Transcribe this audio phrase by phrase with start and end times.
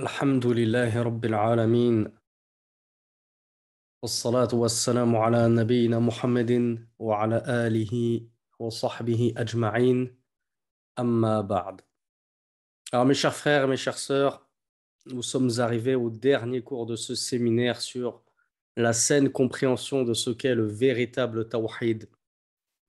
[0.00, 2.18] الحمد لله رب العالمين
[4.02, 6.52] والصلاة والسلام على نبينا محمد
[6.98, 8.26] وعلى آله
[8.58, 10.16] وصحبه أجمعين
[10.98, 11.80] أما بعد
[12.92, 14.46] Alors mes chers frères, mes chères sœurs,
[15.06, 18.22] nous sommes arrivés au dernier cours de ce séminaire sur
[18.76, 22.08] la saine compréhension de ce qu'est le véritable tawhid,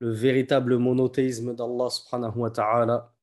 [0.00, 3.14] le véritable monothéisme d'Allah subhanahu wa ta'ala.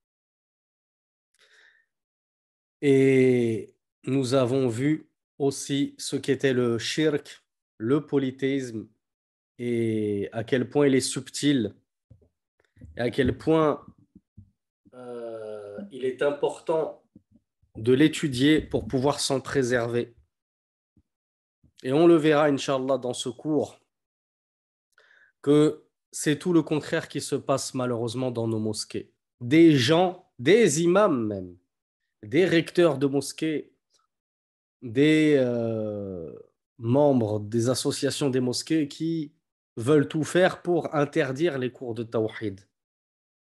[2.82, 3.75] Et
[4.07, 7.45] nous avons vu aussi ce qu'était le shirk,
[7.79, 8.89] le polythéisme,
[9.59, 11.75] et à quel point il est subtil,
[12.97, 13.85] et à quel point
[14.95, 17.03] euh, il est important
[17.77, 20.15] de l'étudier pour pouvoir s'en préserver.
[21.83, 23.81] Et on le verra, Inch'Allah, dans ce cours,
[25.43, 29.13] que c'est tout le contraire qui se passe malheureusement dans nos mosquées.
[29.41, 31.57] Des gens, des imams même,
[32.23, 33.76] des recteurs de mosquées
[34.83, 36.33] des euh,
[36.79, 39.33] membres des associations des mosquées qui
[39.77, 42.61] veulent tout faire pour interdire les cours de tawhid.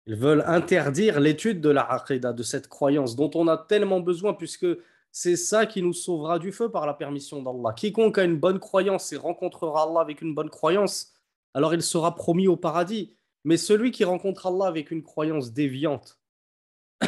[0.05, 4.33] Ils veulent interdire l'étude de la aqidah, de cette croyance dont on a tellement besoin
[4.33, 4.67] puisque
[5.11, 7.73] c'est ça qui nous sauvera du feu par la permission d'Allah.
[7.73, 11.13] Quiconque a une bonne croyance et rencontrera Allah avec une bonne croyance,
[11.53, 13.15] alors il sera promis au paradis.
[13.45, 16.19] Mais celui qui rencontre Allah avec une croyance déviante,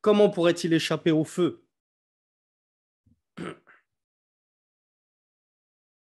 [0.00, 1.64] comment pourrait-il échapper au feu?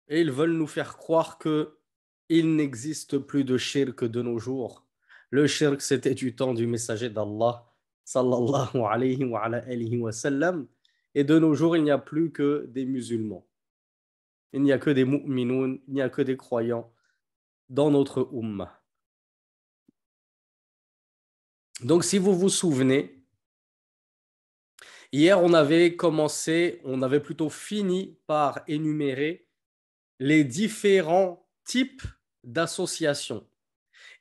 [0.08, 1.78] Et ils veulent nous faire croire que
[2.28, 4.86] il n'existe plus de shirk de nos jours.
[5.30, 7.66] Le shirk, c'était du temps du messager d'Allah,
[8.04, 9.50] sallallahu alayhi wa.
[11.14, 13.46] Et de nos jours, il n'y a plus que des musulmans.
[14.52, 16.92] Il n'y a que des mu'minoun, il n'y a que des croyants
[17.68, 18.80] dans notre ummah.
[21.82, 23.24] Donc, si vous vous souvenez,
[25.12, 29.48] hier, on avait commencé, on avait plutôt fini par énumérer
[30.18, 32.02] les différents types
[32.42, 33.46] d'associations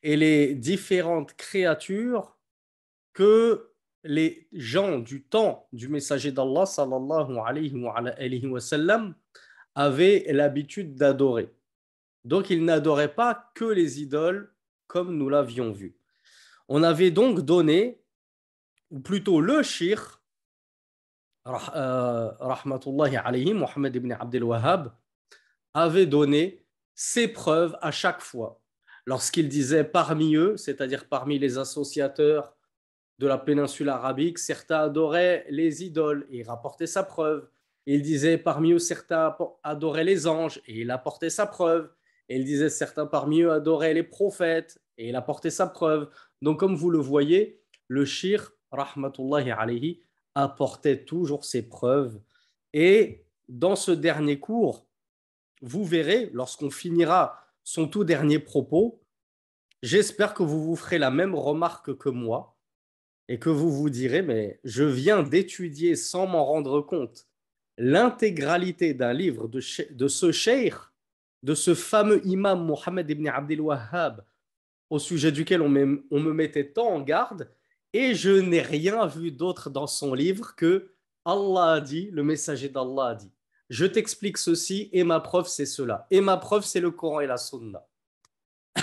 [0.01, 2.37] et les différentes créatures
[3.13, 3.73] que
[4.03, 9.15] les gens du temps du messager d'Allah sallallahu alayhi wa, sallam
[9.75, 11.53] avaient l'habitude d'adorer.
[12.25, 14.53] Donc ils n'adoraient pas que les idoles
[14.87, 15.95] comme nous l'avions vu.
[16.67, 18.01] On avait donc donné,
[18.91, 20.21] ou plutôt le shir,
[21.47, 24.93] euh, rahmatullahi alayhi, Muhammad ibn Abdel Wahhab,
[25.73, 26.63] avait donné
[26.95, 28.61] ses preuves à chaque fois.
[29.05, 32.55] Lorsqu'il disait parmi eux, c'est-à-dire parmi les associateurs
[33.19, 37.49] de la péninsule arabique, certains adoraient les idoles et il rapportait sa preuve.
[37.85, 41.91] Il disait parmi eux, certains adoraient les anges et il apportait sa preuve.
[42.29, 46.09] Et il disait certains parmi eux adoraient les prophètes et il apportait sa preuve.
[46.41, 50.01] Donc comme vous le voyez, le shir, rahmatullahi alayhi,
[50.35, 52.19] apportait toujours ses preuves.
[52.71, 54.87] Et dans ce dernier cours,
[55.63, 59.01] vous verrez, lorsqu'on finira son tout dernier propos,
[59.81, 62.57] j'espère que vous vous ferez la même remarque que moi
[63.29, 67.27] et que vous vous direz, mais je viens d'étudier sans m'en rendre compte
[67.77, 70.75] l'intégralité d'un livre de, ce cheikh,
[71.43, 74.25] de ce fameux imam Mohammed ibn Abdel Wahhab,
[74.89, 75.73] au sujet duquel on
[76.11, 77.49] on me mettait tant en garde,
[77.93, 80.91] et je n'ai rien vu d'autre dans son livre que
[81.23, 83.31] Allah a dit, le messager d'Allah a dit
[83.69, 86.07] je t'explique ceci et ma preuve c'est cela.
[86.11, 87.85] Et ma preuve c'est le Coran et la Sunna.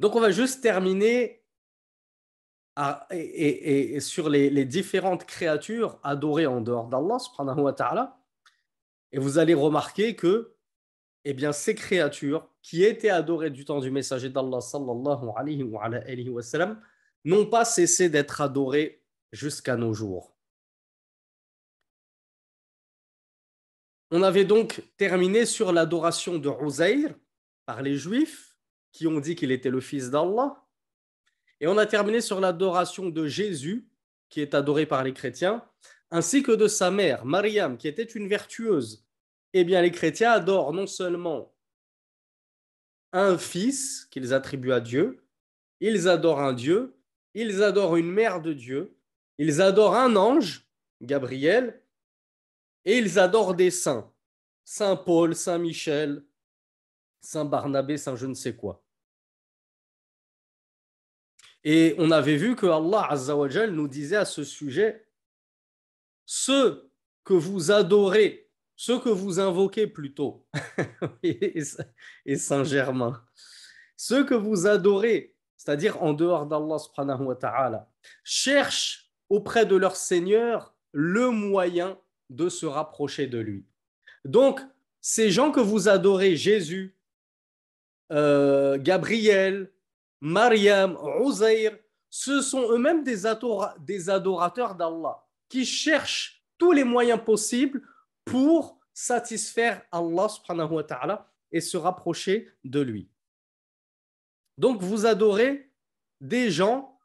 [0.00, 1.44] Donc on va juste terminer
[4.00, 8.18] sur les, différentes créatures adorées en dehors d'Allah subhanahu wa ta'ala.
[9.12, 10.54] Et vous allez remarquer que
[11.24, 14.58] eh ces créatures qui étaient adorées du temps du messager d'Allah
[17.24, 20.33] n'ont pas cessé d'être adorées jusqu'à nos jours.
[24.16, 27.16] On avait donc terminé sur l'adoration de Uzair
[27.66, 28.56] par les Juifs
[28.92, 30.64] qui ont dit qu'il était le fils d'Allah.
[31.58, 33.88] Et on a terminé sur l'adoration de Jésus,
[34.28, 35.68] qui est adoré par les chrétiens,
[36.12, 39.04] ainsi que de sa mère, Mariam, qui était une vertueuse.
[39.52, 41.52] Eh bien, les chrétiens adorent non seulement
[43.12, 45.26] un fils qu'ils attribuent à Dieu,
[45.80, 46.96] ils adorent un Dieu,
[47.34, 48.96] ils adorent une mère de Dieu,
[49.38, 50.68] ils adorent un ange,
[51.00, 51.83] Gabriel,
[52.84, 54.10] et ils adorent des saints.
[54.64, 56.24] Saint Paul, Saint Michel,
[57.20, 58.82] Saint Barnabé, Saint je ne sais quoi.
[61.62, 65.06] Et on avait vu que Allah Azzawajal nous disait à ce sujet,
[66.26, 66.90] ceux
[67.24, 70.46] que vous adorez, ceux que vous invoquez plutôt,
[71.22, 73.24] et Saint Germain,
[73.96, 77.88] ceux que vous adorez, c'est-à-dire en dehors d'Allah
[78.22, 81.98] cherchent auprès de leur Seigneur le moyen
[82.30, 83.64] de se rapprocher de lui.
[84.24, 84.60] Donc,
[85.00, 86.96] ces gens que vous adorez, Jésus,
[88.12, 89.72] euh, Gabriel,
[90.20, 91.78] Mariam, Uzair,
[92.08, 97.82] ce sont eux-mêmes des, adorateurs d'Allah qui cherchent tous les moyens possibles
[98.24, 103.10] pour satisfaire Allah subhanahu wa et se rapprocher de lui.
[104.56, 105.70] Donc vous adorez
[106.20, 106.98] des gens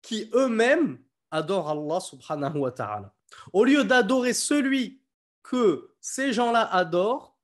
[0.00, 0.98] qui eux-mêmes
[1.30, 3.14] adorent Allah subhanahu wa ta'ala.
[3.52, 5.00] Au lieu d'adorer celui
[5.42, 7.38] que ces gens-là adorent,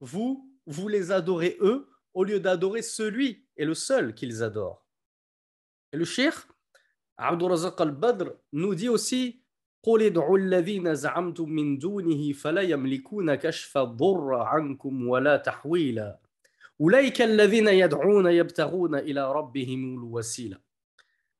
[0.00, 4.86] vous, vous les adorez eux, au lieu d'adorer celui et le seul qu'ils adorent.
[5.92, 6.46] Et le shir,
[7.16, 9.42] Abdurrazak al-Badr, nous dit aussi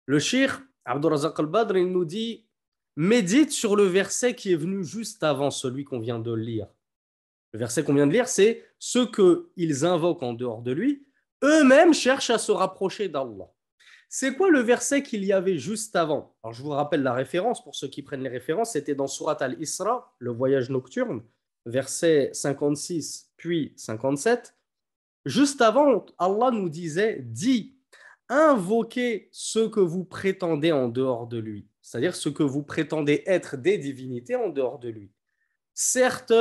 [0.07, 2.50] Le shir Abdurrazak al-Badr, il nous dit
[3.01, 6.67] médite sur le verset qui est venu juste avant celui qu'on vient de lire.
[7.55, 11.07] Le verset qu'on vient de lire, c'est ceux qu'ils invoquent en dehors de lui,
[11.43, 13.51] eux-mêmes cherchent à se rapprocher d'Allah.
[14.11, 16.37] C'est quoi le verset qu'il y avait juste avant?
[16.43, 18.73] Alors, je vous rappelle la référence pour ceux qui prennent les références.
[18.73, 21.23] C'était dans Surat al-Isra, le voyage nocturne,
[21.65, 24.55] verset 56 puis 57.
[25.25, 27.79] Juste avant, Allah nous disait Dis,
[28.29, 33.57] invoquez ce que vous prétendez en dehors de lui, c'est-à-dire ce que vous prétendez être
[33.57, 35.11] des divinités en dehors de lui.
[35.75, 36.33] Certes,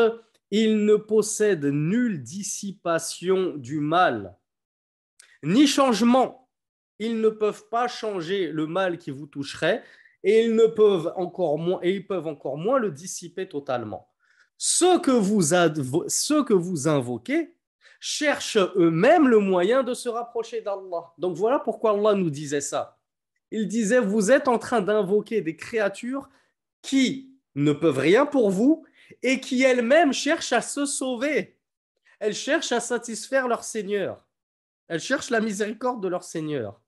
[0.51, 4.37] il ne possède nulle dissipation du mal,
[5.41, 6.47] ni changement
[6.99, 9.83] ils ne peuvent pas changer le mal qui vous toucherait
[10.23, 14.07] et ils, ne peuvent encore moins, et ils peuvent encore moins le dissiper totalement.
[14.57, 15.41] Ceux que vous,
[16.09, 17.55] ceux que vous invoquez
[17.99, 21.13] cherchent eux-mêmes le moyen de se rapprocher d'Allah.
[21.17, 22.98] Donc voilà pourquoi Allah nous disait ça.
[23.51, 26.29] Il disait, vous êtes en train d'invoquer des créatures
[26.81, 28.85] qui ne peuvent rien pour vous
[29.23, 31.57] et qui elles-mêmes cherchent à se sauver.
[32.19, 34.25] Elles cherchent à satisfaire leur Seigneur.
[34.87, 36.81] Elles cherchent la miséricorde de leur Seigneur.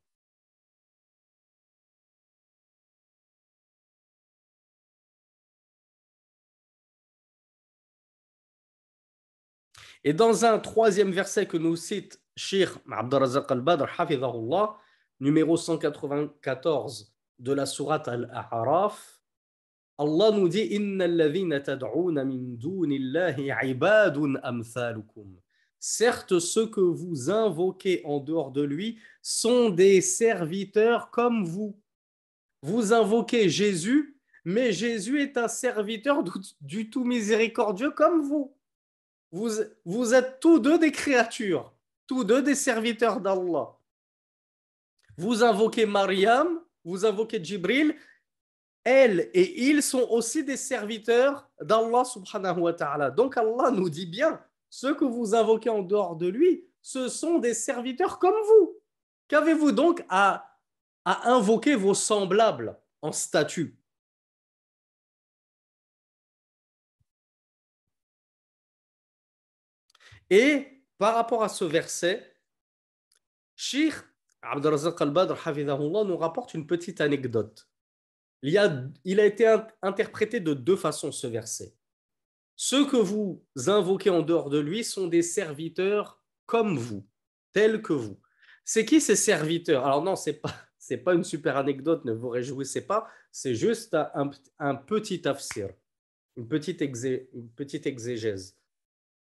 [10.04, 13.86] Et dans un troisième verset que nous cite Sheikh Abdurazak al-Badr,
[15.22, 19.22] numéro 194 de la sourate Al-A'raf,
[19.98, 20.68] Allah nous dit.
[25.80, 31.80] Certes, ceux que vous invoquez en dehors de lui sont des serviteurs comme vous.
[32.64, 36.24] Vous invoquez Jésus, mais Jésus est un serviteur
[36.62, 38.56] du tout miséricordieux comme vous.
[39.32, 41.74] Vous, êtes tous deux des créatures,
[42.06, 43.78] tous deux des serviteurs d'Allah.
[45.18, 47.96] Vous invoquez Mariam, vous invoquez Jibril,
[48.84, 53.12] elle et ils sont aussi des serviteurs d'Allah subhanahu wa ta'ala.
[53.12, 57.38] Donc Allah nous dit bien, ceux que vous invoquez en dehors de lui, ce sont
[57.38, 58.80] des serviteurs comme vous.
[59.28, 60.58] Qu'avez-vous donc à,
[61.06, 63.78] à invoquer vos semblables en statut?
[70.30, 72.34] Et par rapport à ce verset,
[73.56, 73.94] Sheikh
[74.42, 75.36] Abdelrazak al-Badr
[76.06, 77.68] nous rapporte une petite anecdote.
[78.42, 81.76] Il, a, été interprété de deux façons ce verset.
[82.56, 87.06] Ceux que vous invoquez en dehors de lui sont des serviteurs comme vous,
[87.54, 88.20] tels que vous.
[88.66, 89.86] C'est qui ces serviteurs?
[89.86, 90.56] Alors non, c'est pas
[91.06, 95.70] pas une super anecdote, ne vous réjouissez pas, c'est juste un, un, petit tafsir,
[96.36, 98.58] une petite, une petite exégèse.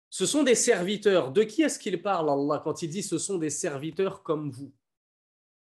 [0.10, 1.32] Ce sont des serviteurs.
[1.32, 4.72] De qui est-ce qu'il parle, Allah, quand il dit ce sont des serviteurs comme vous?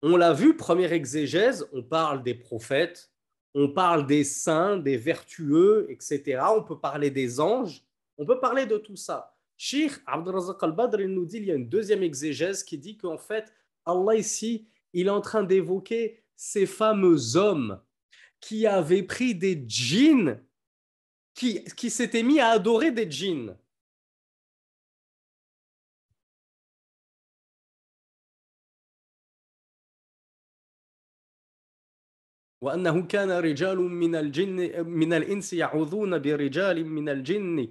[0.07, 3.11] On l'a vu, première exégèse, on parle des prophètes,
[3.55, 6.43] on parle des saints, des vertueux, etc.
[6.55, 7.83] On peut parler des anges,
[8.19, 9.35] on peut parler de tout ça.
[9.57, 13.51] Sheikh Abdurazak al-Badr nous dit il y a une deuxième exégèse qui dit qu'en fait,
[13.83, 17.81] Allah ici, il est en train d'évoquer ces fameux hommes
[18.39, 20.39] qui avaient pris des djinns,
[21.33, 23.57] qui s'étaient mis à adorer des djinns.
[32.64, 37.68] وأنه كان رجال من الجن من الإنس يعوذون برجال من الجن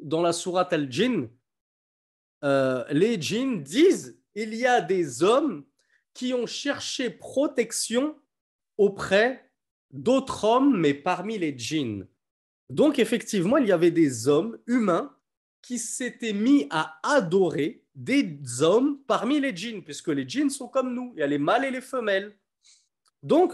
[0.00, 1.28] dans la sourate Al-Jinn,
[2.44, 5.64] euh, les djinns disent il y a des hommes
[6.14, 8.16] qui ont cherché protection
[8.76, 9.50] auprès
[9.90, 12.06] d'autres hommes, mais parmi les djinns.
[12.70, 15.14] Donc, effectivement, il y avait des hommes humains
[15.62, 20.94] qui s'étaient mis à adorer des hommes parmi les djinns, puisque les djinns sont comme
[20.94, 22.36] nous, il y a les mâles et les femelles.
[23.23, 23.53] Donc,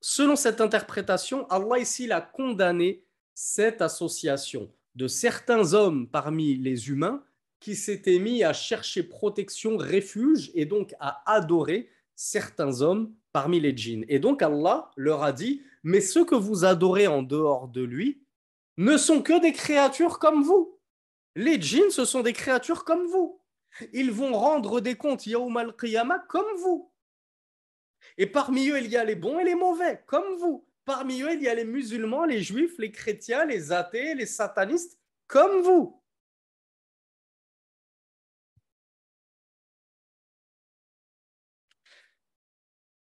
[0.00, 7.22] selon cette interprétation, Allah ici a condamné cette association de certains hommes parmi les humains
[7.60, 13.76] qui s'étaient mis à chercher protection, refuge et donc à adorer certains hommes parmi les
[13.76, 14.04] djinns.
[14.08, 18.22] Et donc Allah leur a dit, mais ceux que vous adorez en dehors de lui
[18.78, 20.78] ne sont que des créatures comme vous.
[21.34, 23.40] Les djinns, ce sont des créatures comme vous.
[23.92, 26.90] Ils vont rendre des comptes Yawm al-Qiyamah comme vous.
[28.18, 30.66] Et parmi eux, il y a les bons et les mauvais, comme vous.
[30.84, 34.98] Parmi eux, il y a les musulmans, les juifs, les chrétiens, les athées, les satanistes,
[35.26, 36.02] comme vous.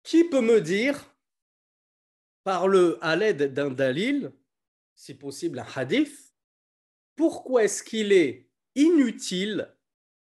[0.02, 1.14] Qui peut me dire,
[2.42, 4.32] par le, à l'aide d'un dalil,
[4.94, 6.34] si possible un hadith,
[7.14, 9.74] pourquoi est-ce qu'il est inutile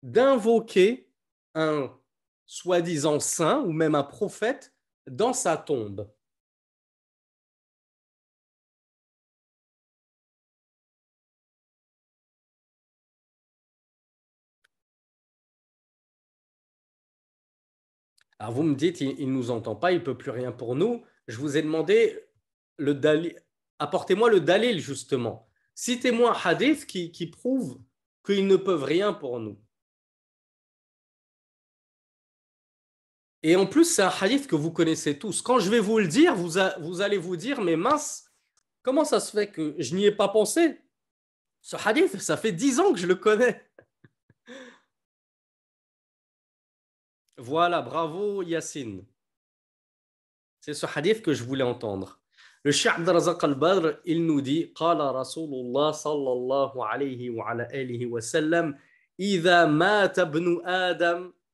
[0.02, 1.10] d'invoquer
[1.54, 1.98] un
[2.46, 4.74] soi-disant saint ou même un prophète
[5.06, 6.08] dans sa tombe.
[18.38, 20.74] Alors vous me dites, il ne nous entend pas, il ne peut plus rien pour
[20.74, 21.04] nous.
[21.28, 22.18] Je vous ai demandé.
[23.78, 25.48] Apportez-moi le dalil justement.
[25.76, 27.80] Citez-moi un hadith qui, qui prouve
[28.26, 29.60] qu'ils ne peuvent rien pour nous.
[33.42, 35.42] Et en plus, c'est un hadith que vous connaissez tous.
[35.42, 36.58] Quand je vais vous le dire, vous,
[37.00, 38.30] allez vous dire, mais mince,
[38.82, 40.80] comment ça se fait que je n'y ai pas pensé?
[41.60, 43.64] Ce hadith, ça fait dix ans que je le connais.
[47.38, 49.04] Voilà, bravo Yassine.
[50.60, 52.20] C'est ce hadith que je voulais entendre.
[52.62, 58.76] Le Cheikh Abdelrazak al-Badr, il nous dit Qala Rasulullah sallallahu alayhi wa alayhi wa sallam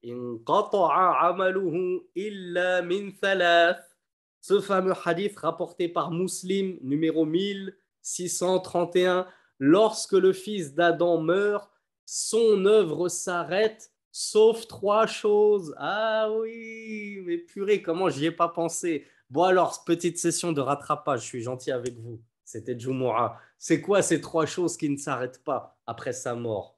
[0.07, 0.75] إذا مات
[2.17, 3.13] ابن آدم
[4.43, 9.25] ce fameux hadith rapporté par Muslim, numéro 1631,
[9.57, 11.71] lorsque le fils d'Adam meurt,
[12.05, 15.73] son œuvre s'arrête, sauf trois choses.
[15.77, 21.21] Ah oui, mais purée, comment j'y ai pas pensé Bon alors, petite session de rattrapage,
[21.21, 22.21] je suis gentil avec vous.
[22.43, 23.39] C'était Jumu'ah.
[23.57, 26.76] C'est quoi ces trois choses qui ne s'arrêtent pas après sa mort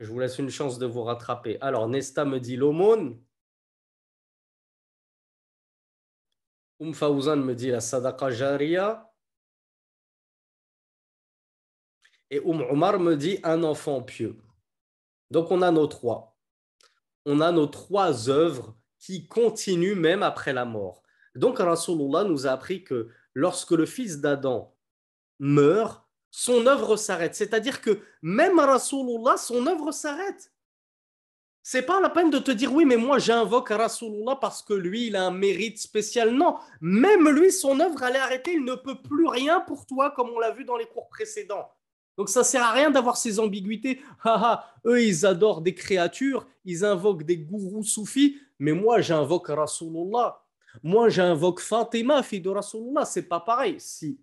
[0.00, 1.58] Je vous laisse une chance de vous rattraper.
[1.60, 3.20] Alors, Nesta me dit l'aumône.
[6.80, 9.12] Um me dit la sadaqa jariya.
[12.30, 14.38] Et Um Omar me dit un enfant pieux.
[15.30, 16.38] Donc, on a nos trois.
[17.24, 21.02] On a nos trois œuvres qui continuent même après la mort.
[21.34, 24.76] Donc, Rasulullah nous a appris que lorsque le fils d'Adam
[25.40, 27.34] meurt, son œuvre s'arrête.
[27.34, 30.52] C'est-à-dire que même Rasulullah, son œuvre s'arrête.
[31.62, 35.08] C'est pas la peine de te dire oui, mais moi j'invoque Rasulullah parce que lui
[35.08, 36.30] il a un mérite spécial.
[36.30, 40.30] Non, même lui, son œuvre allait arrêter, il ne peut plus rien pour toi, comme
[40.30, 41.68] on l'a vu dans les cours précédents.
[42.16, 44.00] Donc ça sert à rien d'avoir ces ambiguïtés.
[44.86, 50.42] eux ils adorent des créatures, ils invoquent des gourous soufis, mais moi j'invoque Rasulullah.
[50.82, 53.04] Moi j'invoque Fatima, fille de Rasulullah.
[53.04, 53.76] C'est pas pareil.
[53.78, 54.18] Si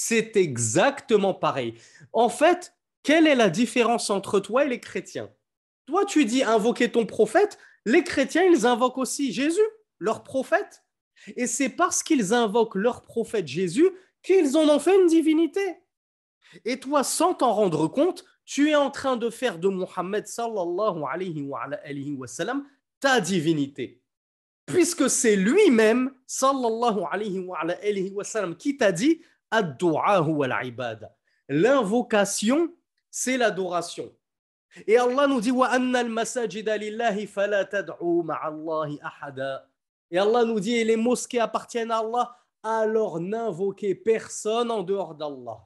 [0.00, 1.74] c'est exactement pareil.
[2.12, 5.28] En fait, quelle est la différence entre toi et les chrétiens?
[5.86, 10.84] Toi, tu dis invoquer ton prophète, les chrétiens, ils invoquent aussi Jésus, leur prophète.
[11.34, 13.90] Et c'est parce qu'ils invoquent leur prophète Jésus
[14.22, 15.80] qu'ils en ont fait une divinité.
[16.64, 21.02] Et toi, sans t'en rendre compte, tu es en train de faire de Muhammad sallallahu
[21.10, 22.28] alayhi wa,
[23.00, 24.00] ta divinité.
[24.64, 29.22] Puisque c'est lui-même, sallallahu alayhi wa sallam, qui t'a dit
[31.48, 32.74] L'invocation,
[33.10, 34.12] c'est l'adoration.
[34.86, 35.50] Et Allah nous dit
[40.10, 45.58] Et Allah nous dit les mosquées appartiennent à Allah, alors n'invoquez personne en dehors d'Allah.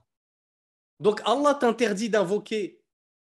[1.01, 2.81] Donc Allah t'interdit d'invoquer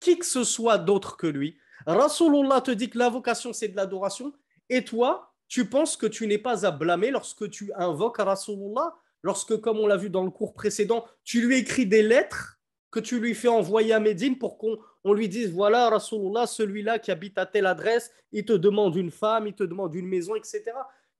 [0.01, 1.57] qui que ce soit d'autre que lui.
[1.87, 4.33] Rasulullah te dit que l'invocation c'est de l'adoration
[4.69, 9.57] et toi, tu penses que tu n'es pas à blâmer lorsque tu invoques Rasulullah lorsque,
[9.61, 12.61] comme on l'a vu dans le cours précédent, tu lui écris des lettres
[12.91, 17.11] que tu lui fais envoyer à Médine pour qu'on lui dise voilà, Rasulullah, celui-là qui
[17.11, 20.65] habite à telle adresse, il te demande une femme, il te demande une maison, etc.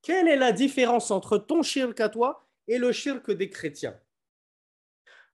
[0.03, 3.99] Quelle est la différence entre ton shirk à toi et le shirk des chrétiens?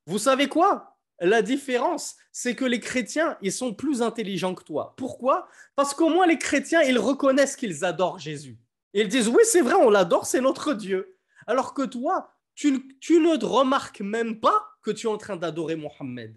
[0.07, 0.97] Vous savez quoi?
[1.21, 4.93] La différence, c'est que les chrétiens, ils sont plus intelligents que toi.
[4.99, 5.49] Pourquoi?
[5.75, 8.59] Parce qu'au moins les chrétiens, ils reconnaissent qu'ils adorent Jésus.
[8.93, 11.17] Ils disent oui, c'est vrai, on l'adore, c'est notre Dieu.
[11.47, 16.35] Alors que toi, tu, ne remarques même pas que tu es en train d'adorer Mohammed.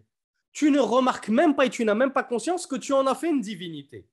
[0.52, 3.16] Tu ne remarques même pas et tu n'as même pas conscience que tu en as
[3.16, 4.08] fait une divinité.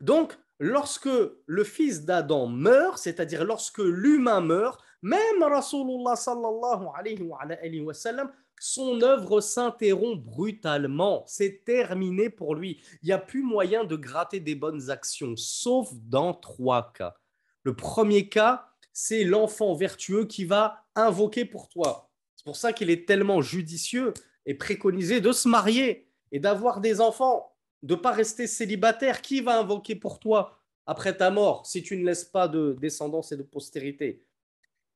[0.00, 1.08] Donc, lorsque
[1.46, 9.00] le fils d'Adam meurt, c'est-à-dire lorsque l'humain meurt, même Rasulullah sallallahu alayhi wa, sallam, son
[9.02, 11.24] œuvre s'interrompt brutalement.
[11.26, 12.82] C'est terminé pour lui.
[13.02, 17.14] Il n'y a plus moyen de gratter des bonnes actions, sauf dans trois cas.
[17.62, 22.10] Le premier cas, c'est l'enfant vertueux qui va invoquer pour toi.
[22.34, 24.14] C'est pour ça qu'il est tellement judicieux
[24.46, 29.20] et préconisé de se marier et d'avoir des enfants, de ne pas rester célibataire.
[29.20, 33.32] Qui va invoquer pour toi après ta mort si tu ne laisses pas de descendance
[33.32, 34.24] et de postérité?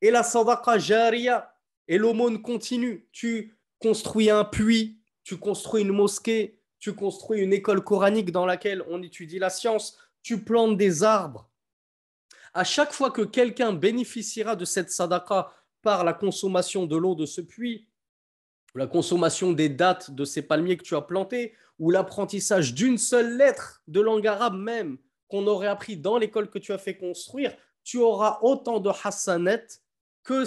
[0.00, 1.54] Et la sadaqa jariya
[1.86, 3.06] et l'aumône continue.
[3.12, 8.82] Tu construis un puits, tu construis une mosquée, tu construis une école coranique dans laquelle
[8.88, 11.49] on étudie la science, tu plantes des arbres.
[12.52, 15.52] À chaque fois que quelqu'un bénéficiera de cette sadaqa
[15.82, 17.88] par la consommation de l'eau de ce puits,
[18.74, 23.36] la consommation des dates de ces palmiers que tu as plantés, ou l'apprentissage d'une seule
[23.36, 27.56] lettre de langue arabe même qu'on aurait appris dans l'école que tu as fait construire,
[27.84, 29.66] tu auras autant de hasanat
[30.22, 30.44] que,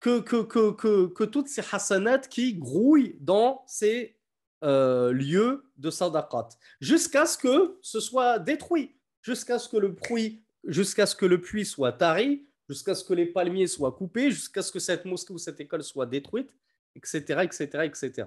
[0.00, 4.16] que, toutes ces hasanat qui grouillent dans ces
[4.64, 6.48] euh, lieux de sadaqat,
[6.80, 11.40] jusqu'à ce que ce soit détruit, jusqu'à ce que le puits, jusqu'à ce que le
[11.40, 15.32] puits soit tari, jusqu'à ce que les palmiers soient coupés, jusqu'à ce que cette mosquée
[15.32, 16.50] ou cette école soit détruite
[16.94, 18.24] etc., etc., etc.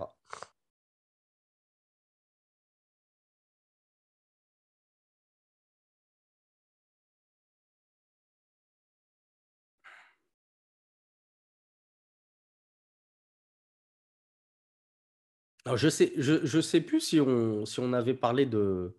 [15.66, 18.96] Alors, je sais, je, je sais plus si on, si on avait parlé de,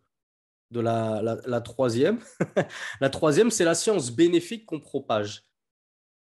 [0.70, 2.18] de la, la, troisième.
[3.00, 5.44] la troisième, c'est la science bénéfique qu'on propage.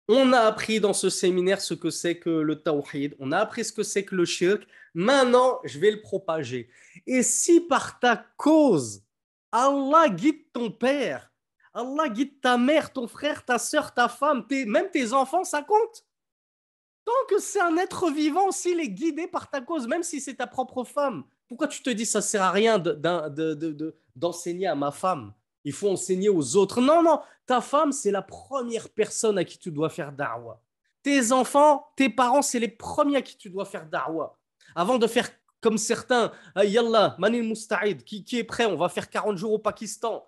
[0.07, 3.65] On a appris dans ce séminaire ce que c'est que le tawhid, on a appris
[3.65, 4.65] ce que c'est que le shirk.
[4.93, 6.69] Maintenant, je vais le propager.
[7.05, 9.03] Et si par ta cause,
[9.51, 11.31] Allah guide ton père,
[11.73, 16.05] Allah guide ta mère, ton frère, ta soeur, ta femme, même tes enfants, ça compte?
[17.03, 20.35] Tant que c'est un être vivant, s'il est guidé par ta cause, même si c'est
[20.35, 22.77] ta propre femme, pourquoi tu te dis ça sert à rien
[24.15, 25.33] d'enseigner à ma femme?
[25.63, 26.81] Il faut enseigner aux autres.
[26.81, 30.61] Non, non, ta femme, c'est la première personne à qui tu dois faire da'wah.
[31.03, 34.37] Tes enfants, tes parents, c'est les premiers à qui tu dois faire da'wah.
[34.75, 35.29] Avant de faire
[35.61, 40.25] comme certains, Yallah, Manil Musta'id, qui, est prêt, on va faire 40 jours au Pakistan.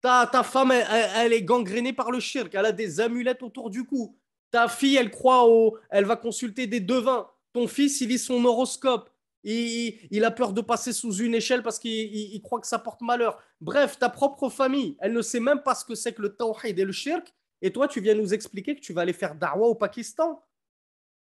[0.00, 3.84] Ta, ta femme, elle, est gangrénée par le shirk, elle a des amulettes autour du
[3.84, 4.18] cou.
[4.50, 5.78] Ta fille, elle croit au.
[5.90, 7.28] Elle va consulter des devins.
[7.52, 9.10] Ton fils, il lit son horoscope
[9.44, 13.38] il, a peur de passer sous une échelle parce qu'il croit que ça porte malheur.
[13.60, 16.78] Bref, ta propre famille, elle ne sait même pas ce que c'est que le tawhid
[16.78, 19.68] et le shirk, et toi, tu viens nous expliquer que tu vas aller faire darwa
[19.68, 20.42] au Pakistan.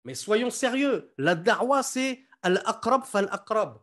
[0.05, 3.79] Mais soyons sérieux, la darwa, c'est al-aqrab fal-aqrab.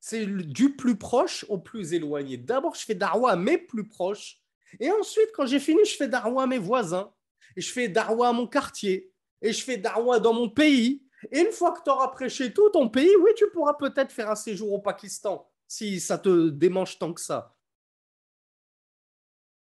[0.00, 2.36] C'est du plus proche au plus éloigné.
[2.36, 4.40] D'abord, je fais darwa à mes plus proches,
[4.78, 7.12] et ensuite, quand j'ai fini, je fais darwa à mes voisins,
[7.56, 11.40] et je fais darwa à mon quartier, et je fais darwa dans mon pays, et
[11.40, 14.34] une fois que tu auras prêché tout ton pays, oui, tu pourras peut-être faire un
[14.36, 17.54] séjour au Pakistan, si ça te démange tant que ça.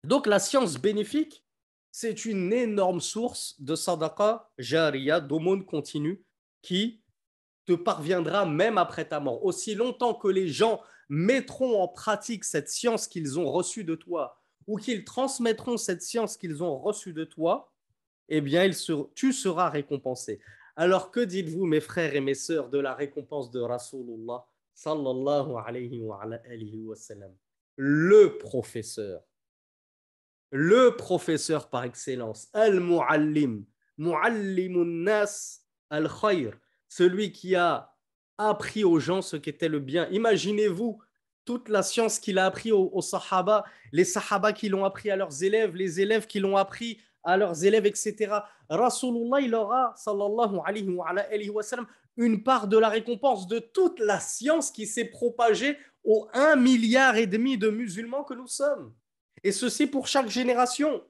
[0.04, 1.44] Donc la science bénéfique,
[1.90, 6.22] c'est une énorme source de sadaqa jariya, d'aumône continue,
[6.62, 7.02] qui
[7.64, 9.44] te parviendra même après ta mort.
[9.44, 14.40] Aussi longtemps que les gens mettront en pratique cette science qu'ils ont reçue de toi,
[14.66, 17.72] ou qu'ils transmettront cette science qu'ils ont reçue de toi,
[18.28, 18.70] eh bien,
[19.14, 20.40] tu seras récompensé.
[20.78, 26.02] Alors que dites-vous, mes frères et mes sœurs, de la récompense de Rasulullah sallallahu alayhi
[26.02, 26.20] wa,
[27.76, 29.22] Le professeur,
[30.50, 33.64] le professeur par excellence, al-muallim,
[33.96, 36.52] muallimun nas al-khayr,
[36.88, 37.94] celui qui a
[38.36, 40.06] appris aux gens ce qu'était le bien.
[40.10, 41.00] Imaginez-vous
[41.46, 45.16] toute la science qu'il a appris aux, aux, sahaba, les sahaba qui l'ont appris à
[45.16, 48.38] leurs élèves, les élèves qui l'ont appris à leurs élèves, etc.
[48.70, 51.86] Rasulullah, il aura, sallallahu alayhi wa, sallam,
[52.16, 57.16] une part de la récompense de toute la science qui s'est propagée aux 1 milliard
[57.16, 58.94] et demi de musulmans que nous sommes.
[59.42, 61.02] Et ceci pour chaque génération.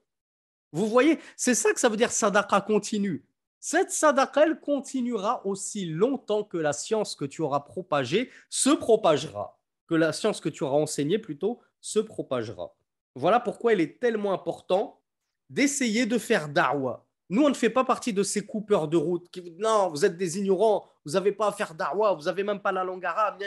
[0.72, 3.24] Vous voyez, c'est ça que ça veut dire sadaqa continue.
[3.60, 9.58] Cette sadaqa, elle continuera aussi longtemps que la science que tu auras propagée se propagera,
[9.86, 12.74] que la science que tu auras enseignée plutôt se propagera.
[13.14, 15.02] Voilà pourquoi il est tellement important
[15.48, 17.04] d'essayer de faire darwa.
[17.28, 20.16] Nous, on ne fait pas partie de ces coupeurs de route qui non, vous êtes
[20.16, 23.42] des ignorants, vous n'avez pas à faire darwa, vous n'avez même pas la langue arabe.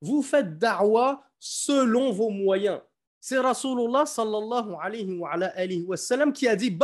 [0.00, 2.80] Vous faites darwa selon vos moyens.
[3.20, 6.76] C'est Rasulullah sallallahu alayhi wa, sallam qui a dit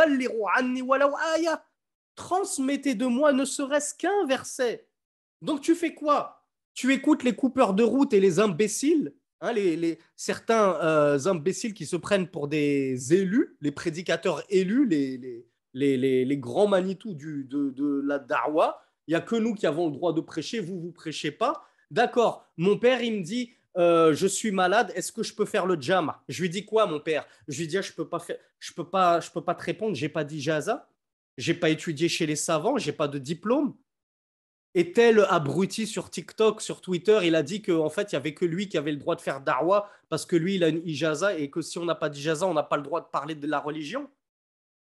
[0.57, 0.83] anni.
[2.14, 4.87] Transmettez de moi ne serait-ce qu'un verset.
[5.40, 6.44] Donc tu fais quoi?
[6.74, 9.14] Tu écoutes les coupeurs de route et les imbéciles?
[9.42, 15.46] Hein, les, certains euh, imbéciles qui se prennent pour des élus, les prédicateurs élus, les,
[15.72, 18.83] les, grands Manitou du, de, la Darwa.
[19.07, 21.64] Il n'y a que nous qui avons le droit de prêcher, vous, vous prêchez pas.
[21.90, 25.64] D'accord, mon père, il me dit, euh, je suis malade, est-ce que je peux faire
[25.64, 26.12] le jam?
[26.29, 27.26] Je lui dis quoi, mon père?
[27.48, 29.64] Je lui dis, ah, je peux pas faire, je peux pas, je peux pas te
[29.64, 30.88] répondre, j'ai pas d'Ijaza,
[31.38, 33.74] j'ai pas étudié chez les savants, j'ai pas de diplôme.
[34.74, 38.35] Et tel abruti sur TikTok, sur Twitter, il a dit qu'en fait, il y avait
[38.35, 40.87] que lui qui avait le droit de faire darwa parce que lui, il a une
[40.87, 43.35] ijaza et que si on n'a pas d'ijaza, on n'a pas le droit de parler
[43.35, 44.09] de la religion.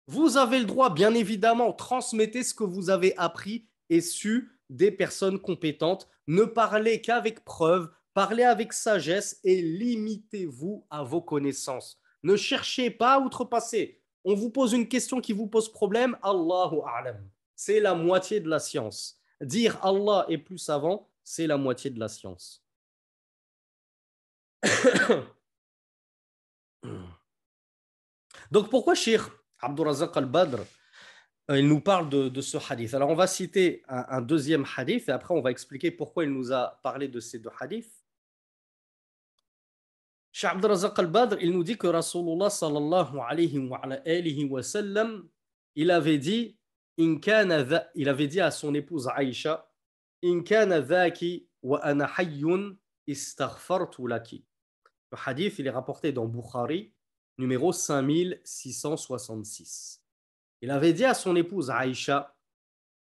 [0.07, 4.91] Vous avez le droit, bien évidemment, transmettez ce que vous avez appris et su des
[4.91, 6.10] personnes compétentes.
[6.27, 12.01] Ne parlez qu'avec preuve, parlez avec sagesse et limitez-vous à vos connaissances.
[12.23, 14.01] Ne cherchez pas à outrepasser.
[14.25, 17.29] On vous pose une question qui vous pose problème, Allahu A'lam.
[17.55, 19.20] C'est la moitié de la science.
[19.41, 22.63] Dire Allah est plus savant, c'est la moitié de la science.
[28.51, 29.21] Donc pourquoi Cheikh
[29.60, 30.60] Abdurazak al-Badr
[31.49, 32.93] euh, il nous parle de, ce hadith?
[32.93, 36.51] Alors on va citer un, deuxième hadith et après on va expliquer pourquoi il nous
[36.54, 38.06] a parlé de ces deux hadiths.
[40.32, 43.58] Cheikh Abdurazak al-Badr, il nous dit que Rasulullah sallallahu alayhi
[44.47, 45.27] wa sallam,
[45.75, 46.58] il avait dit
[46.97, 49.71] il avait dit à son épouse Aïcha.
[55.12, 56.93] Le hadith, il est rapporté dans Bukhari,
[57.38, 60.01] numéro 5666.
[60.62, 62.36] Il avait dit à son épouse Aïcha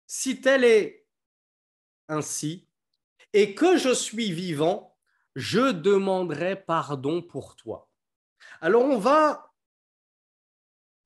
[0.08, 1.06] Si tel est
[2.08, 2.68] ainsi,
[3.34, 4.98] et que je suis vivant,
[5.36, 7.90] je demanderai pardon pour toi.
[8.60, 9.51] Alors on va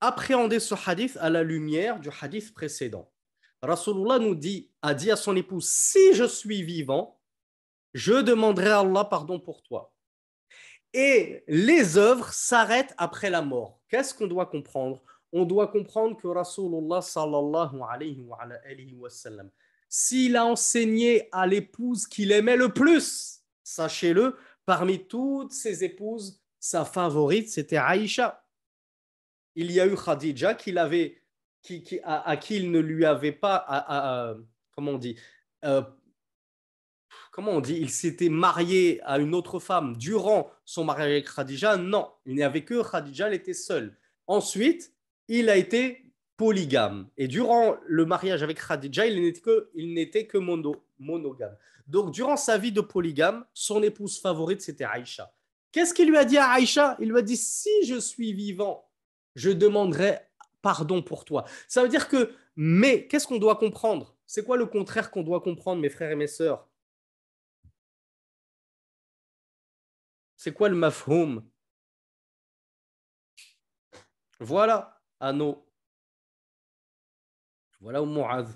[0.00, 3.10] appréhender ce hadith à la lumière du hadith précédent.
[3.62, 7.20] Rasulullah nous dit, a dit à son épouse, si je suis vivant,
[7.94, 9.94] je demanderai à Allah pardon pour toi.
[10.92, 13.80] Et les œuvres s'arrêtent après la mort.
[13.88, 15.02] Qu'est-ce qu'on doit comprendre?
[15.32, 19.50] On doit comprendre que Rasulullah sallallahu alayhi wa, sallam,
[19.88, 26.84] s'il a enseigné à l'épouse qu'il aimait le plus, sachez-le, parmi toutes ses épouses, sa
[26.84, 28.45] favorite, c'était Aïcha
[29.56, 30.72] il y a eu Khadija qui
[31.62, 34.36] qui, à, qui il ne lui avait pas,
[34.72, 35.18] comment on dit,
[35.64, 35.82] euh,
[37.32, 41.76] comment on dit, il s'était marié à une autre femme durant son mariage avec Khadija.
[41.76, 43.96] Non, il n'y avait que Khadija, elle était seule.
[44.28, 44.92] Ensuite,
[45.26, 47.08] il a été polygame.
[47.16, 51.56] Et durant le mariage avec Khadija, il n'était que, il n'était que monogame.
[51.88, 55.32] Donc, durant sa vie de polygame, son épouse favorite, c'était Aïcha.
[55.72, 56.96] Qu'est-ce qu'il lui a dit à Aïcha?
[57.00, 58.85] Il lui a dit, si je suis vivant
[59.36, 60.18] je demanderai
[60.62, 61.44] pardon pour toi.
[61.68, 64.16] Ça veut dire que, mais qu'est-ce qu'on doit comprendre?
[64.26, 66.68] C'est quoi le contraire qu'on doit comprendre, mes frères et mes sœurs?
[70.36, 71.48] C'est quoi le mafhoum
[74.40, 75.70] Voilà, Anno.
[77.80, 78.48] Voilà Mu'adh.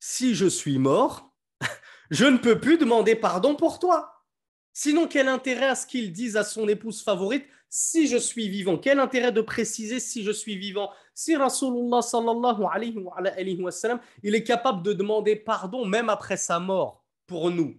[0.00, 1.34] Si je suis mort,
[2.10, 4.26] je ne peux plus demander pardon pour toi.
[4.72, 7.46] Sinon, quel intérêt à ce qu'il dise à son épouse favorite
[7.76, 10.92] si je suis vivant Quel intérêt de préciser si je suis vivant?
[11.12, 16.60] Si Rasulullah sallallahu alayhi wa, sallam, il est capable de demander pardon même après sa
[16.60, 17.76] mort pour nous.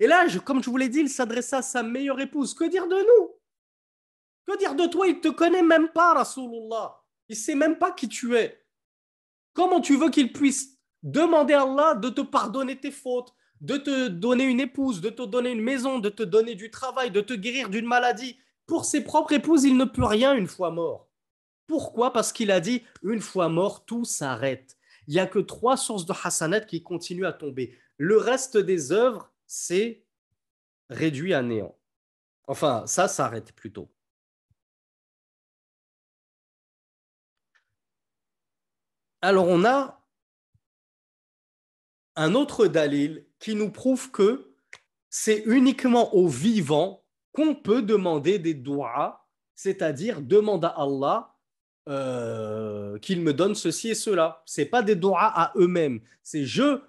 [0.00, 2.54] Et là, comme je vous l'ai dit, il s'adressa à sa meilleure épouse.
[2.54, 3.30] Que dire de nous?
[4.48, 5.06] Que dire de toi?
[5.06, 7.00] Il ne te connaît même pas, Rasulullah.
[7.28, 8.60] Il ne sait même pas qui tu es.
[9.52, 14.08] Comment tu veux qu'il puisse demander à Allah de te pardonner tes fautes de te
[14.08, 17.34] donner une épouse, de te donner une maison, de te donner du travail, de te
[17.34, 18.36] guérir d'une maladie?
[18.70, 21.08] Pour ses propres épouses, il ne peut rien une fois mort.
[21.66, 22.12] Pourquoi?
[22.12, 24.78] Parce qu'il a dit, une fois mort, tout s'arrête.
[25.08, 27.76] Il n'y a que trois sources de Hassanat qui continuent à tomber.
[27.96, 30.04] Le reste des œuvres, c'est
[30.88, 31.76] réduit à néant.
[32.46, 33.90] Enfin, ça s'arrête plutôt.
[39.20, 40.00] Alors on a
[42.14, 44.54] un autre dalil qui nous prouve que
[45.08, 46.99] c'est uniquement aux vivants
[47.32, 51.36] qu'on peut demander des doigts, c'est-à-dire demande à Allah
[51.88, 54.42] euh, qu'il me donne ceci et cela.
[54.46, 56.00] C'est pas des doigts à eux-mêmes.
[56.22, 56.82] C'est je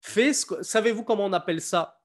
[0.00, 0.62] fais ce que.
[0.62, 2.00] Savez-vous comment on appelle ça?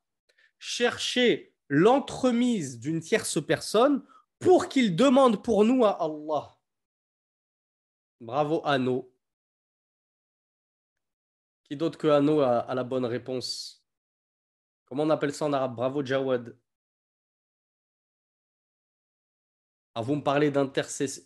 [0.58, 4.04] Chercher l'entremise d'une tierce personne
[4.40, 6.58] pour qu'il demande pour nous à Allah.
[8.20, 9.12] Bravo Anno.
[11.64, 13.86] Qui d'autre que Anno a la bonne réponse?
[14.86, 15.76] Comment on appelle ça en arabe?
[15.76, 16.58] Bravo Jawad.
[19.96, 20.52] Vous me parlez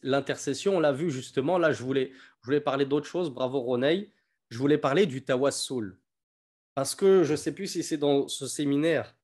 [0.03, 1.57] l'intercession, on l'a vu justement.
[1.57, 3.29] Là, je voulais, je voulais parler d'autre chose.
[3.29, 4.11] Bravo Roney.
[4.49, 5.99] Je voulais parler du tawassul.
[6.75, 9.15] Parce que je ne sais plus si c'est dans ce séminaire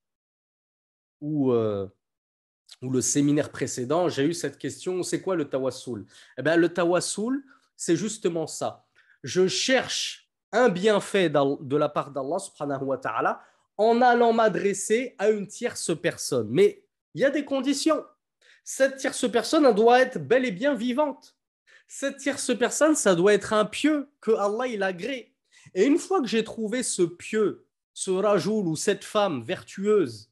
[1.22, 1.88] ou, euh,
[2.82, 6.06] ou le séminaire précédent, j'ai eu cette question, c'est quoi le tawassul
[6.38, 7.44] Eh bien, le tawassul,
[7.76, 8.86] c'est justement ça.
[9.24, 13.42] Je cherche un bienfait de la part d'Allah subhanahu wa ta'ala
[13.78, 16.50] en allant m'adresser à une tierce personne.
[16.52, 18.04] Mais il y a des conditions.
[18.72, 21.36] Cette tierce personne, elle doit être bel et bien vivante.
[21.88, 25.34] Cette tierce personne, ça doit être un pieux que Allah il agrée.
[25.74, 30.32] Et une fois que j'ai trouvé ce pieux, ce rajoul ou cette femme vertueuse,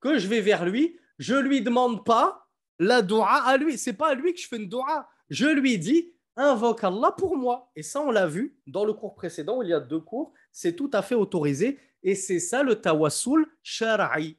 [0.00, 3.76] que je vais vers lui, je lui demande pas la doua à lui.
[3.76, 5.06] C'est pas à lui que je fais une doua.
[5.28, 7.70] Je lui dis invoque Allah pour moi.
[7.76, 10.74] Et ça, on l'a vu dans le cours précédent, il y a deux cours, c'est
[10.74, 11.78] tout à fait autorisé.
[12.02, 14.38] Et c'est ça le tawassul shara'i.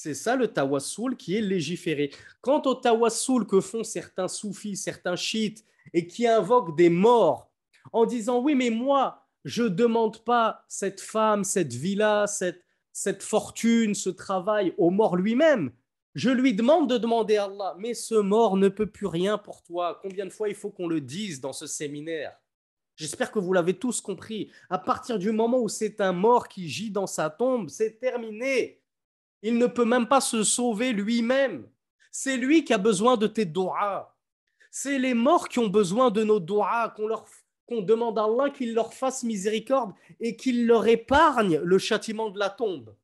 [0.00, 2.12] C'est ça le tawassul qui est légiféré.
[2.40, 7.50] Quant au tawassul que font certains soufis, certains chiites, et qui invoquent des morts
[7.92, 13.24] en disant oui, mais moi, je ne demande pas cette femme, cette villa, cette, cette
[13.24, 15.72] fortune, ce travail au mort lui-même.
[16.14, 19.64] Je lui demande de demander à Allah, mais ce mort ne peut plus rien pour
[19.64, 19.98] toi.
[20.00, 22.38] Combien de fois il faut qu'on le dise dans ce séminaire?
[22.94, 24.52] J'espère que vous l'avez tous compris.
[24.70, 28.80] À partir du moment où c'est un mort qui gît dans sa tombe, c'est terminé.
[29.42, 31.68] Il ne peut même pas se sauver lui-même.
[32.10, 34.16] C'est lui qui a besoin de tes doigts.
[34.70, 36.94] C'est les morts qui ont besoin de nos doigts,
[37.66, 42.38] qu'on demande à Allah qu'il leur fasse miséricorde et qu'il leur épargne le châtiment de
[42.38, 42.94] la tombe.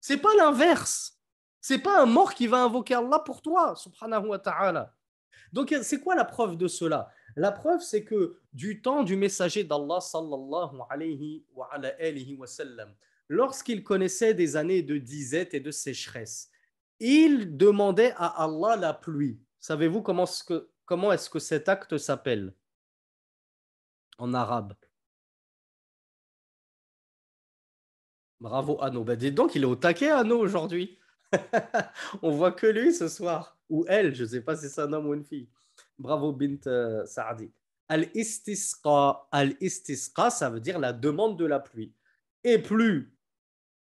[0.00, 1.18] C'est pas l'inverse.
[1.60, 4.94] C'est pas un mort qui va invoquer Allah pour toi, subhanahu wa ta'ala.
[5.52, 7.10] Donc, c'est quoi la preuve de cela?
[7.36, 12.94] La preuve, c'est que du temps du messager d'Allah, sallallahu alayhi wa, alayhi wa sallam,
[13.30, 16.50] lorsqu'il connaissait des années de disette et de sécheresse,
[16.98, 19.40] il demandait à Allah la pluie.
[19.60, 22.54] Savez-vous comment est-ce que, cet acte s'appelle?
[24.18, 24.74] En arabe
[28.40, 29.04] Bravo Anno.
[29.04, 30.98] Ben, dites donc, il est au taquet Anno aujourd'hui.
[32.22, 33.58] On voit que lui ce soir.
[33.68, 35.48] Ou elle, je ne sais pas si c'est un homme ou une fille.
[35.98, 37.52] Bravo Bint euh, Saadi.
[37.88, 39.28] Al-istisqa.
[39.30, 41.94] Al-istisqa, ça veut dire la demande de la pluie.
[42.42, 43.14] Et plus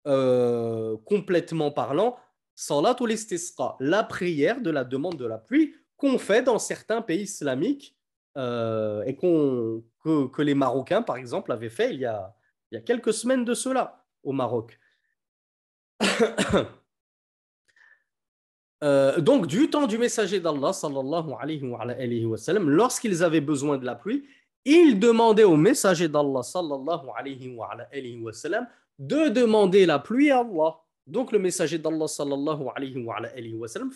[0.07, 2.17] euh, complètement parlant,
[2.55, 7.23] salatul istisqa, la prière de la demande de la pluie qu'on fait dans certains pays
[7.23, 7.97] islamiques
[8.37, 12.35] euh, et que, les Marocains, par exemple, avaient fait il y a,
[12.71, 14.79] il y a quelques semaines de cela au Maroc.
[18.85, 21.25] Euh, donc, du temps du messager d'Allah, sallallahu
[22.65, 24.25] lorsqu'ils avaient besoin de la pluie,
[24.65, 27.09] ils demandaient au messager d'Allah, sallallahu
[28.99, 30.77] de demander la pluie à Allah.
[31.07, 33.91] Donc, le messager d'Allah, sallallahu alayhi sallam,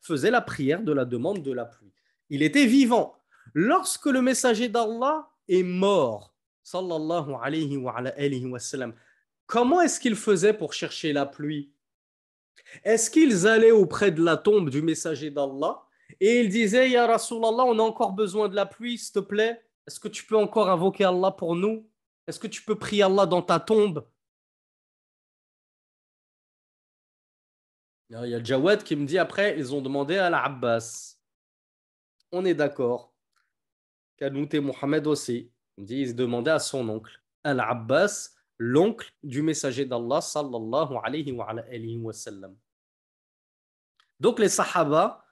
[0.00, 1.92] faisait la prière de la demande de la pluie.
[2.30, 3.14] Il était vivant.
[3.54, 8.94] Lorsque le messager d'Allah est mort, sallallahu alayhi sallam,
[9.46, 11.72] comment est-ce qu'il faisait pour chercher la pluie?
[12.84, 15.82] Est-ce qu'ils allaient auprès de la tombe du messager d'Allah
[16.20, 19.62] et ils disaient, Ya Rasulallah, on a encore besoin de la pluie, s'il te plaît
[19.86, 21.86] Est-ce que tu peux encore invoquer Allah pour nous?
[22.26, 24.06] Est-ce que tu peux prier Allah dans ta tombe
[28.10, 31.16] Il y a Jawad qui me dit après, ils ont demandé à l'Abbas.
[32.32, 33.14] On est d'accord.
[34.16, 35.50] Kanout et Mohamed aussi.
[35.76, 37.22] Il dit, ils demandaient à son oncle.
[37.44, 42.56] Al-Abbas, l'oncle du messager d'Allah sallallahu alayhi wa, alayhi wa sallam.
[44.18, 45.24] Donc les Sahaba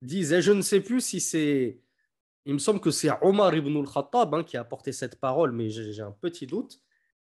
[0.00, 1.78] disaient, je ne sais plus si c'est,
[2.46, 5.68] il me semble que c'est Omar ibn al-Khattab hein, qui a apporté cette parole, mais
[5.68, 6.80] j'ai un petit doute.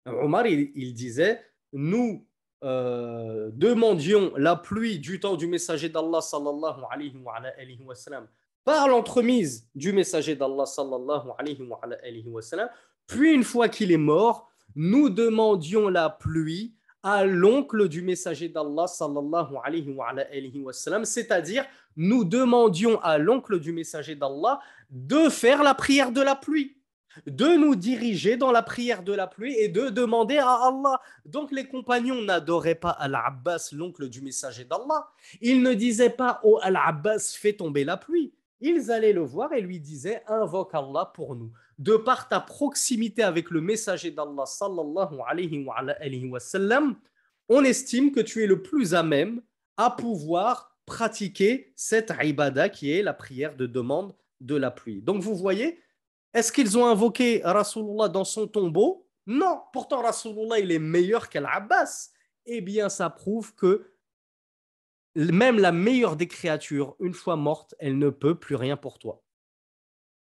[0.05, 2.27] Omar, il, disait, nous
[2.63, 8.27] euh, demandions la pluie du temps du messager d'Allah sallallahu alayhi wa, alayhi wa sallam
[8.63, 12.69] par l'entremise du messager d'Allah sallallahu alayhi wa, alayhi wa sallam,
[13.07, 18.87] puis une fois qu'il est mort, nous demandions la pluie à l'oncle du messager d'Allah
[18.87, 21.65] sallallahu alayhi wa, sallam, c'est-à-dire
[21.95, 26.75] nous demandions à l'oncle du messager d'Allah de faire la prière de la pluie,
[27.25, 30.99] de nous diriger dans la prière de la pluie et de demander à Allah.
[31.25, 35.07] Donc les compagnons n'adoraient pas Al-Abbas, l'oncle du messager d'Allah.
[35.41, 38.33] Ils ne disaient pas Oh Al-Abbas, fais tomber la pluie.
[38.61, 43.23] Ils allaient le voir et lui disaient Invoque Allah pour nous de par ta proximité
[43.23, 46.41] avec le messager d'Allah sallallahu alayhi wa,
[47.47, 49.41] on estime que tu es le plus à même
[49.77, 55.01] à pouvoir pratiquer cette ibada qui est la prière de demande de la pluie.
[55.01, 55.79] Donc vous voyez,
[56.35, 59.07] est-ce qu'ils ont invoqué Rasulullah dans son tombeau?
[59.25, 62.09] Non, pourtant Rasulullah il est meilleur qu'Al-Abbas.
[62.45, 63.89] Eh bien ça prouve que
[65.15, 69.23] même la meilleure des créatures, une fois morte, elle ne peut plus rien pour toi.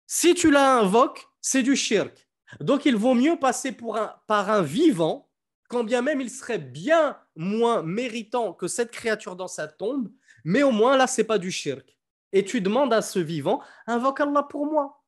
[0.08, 2.28] Si tu la invoques, c'est du shirk.
[2.58, 5.30] Donc il vaut mieux passer pour un, par un vivant,
[5.68, 10.10] quand bien même il serait bien moins méritant que cette créature dans sa tombe,
[10.44, 11.96] mais au moins là, c'est pas du shirk.
[12.32, 15.01] Et tu demandes à ce vivant, invoque Allah pour moi.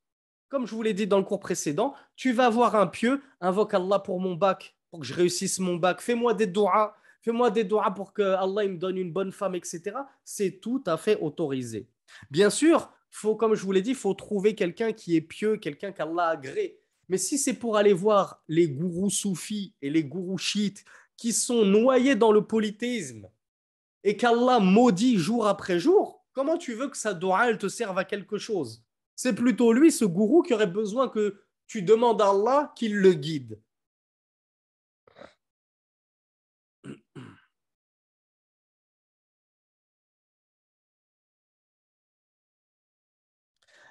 [0.49, 3.75] Comme je vous l'ai dit dans le cours précédent, tu vas voir un pieux, invoque
[3.75, 7.65] Allah pour mon bac, pour que je réussisse mon bac, fais-moi des doigts, fais-moi des
[7.65, 9.83] doigts pour que Allah me donne une bonne femme, etc.
[10.25, 11.89] C'est tout à fait autorisé.
[12.31, 15.57] Bien sûr, faut, comme je vous l'ai dit, il faut trouver quelqu'un qui est pieux,
[15.57, 16.79] quelqu'un qu'Allah agrée.
[17.09, 20.85] Mais si c'est pour aller voir les gourous soufis et les gourous chiites
[21.17, 23.29] qui sont noyés dans le polythéisme
[24.03, 28.05] et qu'Allah maudit jour après jour, comment tu veux que sa doua te serve à
[28.05, 28.85] quelque chose?
[29.17, 33.13] C'est plutôt lui, ce gourou, qui aurait besoin que tu demandes à Allah qu'il le
[33.15, 33.61] guide.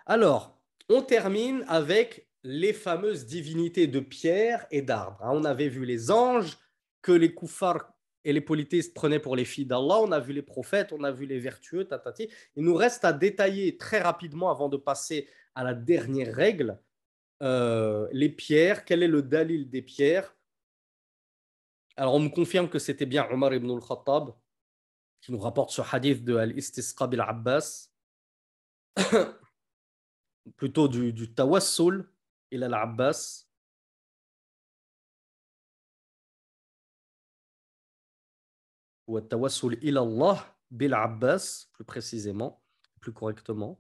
[0.05, 0.59] Alors,
[0.89, 5.17] on termine avec les fameuses divinités de pierre et d'arbre.
[5.23, 5.31] Hein.
[5.33, 6.57] On avait vu les anges
[7.01, 7.92] que les koufars
[8.25, 9.99] et les polythéistes prenaient pour les filles d'Allah.
[10.01, 12.29] On a vu les prophètes, on a vu les vertueux, tatati.
[12.55, 16.79] Il nous reste à détailler très rapidement avant de passer à la dernière règle
[17.41, 18.85] euh, les pierres.
[18.85, 20.35] Quel est le dalil des pierres?
[21.95, 24.33] Alors, on me confirme que c'était bien Omar ibn al-Khattab
[25.21, 27.89] qui nous rapporte ce hadith de Al-Istisqa bil-Abbas.
[30.57, 32.09] plutôt du, du tawassul
[32.51, 33.47] il al-Abbas.
[39.07, 42.61] Ou tawassul il Allah bil Abbas, plus précisément,
[43.01, 43.79] plus correctement.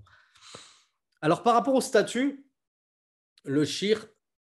[1.21, 2.45] Alors par rapport au statut,
[3.45, 4.05] le shir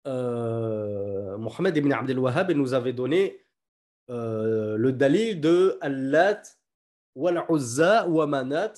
[0.06, 3.44] euh, Mohamed ibn Abdel Wahhab nous avait donné
[4.10, 6.42] euh, le dalil de Allat
[7.14, 8.74] wal-Uzza wa Manat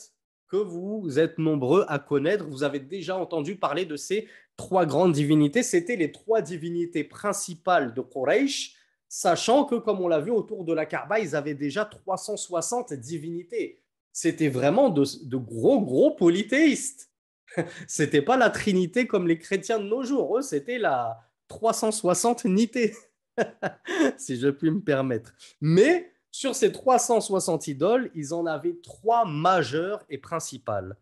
[0.49, 2.47] que vous êtes nombreux à connaître.
[2.47, 5.63] Vous avez déjà entendu parler de ces trois grandes divinités.
[5.63, 8.76] C'était les trois divinités principales de Quraysh,
[9.09, 13.83] sachant que, comme on l'a vu autour de la Kaaba, ils avaient déjà 360 divinités.
[14.13, 17.11] C'était vraiment de, gros, gros polythéistes.
[17.87, 20.39] C'était pas la Trinité comme les chrétiens de nos jours.
[20.39, 22.97] Eux, c'était la 360 nité,
[24.17, 25.35] si je puis me permettre.
[25.61, 30.97] Mais sur ces 360 idoles, ils en avaient trois majeures et principales.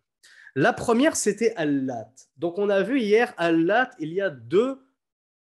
[0.54, 2.12] La première, c'était Allat.
[2.36, 4.78] Donc, on a vu hier, Allat, il y a deux,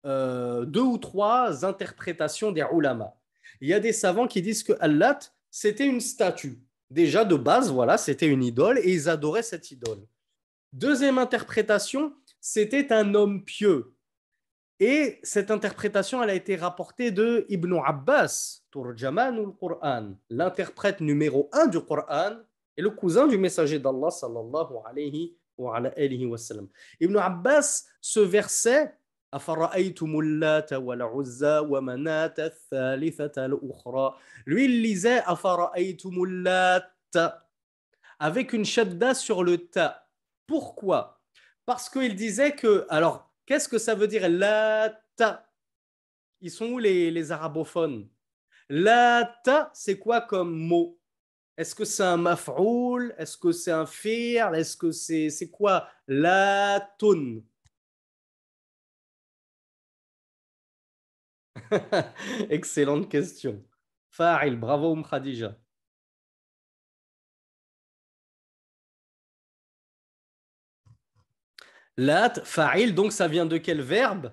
[0.06, 3.16] euh, deux ou trois interprétations des ulama.
[3.62, 6.62] Il y a des savants qui disent que Allat, c'était une statue.
[6.90, 10.00] Déjà, de base, voilà, c'était une idole et ils adoraient cette idole.
[10.74, 13.94] Deuxième interprétation, c'était un homme pieux.
[14.80, 18.62] Et cette interprétation, elle a été rapportée de Ibn Abbas,
[20.30, 22.38] l'interprète numéro un du Qur'an
[22.76, 25.82] et le cousin du messager d'Allah sallallahu alayhi wa.
[27.00, 28.94] Ibn Abbas, ce verset,
[34.46, 35.24] lui, il lisait
[38.20, 40.08] avec une shadda sur le ta.
[40.46, 41.22] Pourquoi?
[41.66, 45.50] Parce qu'il disait que, alors, qu'est-ce que ça veut dire la ta
[46.42, 48.08] Ils sont où les, arabophones?
[48.70, 51.00] La ta, c'est quoi comme mot?
[51.58, 53.14] Est-ce que c'est un maf'oul?
[53.18, 54.56] Est-ce que c'est un fi'l?
[54.56, 55.88] Est-ce que c'est c'est quoi?
[56.08, 57.42] La tun
[62.50, 63.64] Excellente question.
[64.12, 65.58] Fa'il, bravo Khadija.
[71.98, 74.32] Lat, fa'il, donc ça vient de quel verbe?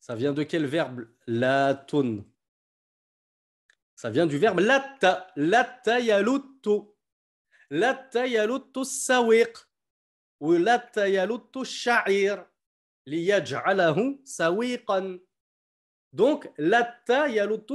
[0.00, 1.06] Ça vient de quel verbe?
[1.26, 2.24] Latun.
[3.94, 5.30] Ça vient du verbe latta.
[5.36, 6.80] Latta yaluttu.
[7.70, 9.67] Latta yaluttu sawiq.
[16.12, 17.26] Donc, latta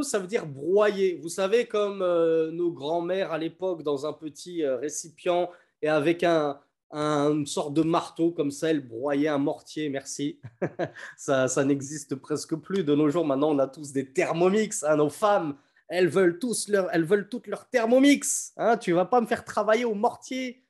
[0.03, 1.19] ça veut dire broyer.
[1.21, 5.49] Vous savez, comme euh, nos grands-mères à l'époque, dans un petit euh, récipient
[5.81, 6.59] et avec un,
[6.91, 10.39] une sorte de marteau comme ça, elle broyait un mortier, merci.
[11.17, 13.25] ça, n'existe presque plus de nos jours.
[13.25, 14.83] Maintenant, on a tous des thermomix.
[14.83, 15.55] Hein, nos femmes,
[15.87, 18.53] elles veulent, tous elles veulent toutes leur thermomix.
[18.57, 20.62] Hein, tu vas pas me faire travailler au mortier.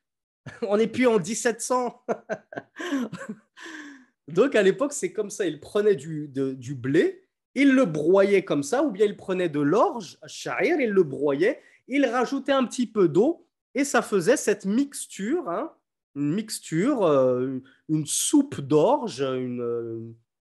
[0.67, 2.03] on n'est plus en 1700.
[4.27, 5.45] Donc, à l'époque, c'est comme ça.
[5.45, 7.23] Ils prenaient du, du blé,
[7.55, 11.61] ils le broyaient comme ça, ou bien ils prenaient de l'orge, sha'ir, ils le broyaient,
[11.87, 15.73] ils rajoutaient un petit peu d'eau, et ça faisait cette mixture, hein,
[16.15, 19.99] une mixture, euh, une soupe d'orge, une, euh,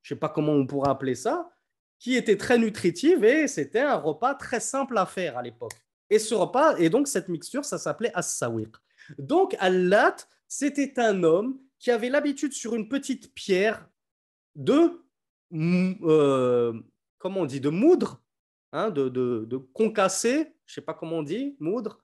[0.01, 1.51] je sais pas comment on pourrait appeler ça,
[1.99, 5.73] qui était très nutritive et c'était un repas très simple à faire à l'époque.
[6.09, 8.73] Et ce repas, et donc cette mixture, ça s'appelait as-sawiq.
[9.17, 10.15] Donc Allat,
[10.47, 13.89] c'était un homme qui avait l'habitude sur une petite pierre
[14.55, 15.01] de,
[15.53, 16.73] euh,
[17.23, 18.21] on dit, de moudre,
[18.71, 21.99] hein, de, concasser, je ne sais pas comment on dit, moudre,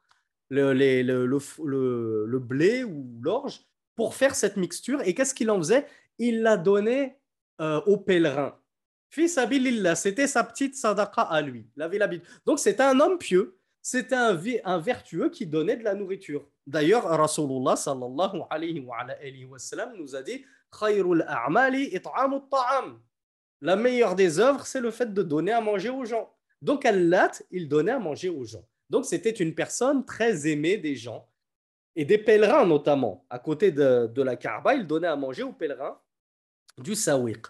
[0.49, 3.61] le, blé ou l'orge
[3.95, 5.01] pour faire cette mixture.
[5.05, 5.87] Et qu'est-ce qu'il en faisait?
[6.17, 7.19] Il la donnait
[7.61, 8.57] euh, aux pèlerins.
[9.09, 11.67] Fils Abilillah, c'était sa petite sadaqa à lui.
[12.45, 16.43] Donc c'était un homme pieux, c'était un, vertueux qui donnait de la nourriture.
[16.65, 19.05] D'ailleurs, Rasulullah sallallahu alayhi wa,
[19.95, 20.43] nous a dit.
[23.61, 26.33] La meilleure des œuvres, c'est le fait de donner à manger aux gens.
[26.63, 28.67] Donc, Allah, il donnait à manger aux gens.
[28.89, 31.29] Donc, c'était une personne très aimée des gens
[31.95, 33.23] et des pèlerins notamment.
[33.29, 36.01] À côté de, de la Kaaba, il donnait à manger aux pèlerins
[36.79, 37.45] du sawiq.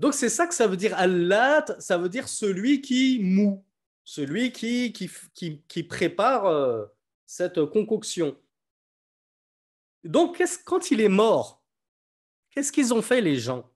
[0.00, 3.64] Donc c'est ça que ça veut dire Allah, ça veut dire celui qui moue,
[4.04, 6.84] celui qui, prépare euh,
[7.26, 8.36] cette concoction.
[10.04, 11.64] Donc quand il est mort,
[12.50, 13.70] qu'est-ce qu'ils ont fait les gens?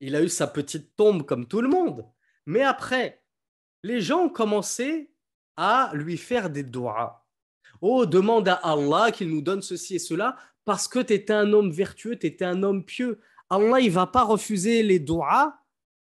[0.00, 2.06] Il a eu sa petite tombe comme tout le monde.
[2.46, 3.22] Mais après,
[3.82, 5.12] les gens ont commencé
[5.56, 7.26] à lui faire des doigts.
[7.80, 11.52] Oh, demande à Allah qu'il nous donne ceci et cela parce que tu étais un
[11.52, 13.20] homme vertueux, tu étais un homme pieux.
[13.50, 15.58] Allah, il va pas refuser les doigts,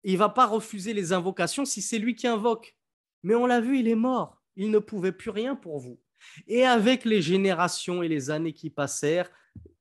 [0.04, 2.76] il va pas refuser les invocations si c'est lui qui invoque.
[3.24, 4.42] Mais on l'a vu, il est mort.
[4.56, 6.00] Il ne pouvait plus rien pour vous.
[6.48, 9.32] Et avec les générations et les années qui passèrent,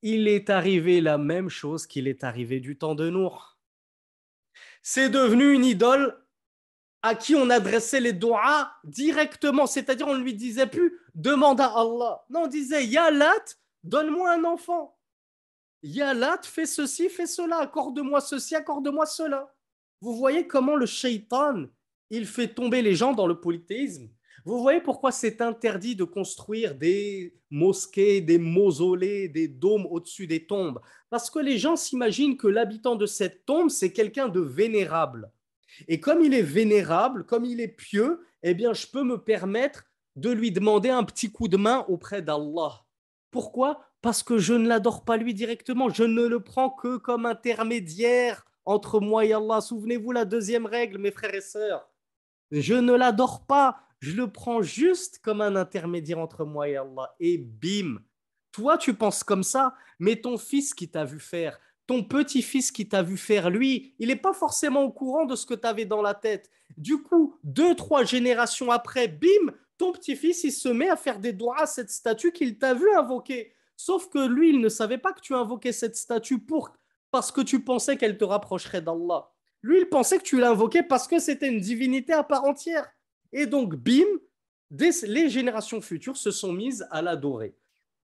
[0.03, 3.59] il est arrivé la même chose qu'il est arrivé du temps de Nour.
[4.83, 6.17] C'est devenu une idole
[7.03, 11.67] à qui on adressait les doigts directement, c'est-à-dire on ne lui disait plus demande à
[11.67, 12.25] Allah.
[12.31, 13.11] Non, on disait Ya
[13.85, 14.97] donne-moi un enfant.
[15.83, 19.53] Yalat, fais ceci, fais cela, accorde-moi ceci, accorde-moi cela.
[20.01, 21.67] Vous voyez comment le shaitan,
[22.11, 24.09] il fait tomber les gens dans le polythéisme.
[24.45, 30.47] Vous voyez pourquoi c'est interdit de construire des mosquées, des mausolées, des dômes au-dessus des
[30.47, 30.81] tombes?
[31.11, 35.31] Parce que les gens s'imaginent que l'habitant de cette tombe, c'est quelqu'un de vénérable.
[35.87, 39.85] Et comme il est vénérable, comme il est pieux, eh bien, je peux me permettre
[40.17, 42.85] de lui demander un petit coup de main auprès d'Allah.
[43.31, 43.81] Pourquoi?
[44.01, 48.47] Parce que je ne l'adore pas lui directement, je ne le prends que comme intermédiaire
[48.65, 49.61] entre moi et Allah.
[49.61, 51.88] Souvenez-vous la deuxième règle, mes frères et sœurs.
[52.51, 57.15] Je ne l'adore pas, je le prends juste comme un intermédiaire entre moi et Allah.
[57.21, 57.99] Et bim,
[58.53, 62.89] toi tu penses comme ça, mais ton fils qui t'a vu faire, ton petit-fils qui
[62.89, 65.87] t'a vu faire, lui, il n'est pas forcément au courant de ce que tu avais
[65.87, 66.51] dans la tête.
[66.77, 71.33] Du coup, deux, trois générations après, bim, ton petit-fils, il se met à faire des
[71.33, 73.53] doigts à cette statue qu'il t'a vu invoquer.
[73.77, 76.71] Sauf que lui, il ne savait pas que tu invoquais cette statue pour,
[77.11, 79.33] parce que tu pensais qu'elle te rapprocherait d'Allah.
[79.63, 82.89] Lui, il pensait que tu l'invoquais parce que c'était une divinité à part entière.
[83.33, 84.07] Et donc, bim,
[84.71, 87.57] les générations futures se sont mises à l'adorer.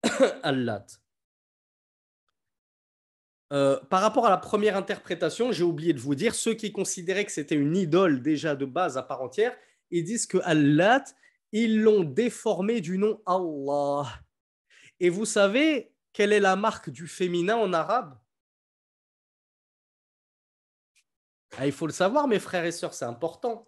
[0.42, 0.84] Allah.
[3.52, 7.26] Euh, par rapport à la première interprétation, j'ai oublié de vous dire, ceux qui considéraient
[7.26, 9.54] que c'était une idole déjà de base à part entière,
[9.90, 11.04] ils disent que Allah,
[11.52, 14.08] ils l'ont déformé du nom Allah.
[15.00, 18.16] Et vous savez quelle est la marque du féminin en arabe?
[21.58, 23.66] Ah, Il faut le savoir, mes frères et sœurs, c'est important.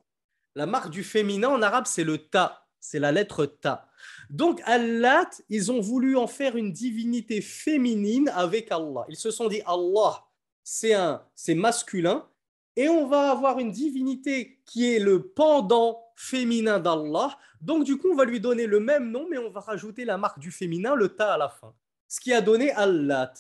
[0.54, 3.88] La marque du féminin en arabe, c'est le ta, c'est la lettre ta.
[4.30, 9.04] Donc, Allah, ils ont voulu en faire une divinité féminine avec Allah.
[9.08, 10.24] Ils se sont dit, Allah,
[10.62, 12.26] c'est un, c'est masculin,
[12.76, 17.38] et on va avoir une divinité qui est le pendant féminin d'Allah.
[17.60, 20.18] Donc, du coup, on va lui donner le même nom, mais on va rajouter la
[20.18, 21.74] marque du féminin, le ta à la fin.
[22.08, 23.32] Ce qui a donné Allah.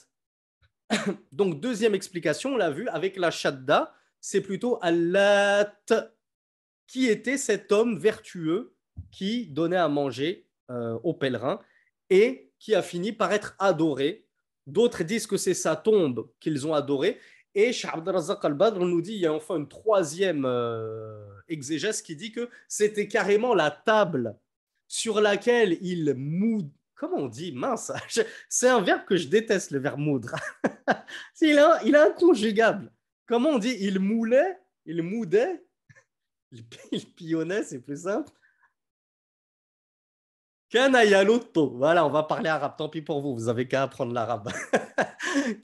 [1.32, 3.92] Donc, deuxième explication, on l'a vu avec la shadda,
[4.26, 5.70] c'est plutôt Allah
[6.86, 8.74] qui était cet homme vertueux
[9.10, 11.60] qui donnait à manger euh, aux pèlerins
[12.08, 14.26] et qui a fini par être adoré?
[14.66, 17.20] D'autres disent que c'est sa tombe qu'ils ont adorée.
[17.54, 22.16] Et Shah Razak al-Badr nous dit, il y a enfin une troisième euh, exégèse qui
[22.16, 24.38] dit que c'était carrément la table
[24.88, 26.70] sur laquelle il moud.
[26.94, 27.52] Comment on dit?
[27.52, 27.92] Mince,
[28.48, 30.34] c'est un verbe que je déteste, le verbe moudre.
[31.42, 32.90] il, a, il a un conjugable.
[33.26, 35.64] Comment on dit Il moulait, il moudait,
[36.92, 38.30] il, pillonnait, c'est plus simple.
[41.76, 42.74] Voilà, on va parler arabe.
[42.76, 44.50] Tant pis pour vous, vous avez qu'à apprendre l'arabe.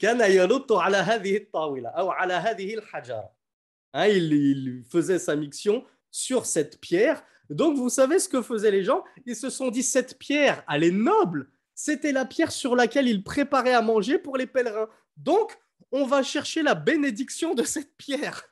[3.93, 7.23] Hein, il, faisait sa mission sur cette pierre.
[7.49, 9.03] Donc, vous savez ce que faisaient les gens?
[9.25, 11.49] Ils se sont dit cette pierre, elle est noble.
[11.75, 14.87] C'était la pierre sur laquelle ils préparaient à manger pour les pèlerins.
[15.17, 15.57] Donc,
[15.91, 18.43] on va chercher la bénédiction de cette pierre.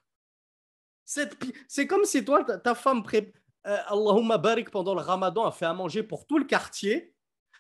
[1.06, 3.34] C'est comme si toi, ta, femme pré...
[3.68, 7.14] Euh, barik pendant le ramadan a fait à manger pour tout le quartier.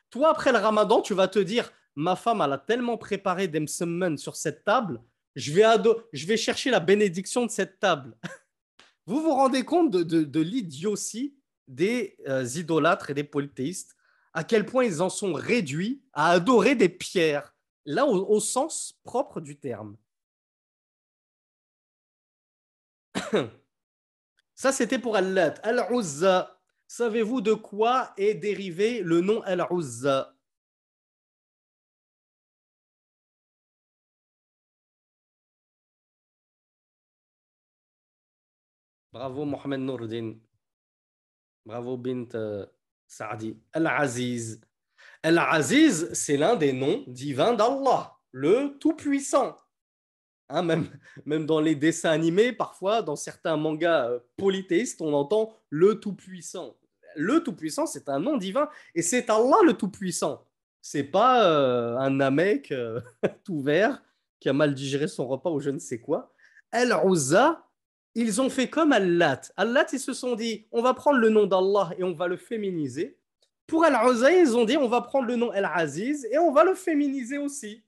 [0.10, 3.60] Toi, après le ramadan, tu vas te dire ma femme, elle a tellement préparé des
[3.60, 5.02] msemmen sur cette table,
[5.36, 5.64] je vais,
[6.14, 8.18] je vais chercher la bénédiction de cette table.
[9.06, 11.36] vous vous rendez compte de, de, l'idiotie
[11.68, 13.96] des euh, idolâtres et des polythéistes,
[14.34, 17.54] à quel point ils en sont réduits à adorer des pierres,
[17.86, 19.98] là au, sens propre du terme.
[24.56, 25.56] Ça, c'était pour Allat.
[25.64, 26.60] Al-Uzza.
[26.88, 30.36] Savez-vous de quoi est dérivé le nom Al-Uzza?
[39.12, 40.36] Bravo Mohamed Nourdin.
[41.66, 42.66] Bravo Bint euh,
[43.08, 43.58] Saadi.
[43.74, 44.62] Al-Aziz.
[45.24, 49.57] Al-Aziz, c'est l'un des noms divins d'Allah, le Tout-Puissant.
[50.47, 50.88] Hein, même,
[51.26, 56.76] même dans les dessins animés, parfois, dans certains mangas euh, polythéistes, on entend le Tout-Puissant.
[57.15, 60.45] Le Tout-Puissant, c'est un nom divin et c'est Allah le Tout-Puissant.
[60.82, 62.74] C'est pas euh, un Namek
[63.43, 64.01] tout vert
[64.39, 66.34] qui a mal digéré son repas ou je ne sais quoi.
[66.72, 67.67] Al-Uzza,
[68.15, 69.41] ils ont fait comme Allat.
[69.57, 72.38] Allat, ils se sont dit, on va prendre le nom d'Allah et on va le
[72.38, 73.18] féminiser.
[73.70, 76.74] Pour Al-Uzza, ils ont dit, on va prendre le nom Al-Aziz et on va le
[76.74, 77.84] féminiser aussi.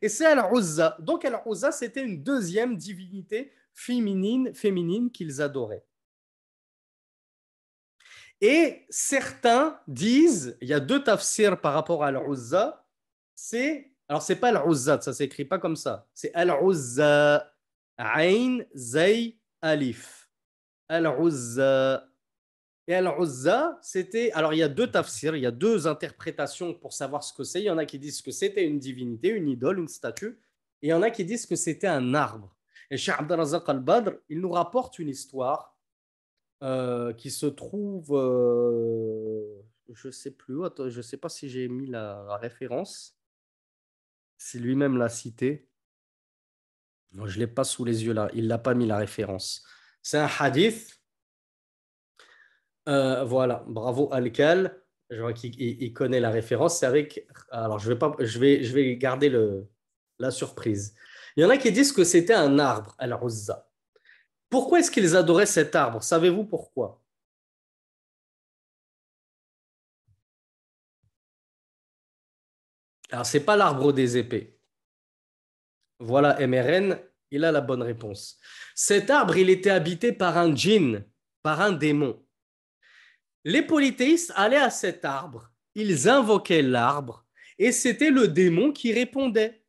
[0.00, 0.96] Et c'est Al-Uzza.
[1.00, 5.84] Donc Al-Uzza, c'était une deuxième divinité féminine, féminine qu'ils adoraient.
[8.40, 12.84] Et certains disent, il y a deux tafsirs par rapport à Al-Uzza,
[13.34, 17.54] c'est, alors c'est pas Al-Uzza, ça s'écrit pas comme ça, c'est Al-Uzza,
[17.96, 20.28] Ain, Zay, Alif.
[20.88, 22.11] Al-Uzza.
[22.88, 24.32] Et Al-Uzza, c'était.
[24.32, 27.44] Alors, il y a deux tafsirs, il y a deux interprétations pour savoir ce que
[27.44, 27.60] c'est.
[27.60, 30.38] Il y en a qui disent que c'était une divinité, une idole, une statue.
[30.82, 32.56] Et il y en a qui disent que c'était un arbre.
[32.90, 35.78] Et Cheikh Abdelrazak al-Badr, il nous rapporte une histoire
[36.62, 38.14] euh, qui se trouve.
[38.14, 39.62] Euh,
[39.94, 40.56] je ne sais plus,
[40.88, 43.18] je ne sais pas si j'ai mis la, référence.
[44.38, 45.68] Si lui-même l'a cité
[47.14, 49.62] je ne l'ai pas sous les yeux là, il n'a pas mis la référence.
[50.00, 51.01] C'est un hadith.
[52.88, 54.82] Euh, voilà, bravo Alkal.
[55.10, 56.78] Je vois qu'il connaît la référence.
[56.78, 57.26] C'est avec.
[57.50, 59.68] Alors, je vais, pas, je vais, je vais garder le,
[60.18, 60.94] la surprise.
[61.36, 63.68] Il y en a qui disent que c'était un arbre, Al-Uzza.
[64.50, 66.02] Pourquoi est-ce qu'ils adoraient cet arbre?
[66.02, 67.02] Savez-vous pourquoi?
[73.10, 74.58] Alors, ce n'est pas l'arbre des épées.
[75.98, 76.98] Voilà, MRN,
[77.30, 78.38] il a la bonne réponse.
[78.74, 81.04] Cet arbre, il était habité par un djinn,
[81.42, 82.22] par un démon.
[83.44, 87.24] Les polythéistes allaient à cet arbre, ils invoquaient l'arbre,
[87.58, 89.64] et c'était le démon qui répondait.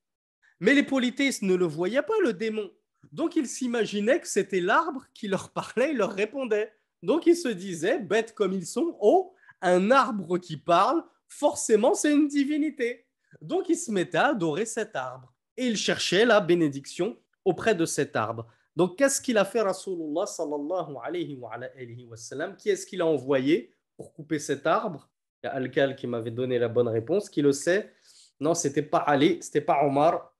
[0.59, 2.69] Mais les polythéistes ne le voyaient pas, le démon.
[3.11, 6.71] Donc ils s'imaginaient que c'était l'arbre qui leur parlait et leur répondait.
[7.01, 12.11] Donc ils se disaient, bêtes comme ils sont, oh, un arbre qui parle, forcément c'est
[12.11, 13.05] une divinité.
[13.41, 17.85] Donc ils se mettaient à adorer cet arbre et il cherchait la bénédiction auprès de
[17.85, 18.47] cet arbre.
[18.75, 22.55] Donc, qu'est-ce qu'il a fait Rasulullah sallallahu alayhi wa, sallam?
[22.55, 25.09] Qui est-ce qu'il a envoyé pour couper cet arbre?
[25.43, 27.93] Il y a Al-Kal qui m'avait donné la bonne réponse, qui le sait.
[28.39, 30.33] Non, c'était pas Ali, c'était pas Omar.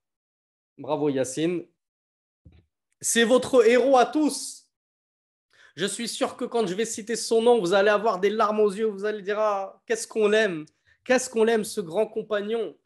[0.76, 1.64] Bravo Yassine.
[3.00, 4.68] C'est votre héros à tous.
[5.76, 8.60] Je suis sûr que quand je vais citer son nom, vous allez avoir des larmes
[8.60, 10.66] aux yeux, vous allez dire ah, qu'est-ce qu'on l'aime
[11.04, 12.76] Qu'est-ce qu'on l'aime ce grand compagnon?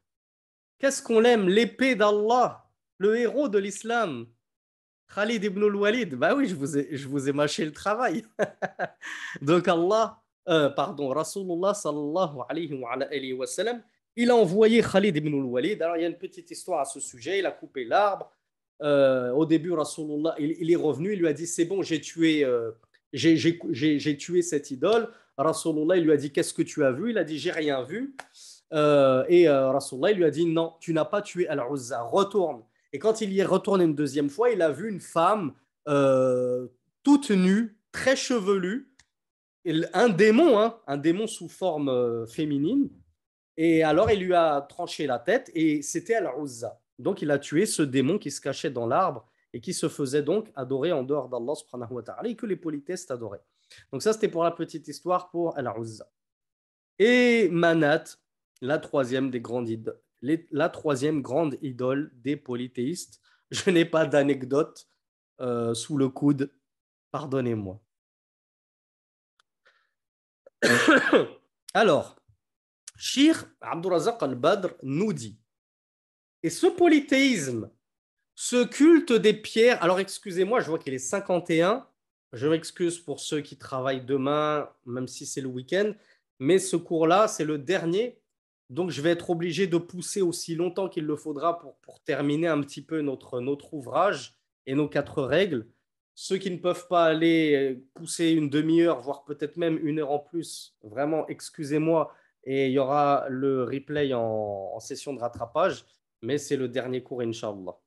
[0.78, 2.66] Qu'est-ce qu'on l'aime L'épée d'Allah,
[2.99, 4.26] le héros de l'islam?
[5.14, 6.14] Khalid ibn al-Walid.
[6.14, 8.24] Bah oui, je vous ai, je vous ai mâché le travail.
[9.42, 13.82] Donc Allah, euh, pardon, Rasulullah sallallahu alayhi wa, sallam,
[14.16, 15.82] il a envoyé Khalid ibn al-Walid.
[15.82, 17.38] Alors il y a une petite histoire à ce sujet.
[17.38, 18.30] Il a coupé l'arbre.
[18.82, 21.12] Euh, au début, Rasulullah, il, est revenu.
[21.12, 22.70] Il lui a dit C'est bon, j'ai tué, euh,
[23.12, 25.09] j'ai tué cette idole.
[25.36, 27.11] Rasulullah, il lui a dit Qu'est-ce que tu as vu?
[27.11, 28.14] Il a dit J'ai rien vu.
[28.72, 32.62] Euh, et euh, Rasulullah lui a dit non, tu n'as pas tué Al-Uzza, retourne.
[32.93, 35.55] Et quand il y est retourné une deuxième fois, il a vu une femme
[35.89, 36.68] euh,
[37.03, 38.93] toute nue, très chevelue,
[39.93, 42.91] un démon, hein, un démon sous forme féminine.
[43.57, 46.80] Et alors il lui a tranché la tête et c'était Al-Uzza.
[46.99, 50.22] Donc il a tué ce démon qui se cachait dans l'arbre et qui se faisait
[50.22, 53.43] donc adorer en dehors d'Allah subhanahu wa et que les polythéistes adoraient.
[53.93, 56.09] Donc ça c'était pour la petite histoire pour Al-Uzza.
[56.99, 58.05] Et Manat,
[58.61, 59.68] la troisième, des grandes
[60.22, 63.20] la troisième grande idole des polythéistes.
[63.50, 64.88] Je n'ai pas d'anecdote
[65.40, 66.52] euh, sous le coude,
[67.10, 67.80] pardonnez-moi.
[71.74, 72.16] Alors,
[72.96, 75.38] Shir Abdurazak al-Badr nous dit,
[76.42, 77.70] et ce polythéisme,
[78.34, 81.86] ce culte des pierres, alors excusez-moi, je vois qu'il est 51,
[82.32, 85.92] je m'excuse pour ceux qui travaillent demain, même si c'est le week-end,
[86.38, 88.20] mais ce cours-là, c'est le dernier
[88.70, 92.60] Donc, je vais être obligé de pousser aussi longtemps qu'il le faudra pour, terminer un
[92.60, 95.66] petit peu notre, ouvrage et nos quatre règles.
[96.14, 100.18] Ceux qui ne peuvent pas aller pousser une demi-heure, voire peut-être même une heure en
[100.18, 102.12] plus, vraiment, excusez-moi.
[102.44, 105.84] Et il y aura le replay en, session de rattrapage,
[106.22, 107.78] mais c'est le dernier cours, Inch'Allah.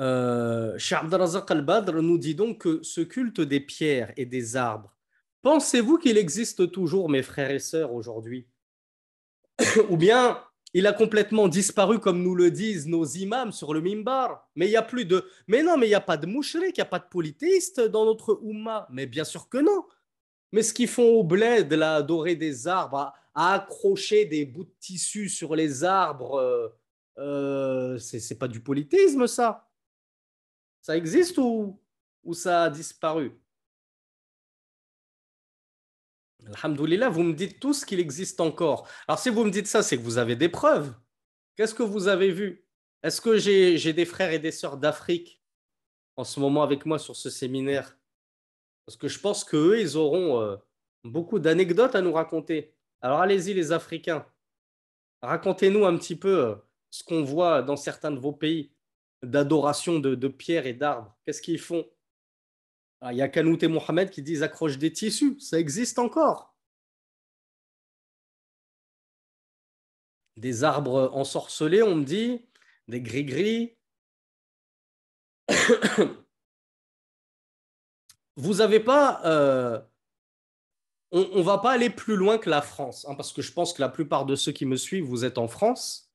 [0.00, 4.93] Euh, Abdelrazak al-Badr nous dit donc que ce culte des pierres et des arbres,
[5.44, 8.48] pensez-vous qu'il existe toujours, mes frères et sœurs, aujourd'hui?
[9.90, 10.42] Ou bien
[10.72, 14.72] il a complètement disparu, comme nous le disent nos imams sur le mimbar Mais il
[14.72, 15.24] y a plus de.
[15.46, 17.80] Mais non, mais il n'y a pas de mouchrik, il n'y a pas de polythéistes
[17.80, 18.88] dans notre Ummah.
[18.90, 19.84] Mais bien sûr que non.
[20.50, 24.74] Mais ce qu'ils font au bled, là, adorer des arbres, à, accrocher des bouts de
[24.80, 26.68] tissu sur les arbres, euh,
[27.18, 29.68] euh, c'est pas du polythéisme, ça.
[30.80, 31.78] Ça existe ou
[32.32, 33.32] ça a disparu?
[36.46, 38.88] Alhamdoulilah, vous me dites tous qu'il existe encore.
[39.08, 40.94] Alors si vous me dites ça, c'est que vous avez des preuves.
[41.56, 42.66] Qu'est-ce que vous avez vu?
[43.02, 45.42] Est-ce que j'ai des frères et des sœurs d'Afrique
[46.16, 47.96] en ce moment avec moi sur ce séminaire?
[48.86, 50.56] Parce que je pense qu'eux, ils auront euh,
[51.04, 52.74] beaucoup d'anecdotes à nous raconter.
[53.00, 54.26] Alors allez-y les Africains,
[55.22, 56.54] racontez-nous un petit peu euh,
[56.90, 58.72] ce qu'on voit dans certains de vos pays
[59.22, 61.16] d'adoration de, pierres et d'arbres.
[61.24, 61.86] Qu'est-ce qu'ils font?
[63.04, 65.38] Ah, Il y a Kanout et Mohamed qui disent accroche des tissus.
[65.38, 66.54] Ça existe encore.
[70.38, 72.46] Des arbres ensorcelés, on me dit,
[72.88, 73.76] des gris-gris.
[78.36, 79.20] Vous n'avez pas.
[79.26, 79.78] Euh,
[81.12, 83.74] on ne va pas aller plus loin que la France, hein, parce que je pense
[83.74, 86.10] que la plupart de ceux qui me suivent, vous êtes en France.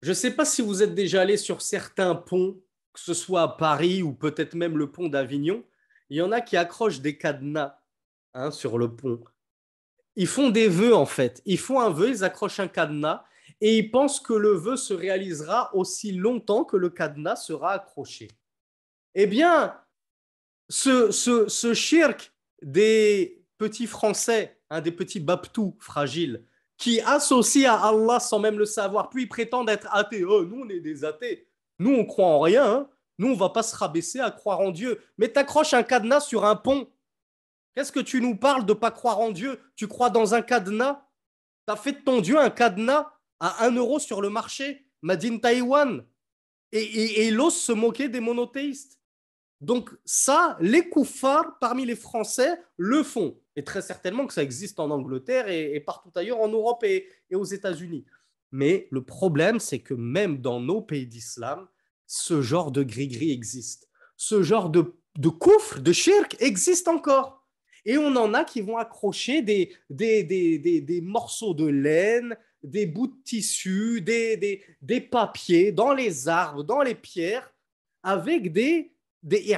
[0.00, 2.60] Je ne sais pas si vous êtes déjà allé sur certains ponts,
[2.94, 5.62] que ce soit à Paris ou peut-être même le pont d'Avignon.
[6.10, 7.78] Il y en a qui accrochent des cadenas
[8.34, 9.22] hein, sur le pont.
[10.16, 11.42] Ils font des vœux en fait.
[11.44, 13.24] Ils font un vœu, ils accrochent un cadenas
[13.60, 18.28] et ils pensent que le vœu se réalisera aussi longtemps que le cadenas sera accroché.
[19.14, 19.80] Eh bien,
[20.68, 22.32] ce, ce, ce shirk
[22.62, 26.44] des petits Français, hein, des petits baptous fragiles,
[26.76, 30.24] qui associent à Allah sans même le savoir, puis ils prétendent être athées.
[30.24, 31.48] Oh, nous, on est des athées.
[31.78, 32.72] Nous, on croit en rien.
[32.72, 32.90] Hein.
[33.18, 35.00] Nous, on va pas se rabaisser à croire en Dieu.
[35.18, 36.88] Mais t'accroches un cadenas sur un pont.
[37.74, 39.60] Qu'est-ce que tu nous parles de pas croire en Dieu?
[39.76, 41.06] Tu crois dans un cadenas?
[41.66, 45.40] Tu as fait de ton Dieu un cadenas à 1 euro sur le marché, Madine
[45.40, 46.04] Taïwan.
[46.72, 48.98] Et, et, et il ose se moquer des monothéistes.
[49.60, 54.78] Donc ça, les koufars parmi les Français le font et très certainement que ça existe
[54.78, 58.04] en Angleterre et, partout ailleurs en Europe et, aux États-Unis.
[58.52, 61.66] Mais le problème, c'est que même dans nos pays d'islam,
[62.08, 63.88] ce genre de gris-gris existe.
[64.16, 65.30] Ce genre de, de
[65.78, 67.46] de shirk existe encore.
[67.84, 72.86] Et on en a qui vont accrocher des, des, des, des, morceaux de laine, des
[72.86, 74.36] bouts de tissu, des,
[74.82, 77.54] des, papiers dans les arbres, dans les pierres,
[78.02, 78.92] avec des,
[79.22, 79.56] des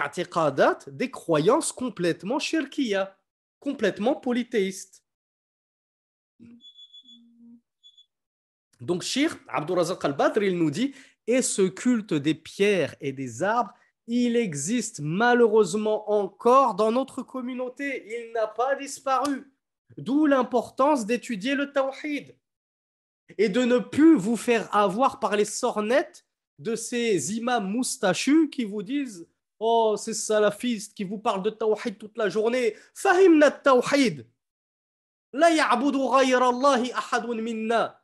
[0.89, 3.17] des croyances complètement shirkiya
[3.61, 5.05] complètement polythéiste.
[8.81, 10.95] Donc, Shir, Abdurazak al-Badr, il nous dit
[11.27, 13.73] Et ce culte des pierres et des arbres,
[14.07, 18.05] il existe malheureusement encore dans notre communauté.
[18.09, 19.53] Il n'a pas disparu.
[19.97, 22.37] D'où l'importance d'étudier le tawhid
[23.39, 26.27] et de ne plus vous faire avoir par les sornettes
[26.59, 29.29] de ces imams moustachus qui vous disent
[29.63, 32.75] Oh, ces salafistes qui vous parlent de tawhid toute la journée.
[32.95, 34.27] Fahimna tawhid.
[35.33, 38.03] La ya'budu ghayra Allahi ahadun minna.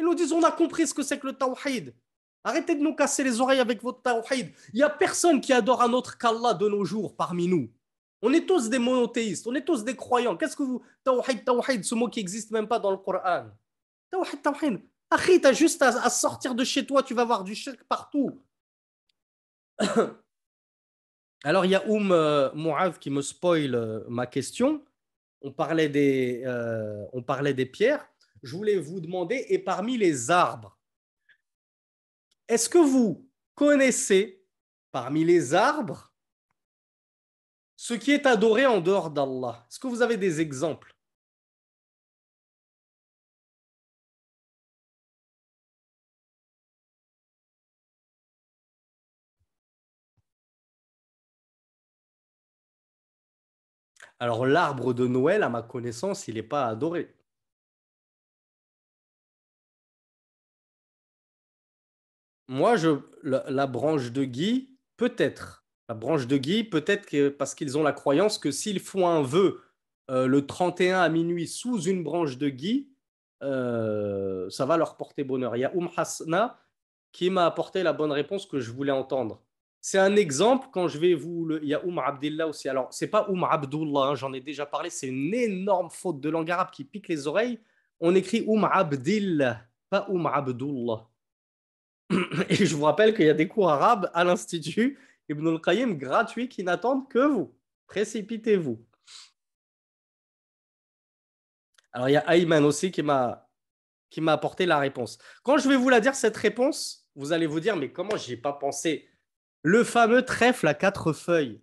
[0.00, 1.94] Ils nous disent on a compris ce que c'est que le tawhid.
[2.42, 4.50] Arrêtez de nous casser les oreilles avec votre tawhid.
[4.72, 7.70] Il n'y a personne qui adore un autre qu'Allah de nos jours parmi nous.
[8.22, 10.38] On est tous des monothéistes, on est tous des croyants.
[10.38, 10.80] Qu'est-ce que vous.
[11.04, 13.44] Tawhid, tawhid, ce mot qui n'existe même pas dans le Coran?
[14.10, 14.80] Tawhid, tawhid.
[15.10, 18.40] Akhi, t'as juste à, sortir de chez toi, tu vas voir du shirk partout.
[21.44, 24.82] Alors, il y a Oum euh, qui me spoil euh, ma question.
[25.42, 28.06] On parlait, des, euh, on parlait des pierres.
[28.42, 30.78] Je voulais vous demander, et parmi les arbres,
[32.48, 34.44] est-ce que vous connaissez
[34.92, 36.12] parmi les arbres
[37.76, 39.66] ce qui est adoré en dehors d'Allah?
[39.70, 40.94] Est-ce que vous avez des exemples?
[54.18, 57.14] Alors l'arbre de Noël, à ma connaissance, il n'est pas adoré.
[62.50, 65.64] Moi, je, la, branche de gui, peut-être.
[65.88, 69.22] La branche de gui, peut-être que, parce qu'ils ont la croyance que s'ils font un
[69.22, 69.62] vœu
[70.10, 72.90] euh, le 31 à minuit sous une branche de gui,
[73.44, 75.54] euh, ça va leur porter bonheur.
[75.54, 76.58] Il y a Oum Hasna
[77.12, 79.40] qui m'a apporté la bonne réponse que je voulais entendre.
[79.80, 81.44] C'est un exemple quand je vais vous.
[81.44, 81.62] Le...
[81.62, 82.68] Il y a Oum Abdillah aussi.
[82.68, 84.90] Alors, c'est pas Oum Abdullah, hein, j'en ai déjà parlé.
[84.90, 87.60] C'est une énorme faute de langue arabe qui pique les oreilles.
[88.00, 91.09] On écrit Oum Abdillah, pas Oum Abdullah.
[92.48, 94.98] Et je vous rappelle qu'il y a des cours arabes à l'Institut
[95.28, 97.54] Ibn al-Qayyim gratuits qui n'attendent que vous.
[97.86, 98.84] Précipitez-vous.
[101.92, 103.46] Alors, il y a Ayman aussi qui m'a
[104.26, 105.18] apporté la réponse.
[105.42, 108.32] Quand je vais vous la dire, cette réponse, vous allez vous dire, mais comment j'y
[108.32, 109.08] ai pas pensé?
[109.62, 111.60] Le fameux trèfle à quatre feuilles.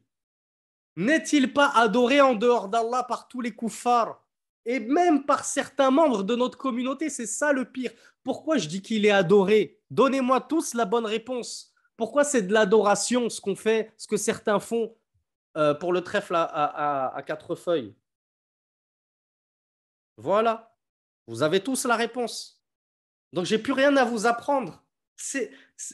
[0.96, 4.27] N'est-il pas adoré en dehors d'Allah par tous les koufars?
[4.68, 7.92] Et même par certains membres de notre communauté C'est ça le pire.
[8.24, 9.80] Pourquoi je dis qu'il est adoré?
[9.90, 11.74] Donnez-moi tous la bonne réponse.
[11.96, 14.96] Pourquoi c'est de l'adoration ce qu'on fait, ce que certains font
[15.58, 17.96] euh, pour le trèfle à quatre feuilles?
[20.18, 20.76] Voilà.
[21.28, 22.64] Vous avez tous la réponse.
[23.34, 24.84] Donc, j'ai plus rien à vous apprendre.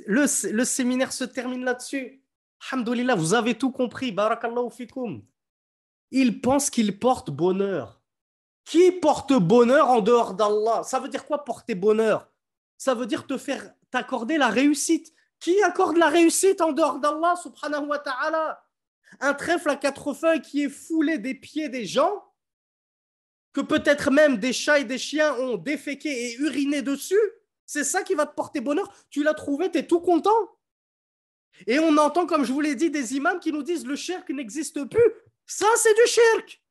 [0.06, 0.28] Le,
[0.66, 2.24] séminaire se termine là-dessus.
[2.72, 4.12] Alhamdulillah, vous avez tout compris.
[4.12, 5.24] Barakallahu fikum.
[6.12, 8.03] Il pense qu'il porte bonheur.
[8.66, 10.84] Qui porte bonheur en dehors d'Allah?
[10.84, 12.30] Ça veut dire quoi porter bonheur?
[12.78, 15.14] Ça veut dire te faire t'accorder la réussite.
[15.40, 18.64] Qui accorde la réussite en dehors d'Allah subhanahu wa ta'ala?
[19.20, 22.24] Un trèfle à quatre feuilles qui est foulé des pieds des gens
[23.52, 27.20] que peut-être même des chats et des chiens ont déféqué et uriné dessus,
[27.66, 28.92] c'est ça qui va te porter bonheur?
[29.10, 30.32] Tu l'as trouvé, tu es tout content?
[31.68, 34.28] Et on entend, comme je vous l'ai dit, des imams qui nous disent le shirk
[34.30, 35.14] n'existe plus.
[35.46, 36.63] Ça, c'est du shirk.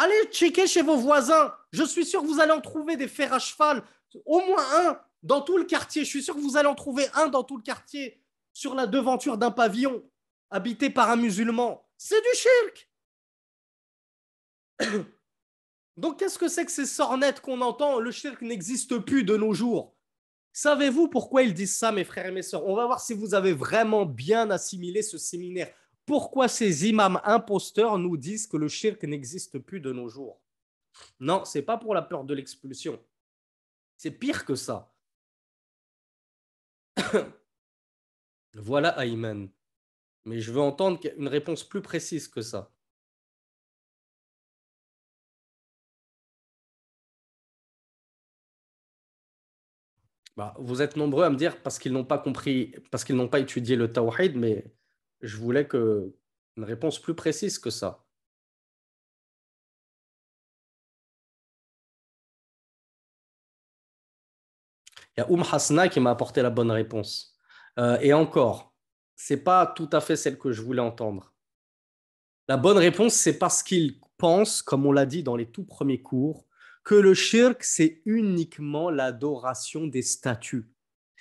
[0.00, 1.52] Allez checker chez vos voisins.
[1.72, 3.82] Je suis sûr que vous allez en trouver des fers à cheval,
[4.24, 6.04] au moins un dans tout le quartier.
[6.04, 8.22] Je suis sûr que vous allez en trouver un dans tout le quartier,
[8.52, 10.08] sur la devanture d'un pavillon,
[10.50, 11.84] habité par un musulman.
[11.96, 12.90] C'est du shirk.
[15.96, 17.98] Donc, qu'est-ce que c'est que ces sornettes qu'on entend?
[17.98, 19.96] Le shirk n'existe plus de nos jours.
[20.52, 22.64] Savez-vous pourquoi ils disent ça, mes frères et mes sœurs?
[22.64, 25.74] On va voir si vous avez vraiment bien assimilé ce séminaire.
[26.08, 30.40] Pourquoi ces imams imposteurs nous disent que le shirk n'existe plus de nos jours?
[31.20, 32.98] Non, c'est pas pour la peur de l'expulsion.
[33.98, 34.90] C'est pire que ça.
[38.54, 39.50] voilà Ayman.
[40.24, 42.72] Mais je veux entendre une réponse plus précise que ça.
[50.36, 53.28] Bah, vous êtes nombreux à me dire parce qu'ils n'ont pas compris, parce qu'ils n'ont
[53.28, 54.72] pas étudié le tawhid, mais
[55.20, 58.04] je voulais une réponse plus précise que ça.
[65.16, 67.36] Il y a Oum Hasna qui m'a apporté la bonne réponse.
[67.78, 68.72] Euh, et encore,
[69.16, 71.34] c'est pas tout à fait celle que je voulais entendre.
[72.46, 76.02] La bonne réponse, c'est parce qu'ils pensent, comme on l'a dit dans les tout premiers
[76.02, 76.46] cours,
[76.84, 80.70] que le shirk, c'est uniquement l'adoration des statues.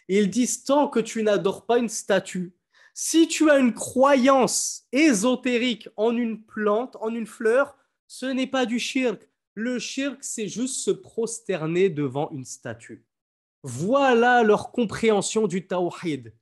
[0.08, 2.57] Ils disent tant que tu n'adores pas une statue,
[3.00, 7.78] si tu as une croyance ésotérique en une plante, en une fleur,
[8.08, 9.30] ce n'est pas du shirk.
[9.54, 13.06] Le shirk, c'est juste se prosterner devant une statue.
[13.62, 16.34] Voilà leur compréhension du tawhid.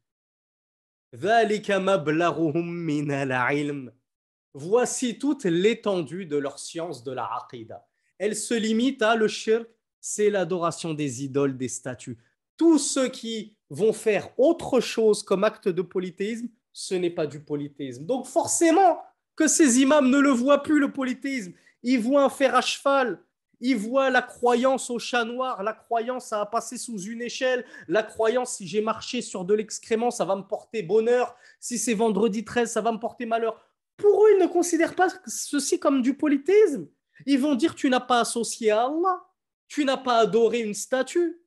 [4.54, 7.86] Voici toute l'étendue de leur science de la aqidah
[8.18, 9.68] elle se limite à le shirk,
[10.00, 12.18] c'est l'adoration des idoles, des statues.
[12.56, 17.40] Tous ceux qui vont faire autre chose comme acte de polythéisme, ce n'est pas du
[17.40, 18.06] polythéisme.
[18.06, 19.02] Donc forcément
[19.36, 21.54] que ces imams ne le voient plus, le polythéisme.
[21.84, 23.20] Ils voient un fer à cheval,
[23.60, 28.04] ils voient la croyance au chat noir, la croyance à passer sous une échelle, la
[28.04, 32.44] croyance si j'ai marché sur de l'excrément, ça va me porter bonheur, si c'est vendredi
[32.44, 33.60] 13, ça va me porter malheur.
[33.98, 36.88] Pour eux, ils ne considèrent pas ceci comme du polythéisme.
[37.26, 39.24] Ils vont dire tu n'as pas associé à Allah,
[39.68, 41.40] tu n'as pas adoré une statue.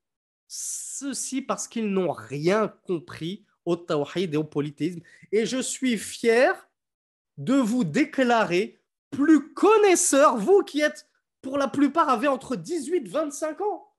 [0.48, 5.00] Ceci parce qu'ils n'ont rien compris au tawhid et au polythéisme.
[5.30, 6.68] Et je suis fier
[7.36, 8.80] de vous déclarer
[9.10, 11.06] plus connaisseur, vous qui êtes
[11.42, 13.92] pour la plupart avez entre 18 et 25 ans.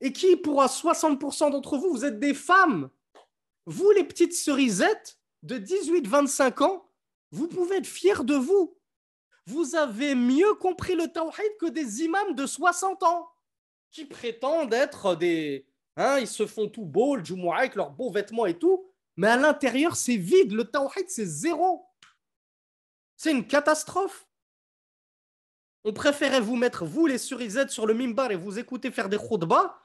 [0.00, 2.90] Et qui, pour 60% d'entre vous, vous êtes des femmes.
[3.66, 6.90] Vous, les petites cerisettes de 18-25 ans,
[7.30, 8.76] vous pouvez être fiers de vous
[9.46, 13.28] vous avez mieux compris le tawhid que des imams de 60 ans
[13.96, 15.66] qui prétendent être des.
[15.96, 18.86] Hein, ils se font tout beau, le Jumu'ah avec leurs beaux vêtements et tout,
[19.16, 20.52] mais à l'intérieur, c'est vide.
[20.52, 21.86] Le tawhid, c'est zéro.
[23.16, 24.26] C'est une catastrophe.
[25.84, 29.16] On préférait vous mettre, vous, les surizettes, sur le mimbar et vous écouter faire des
[29.16, 29.80] khutbahs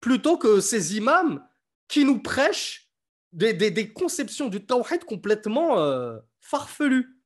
[0.00, 1.44] plutôt que ces imams
[1.88, 2.92] qui nous prêchent
[3.32, 7.20] des, conceptions du tawhid complètement euh, farfelues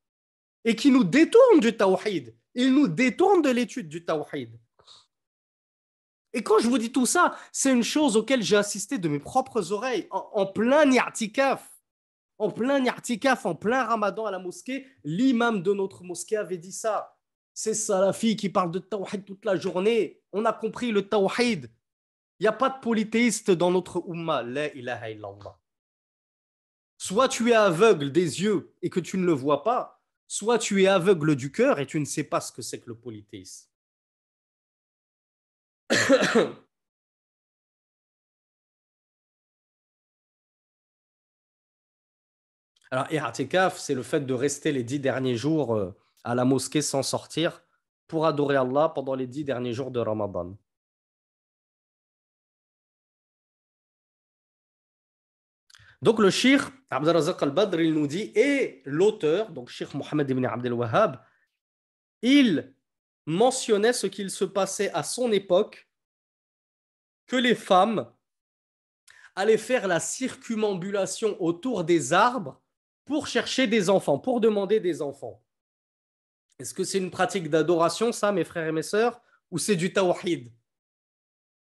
[0.64, 2.34] et qui nous détournent du tawhid.
[2.54, 4.58] il nous détourne de l'étude du tawhid.
[6.34, 9.18] Et quand je vous dis tout ça, c'est une chose auquel j'ai assisté de mes
[9.18, 11.68] propres oreilles, en, plein ni'atikaf.
[12.38, 16.72] En plein ni'atikaf, en plein ramadan à la mosquée, l'imam de notre mosquée avait dit
[16.72, 17.16] ça.
[17.54, 20.22] C'est Salafi qui parle de tawhid toute la journée.
[20.32, 21.70] On a compris le tawhid.
[22.38, 24.42] Il n'y a pas de polythéiste dans notre umma.
[24.42, 25.58] La ilaha illallah.
[26.96, 30.82] Soit tu es aveugle des yeux et que tu ne le vois pas, soit tu
[30.82, 33.71] es aveugle du cœur et tu ne sais pas ce que c'est que le polythéisme.
[42.90, 46.82] Alors, i'atikaf, c'est le fait de rester les dix derniers jours euh, à la mosquée
[46.82, 47.62] sans sortir
[48.06, 50.56] pour adorer Allah pendant les dix derniers jours de Ramadan.
[56.02, 60.72] Donc le shir Abdelrazak al-Badr, il nous dit, et l'auteur, donc Sheikh Mohammed ibn Abdel
[60.74, 61.24] Wahhab,
[62.22, 62.74] il
[63.26, 65.88] mentionnait ce qu'il se passait à son époque,
[67.26, 68.12] que les femmes
[69.34, 72.60] allaient faire la circumambulation autour des arbres
[73.04, 75.42] pour chercher des enfants, pour demander des enfants.
[76.58, 79.20] Est-ce que c'est une pratique d'adoration, ça, mes frères et mes sœurs,
[79.50, 80.52] ou c'est du tawhid?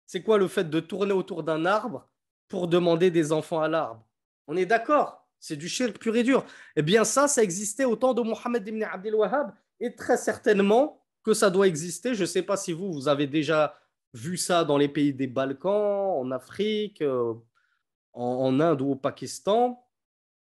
[0.07, 2.09] C'est quoi le fait de tourner autour d'un arbre
[2.49, 4.07] pour demander des enfants à l'arbre?
[4.47, 6.45] On est d'accord, c'est du shirk pur et dur.
[6.77, 11.06] Eh bien, ça, ça existait au temps de Mohammed ibn Abdel Wahhab, et très certainement
[11.27, 12.15] que ça doit exister.
[12.15, 13.77] Je ne sais pas si vous, vous avez déjà
[14.15, 17.35] vu ça dans les pays des Balkans, en Afrique, euh,
[18.13, 19.85] en, Inde ou au Pakistan.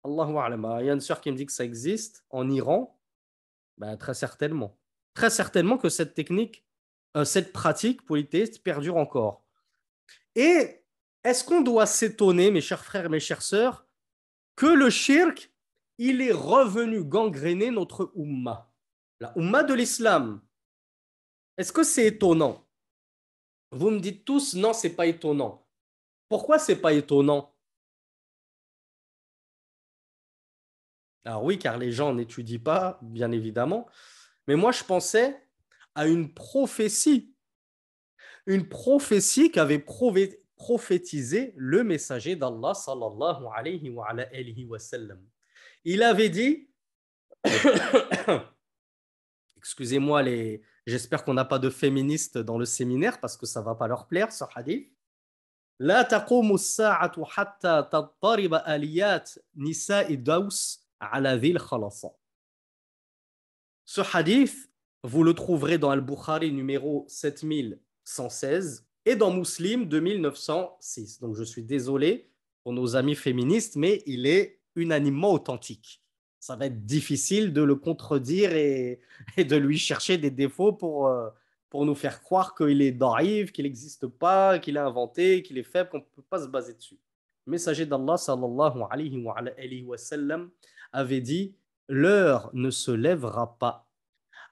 [0.03, 0.33] Allahu
[0.81, 2.99] Il y a une sœur qui me dit que ça existe en Iran.
[3.76, 4.78] Ben, très certainement.
[5.12, 6.64] Très certainement que cette technique,
[7.14, 9.45] euh, cette pratique polythéiste perdure encore.
[10.35, 10.83] Et
[11.24, 13.85] est-ce qu'on doit s'étonner, mes chers frères et mes chères sœurs,
[14.57, 15.53] que le shirk,
[15.99, 18.72] il est revenu gangréner notre umma,
[19.20, 20.41] la umma de l'islam
[21.61, 22.66] Est-ce que c'est étonnant?
[23.70, 25.68] Vous me dites tous, non, c'est pas étonnant.
[26.26, 27.54] Pourquoi c'est pas étonnant?
[31.22, 33.86] Alors oui, car les gens n'étudient pas, bien évidemment.
[34.48, 35.38] Mais moi, je pensais
[35.94, 37.36] à une prophétie.
[38.46, 39.84] Une prophétie qu'avait
[40.56, 44.16] prophétisé le messager d'Allah sallallahu alayhi wa.
[45.84, 46.70] Il avait dit,
[49.58, 50.62] excusez-moi, les...
[50.86, 53.88] j'espère qu'on n'a pas de féministes dans le séminaire parce que ça ne va pas
[53.88, 54.91] leur plaire, ce hadith.
[55.80, 60.86] لا تقوم الساعة حتى تضطرب آليات نساء دوس
[63.86, 64.72] ce hadith,
[65.03, 71.20] vous le trouverez dans Al-Bukhari numéro 7116 et dans Muslim 2906.
[71.20, 72.32] Donc je suis désolé
[72.63, 76.01] pour nos amis féministes, mais il est unanimement authentique.
[76.41, 79.01] Ça va être difficile de le contredire et,
[79.36, 81.28] de lui chercher des défauts pour, euh,
[81.68, 85.62] pour nous faire croire qu'il est d'arrive, qu'il n'existe pas, qu'il est inventé, qu'il est
[85.62, 86.99] faible, qu'on ne peut pas se baser dessus.
[87.47, 90.51] messager d'Allah sallallahu alayhi wa, sallam
[90.93, 91.55] avait dit
[91.88, 93.91] L'heure ne se lèvera pas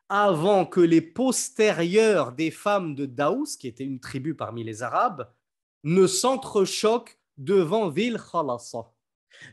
[0.09, 5.29] avant que les postérieurs des femmes de Daous, qui était une tribu parmi les Arabes,
[5.85, 8.91] ne s'entrechoquent devant Vil Khalasa.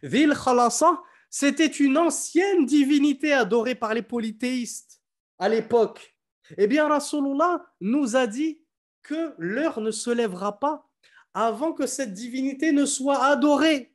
[0.02, 5.02] Vil Khalasa, c'était une ancienne divinité adorée par les polythéistes
[5.38, 6.16] à l'époque.
[6.58, 8.62] Eh bien, Rasulullah nous a dit
[9.02, 10.88] que l'heure ne se lèvera pas
[11.34, 13.94] avant que cette divinité ne soit adorée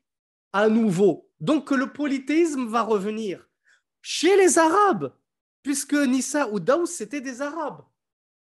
[0.53, 1.29] à nouveau.
[1.41, 3.49] Donc que le polythéisme va revenir
[4.03, 5.15] chez les Arabes,
[5.63, 7.83] puisque Nissa ou Daous, c'était des Arabes.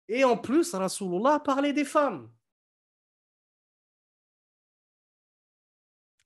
[0.08, 2.30] Et en plus, Rasulullah parlait des femmes.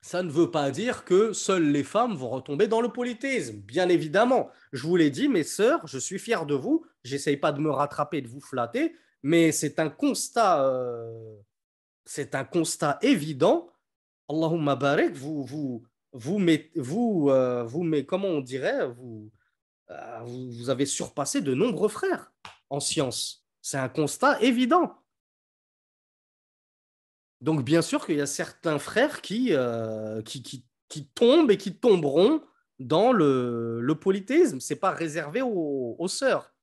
[0.02, 3.58] Ça ne veut pas dire que seules les femmes vont retomber dans le polythéisme.
[3.58, 6.86] Bien évidemment, je vous l'ai dit, mes sœurs, je suis fier de vous.
[7.04, 11.36] J'essaye pas de me rattraper, de vous flatter, mais c'est un constat, euh,
[12.06, 13.70] c'est un constat évident.
[14.30, 15.84] Allahumma barik, vous, vous,
[16.14, 16.40] vous,
[16.76, 19.32] vous, euh, comment on dirait, euh, vous,
[20.26, 22.32] vous, avez surpassé de nombreux frères
[22.70, 23.46] en sciences.
[23.62, 24.96] C'est un constat évident.
[27.42, 31.58] Donc bien sûr qu'il y a certains frères qui, euh, qui, qui, qui, tombent et
[31.58, 32.42] qui tomberont
[32.80, 34.60] dans le, le polythéisme.
[34.60, 36.54] Ce n'est pas réservé aux, sœurs.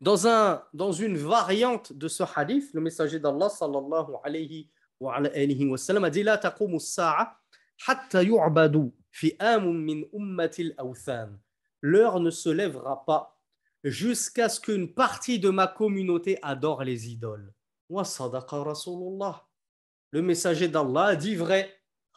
[0.00, 4.70] Dans, un, dans une variante de ce hadith, le messager d'Allah sallallahu alayhi
[5.00, 7.38] wa, sallam a dit «La taqumu sa'a
[11.82, 13.38] L'heure ne se lèvera pas
[13.84, 17.52] jusqu'à ce qu'une partie de ma communauté adore les idoles.
[17.88, 18.02] Le
[20.22, 21.72] messager d'Allah dit vrai.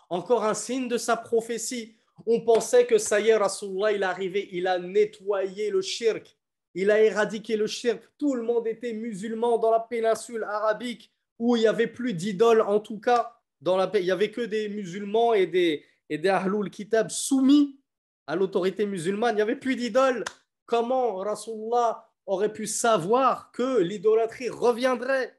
[0.10, 1.96] Encore un signe de sa prophétie.
[2.26, 6.38] On pensait que ça y Rasulullah, il est arrivé, il a nettoyé le shirk,
[6.74, 8.02] il a éradiqué le shirk.
[8.18, 12.62] Tout le monde était musulman dans la péninsule arabique où il n'y avait plus d'idoles,
[12.62, 13.36] en tout cas.
[13.62, 17.80] Dans la, il n'y avait que des musulmans et des, et des Ahlul Kitab soumis
[18.28, 19.34] à l'autorité musulmane.
[19.34, 20.24] Il n'y avait plus d'idoles.
[20.66, 25.39] Comment Rasulullah aurait pu savoir que l'idolâtrie reviendrait?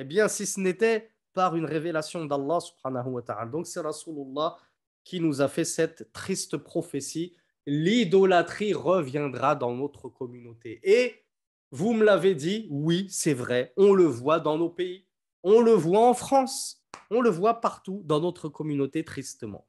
[0.00, 3.46] Eh bien, si ce n'était par une révélation d'Allah subhanahu wa ta'ala.
[3.46, 4.56] Donc, c'est Rasulullah
[5.02, 7.34] qui nous a fait cette triste prophétie
[7.66, 10.80] l'idolâtrie reviendra dans notre communauté.
[10.82, 11.24] Et
[11.70, 15.06] vous me l'avez dit, oui, c'est vrai, on le voit dans nos pays,
[15.42, 19.66] on le voit en France, on le voit partout dans notre communauté tristement.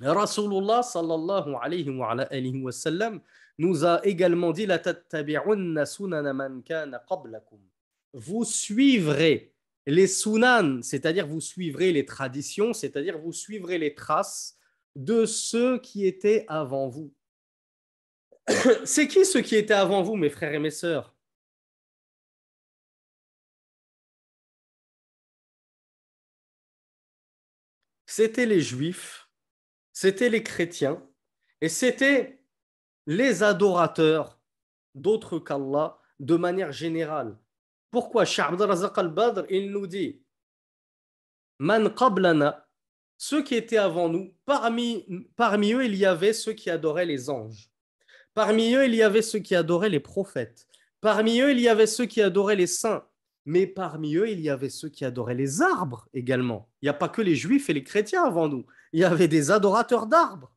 [0.00, 1.88] Rasulullah sallallahu alayhi
[2.60, 3.20] wa, sallam,
[3.58, 4.80] nous a également dit la
[8.12, 9.54] Vous suivrez
[9.86, 14.58] les sunan, c'est-à-dire vous suivrez les traditions, c'est-à-dire vous suivrez les traces
[14.94, 17.12] de ceux qui étaient avant vous.
[18.84, 21.14] C'est qui ceux qui étaient avant vous, mes frères et mes sœurs?
[28.06, 29.30] C'était les juifs,
[29.92, 31.02] c'était les chrétiens,
[31.62, 32.44] et c'était
[33.06, 34.38] les adorateurs
[34.94, 37.38] d'autres qu'Allah de manière générale.
[37.92, 40.20] Pourquoi Sha'abd al-Badr, il nous dit
[41.60, 41.94] Man
[43.18, 47.30] ceux qui étaient avant nous, parmi, parmi eux, il y avait ceux qui adoraient les
[47.30, 47.70] anges.
[48.34, 50.66] Parmi eux, il y avait ceux qui adoraient les prophètes.
[51.00, 53.06] Parmi eux, il y avait ceux qui adoraient les saints.
[53.44, 56.68] Mais parmi eux, il y avait ceux qui adoraient les arbres également.
[56.80, 58.66] Il n'y a pas que les juifs et les chrétiens avant nous.
[58.92, 60.52] Il y avait des adorateurs d'arbres.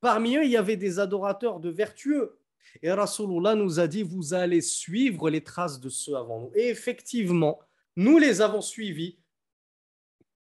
[0.00, 2.39] Parmi eux, il y avait des adorateurs de vertueux.
[2.82, 6.52] Et Rasulullah nous a dit, vous allez suivre les traces de ceux avant nous.
[6.54, 7.60] Et effectivement,
[7.96, 9.18] nous les avons suivis.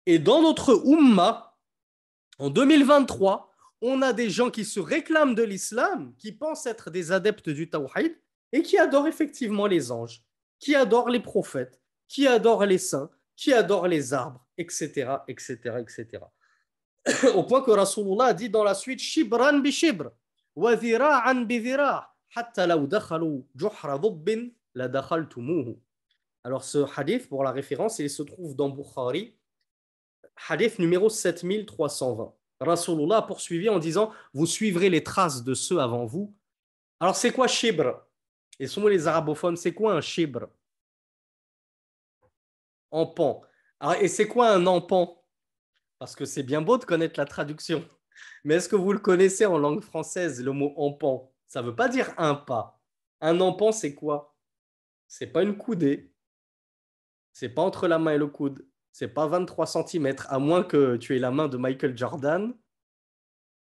[0.07, 1.57] Et dans notre Ummah,
[2.39, 3.53] en 2023,
[3.83, 7.69] on a des gens qui se réclament de l'islam, qui pensent être des adeptes du
[7.69, 8.17] tawhid
[8.53, 10.23] et qui adorent effectivement les anges,
[10.59, 16.25] qui adorent les prophètes, qui adorent les saints, qui adorent les arbres, etc., etc., etc.
[17.35, 20.11] Au point que Rasulullah a dit dans la suite Shibran bi shibr,
[26.45, 29.37] Alors ce hadith, pour la référence, il se trouve dans Bukhari,
[30.49, 32.35] hadith numéro 7320.
[32.61, 36.35] Rasulullah a poursuivi en disant Vous suivrez les traces de ceux avant vous.
[37.01, 38.01] Alors, c'est quoi shibr?
[38.59, 40.47] Et sont les arabophones C'est quoi un shibr?
[42.91, 43.43] Empan.
[44.01, 45.23] et c'est quoi un empan
[45.99, 47.87] Parce que c'est bien beau de connaître la traduction.
[48.45, 51.33] Mais est-ce que vous le connaissez en langue française, le mot empan?
[51.47, 52.81] Ça ne veut pas dire un pas.
[53.21, 54.37] Un empan, c'est quoi?
[55.09, 56.13] C'est pas une coudée.
[57.33, 58.67] C'est pas entre la main et le coude
[58.99, 62.55] c'est pas 23 cm, à moins que tu aies la main de Michael Jordan.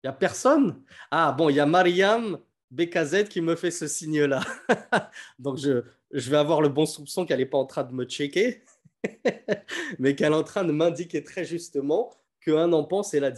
[0.04, 0.84] Il n'y a personne?
[1.10, 2.38] Ah bon, il y a Mariam
[2.70, 4.42] BKZ qui me fait ce signe-là.
[5.40, 8.04] Donc je, je vais avoir le bon soupçon qu'elle n'est pas en train de me
[8.04, 8.62] checker,
[10.00, 12.12] mais qu'elle est en train de m'indiquer très justement
[12.42, 13.32] qu'un empan, c'est la,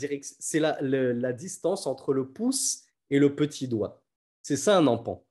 [1.34, 4.02] distance entre le pouce et le petit doigt.
[4.42, 5.24] C'est ça un empan.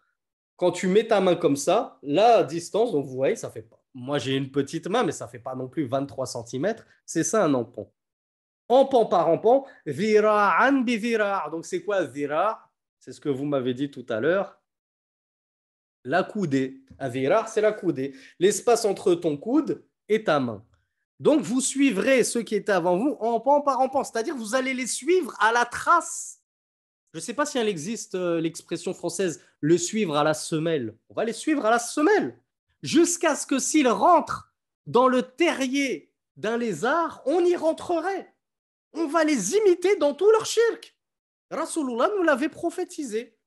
[0.56, 3.82] Quand tu mets ta main comme ça, la distance, donc vous voyez, ça fait pas
[3.94, 6.74] moi, j'ai une petite main, mais ça fait pas non plus 23 cm.
[7.04, 7.92] C'est ça un empan.
[8.68, 11.48] Empan par empan, vira'an bi vira'.
[11.50, 14.60] Donc, c'est quoi vira' C'est ce que vous m'avez dit tout à l'heure.
[16.04, 16.80] La coudée.
[16.98, 18.14] Un vira', c'est la coudée.
[18.38, 20.64] L'espace entre ton coude et ta main.
[21.22, 24.02] Donc, vous suivrez ceux qui étaient avant vous empan par empan.
[24.02, 26.40] C'est-à-dire, vous allez les suivre à la trace.
[27.12, 30.96] Je ne sais pas si elle existe euh, l'expression française le suivre à la semelle.
[31.10, 32.36] On va les suivre à la semelle
[32.82, 34.52] jusqu'à ce que s'ils rentrent
[34.86, 38.34] dans le terrier d'un lézard, on y rentrerait.
[38.92, 40.96] On va les imiter dans tout leur shirk.
[41.52, 43.38] Rasulullah nous l'avait prophétisé.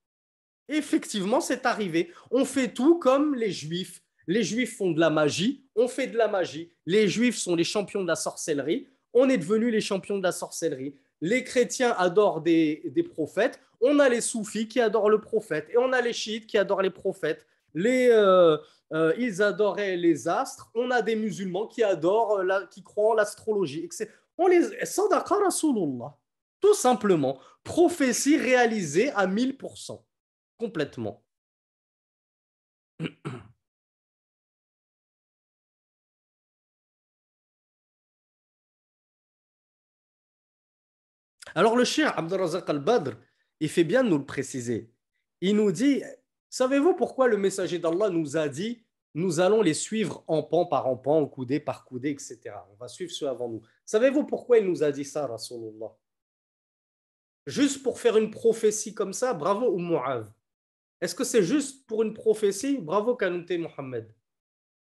[0.69, 2.13] Effectivement, c'est arrivé.
[2.31, 4.01] On fait tout comme les juifs.
[4.27, 6.71] Les juifs font de la magie, on fait de la magie.
[6.85, 10.31] Les juifs sont les champions de la sorcellerie, on est devenus les champions de la
[10.31, 10.95] sorcellerie.
[11.21, 15.93] Les chrétiens adorent des, prophètes, on a les soufis qui adorent le prophète, et on
[15.93, 17.45] a les chiites qui adorent les prophètes.
[17.77, 18.57] Euh,
[18.93, 20.69] euh, ils adoraient les astres.
[20.75, 23.89] On a des musulmans qui adorent, qui croient en l'astrologie.
[24.37, 24.61] On les
[24.99, 26.17] Rasulullah.
[26.59, 30.01] Tout simplement, prophétie réalisée à 1000%,
[30.57, 31.23] complètement.
[41.55, 43.13] Alors le cher Abdelrazak al-Badr,
[43.59, 44.91] il fait bien de nous le préciser.
[45.41, 46.03] Il nous dit
[46.49, 48.85] Savez-vous pourquoi le messager d'Allah nous a dit
[49.15, 52.37] nous allons les suivre en pan par en pan, coudé par coudé, etc.
[52.73, 53.61] On va suivre ceux avant nous.
[53.85, 55.95] Savez-vous pourquoi il nous a dit ça, Rasulullah?
[57.47, 59.97] Juste pour faire une prophétie comme ça, bravo ou
[60.99, 62.77] Est-ce que c'est juste pour une prophétie?
[62.77, 64.13] Bravo Kanouté Mohamed.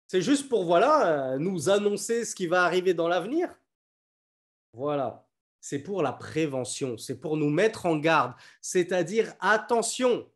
[0.08, 3.56] C'est juste pour voilà, nous annoncer ce qui va arriver dans l'avenir?
[4.72, 5.24] Voilà.
[5.66, 8.34] C'est pour la prévention, c'est pour nous mettre en garde.
[8.60, 10.30] C'est-à-dire, attention,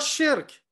[0.00, 0.64] shirk.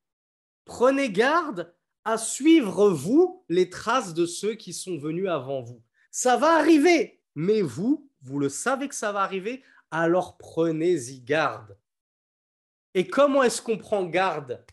[0.65, 1.71] Prenez garde
[2.07, 5.83] à suivre vous les traces de ceux qui sont venus avant vous.
[6.11, 11.77] Ça va arriver, mais vous, vous le savez que ça va arriver, alors prenez-y garde.
[12.95, 14.65] Et comment est-ce qu'on prend garde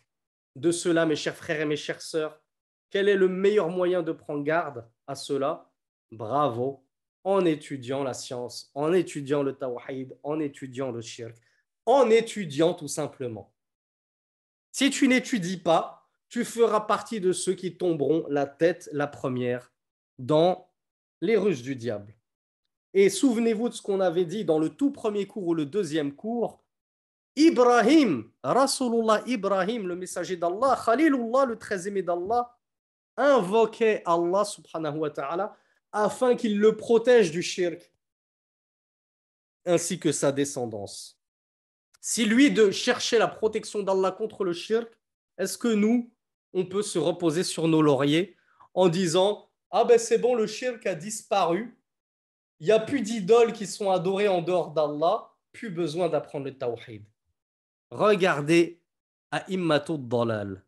[0.56, 2.40] de cela, mes chers frères et mes chères sœurs?
[2.88, 5.70] Quel est le meilleur moyen de prendre garde à cela?
[6.10, 6.87] Bravo,
[7.24, 11.36] en étudiant la science, en étudiant le tawhid, en étudiant le shirk,
[11.86, 13.52] en étudiant tout simplement.
[14.72, 19.72] Si tu n'étudies pas, tu feras partie de ceux qui tomberont la tête la première
[20.18, 20.68] dans
[21.20, 22.14] les ruses du diable.
[22.94, 26.14] Et souvenez-vous de ce qu'on avait dit dans le tout premier cours ou le deuxième
[26.14, 26.62] cours.
[27.36, 32.56] Ibrahim, Rasulullah Ibrahim, le messager d'Allah, Khalilullah, le très aimé d'Allah,
[33.16, 35.56] invoquait Allah subhanahu wa ta'ala
[35.92, 37.92] afin qu'il le protège du shirk
[39.64, 41.20] ainsi que sa descendance.
[42.00, 44.90] Si lui de chercher la protection d'Allah contre le shirk,
[45.36, 46.10] est-ce que nous,
[46.52, 48.36] on peut se reposer sur nos lauriers
[48.74, 51.78] en disant Ah ben c'est bon, le shirk a disparu,
[52.60, 56.56] il n'y a plus d'idoles qui sont adorées en dehors d'Allah, plus besoin d'apprendre le
[56.56, 57.04] tawhid.
[57.90, 58.80] Regardez
[59.30, 60.64] à Immatud Dalal.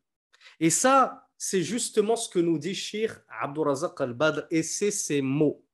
[0.59, 5.65] Et ça, c'est justement ce que nous dit Shir Abdurazak al-Badr, et c'est ces mots.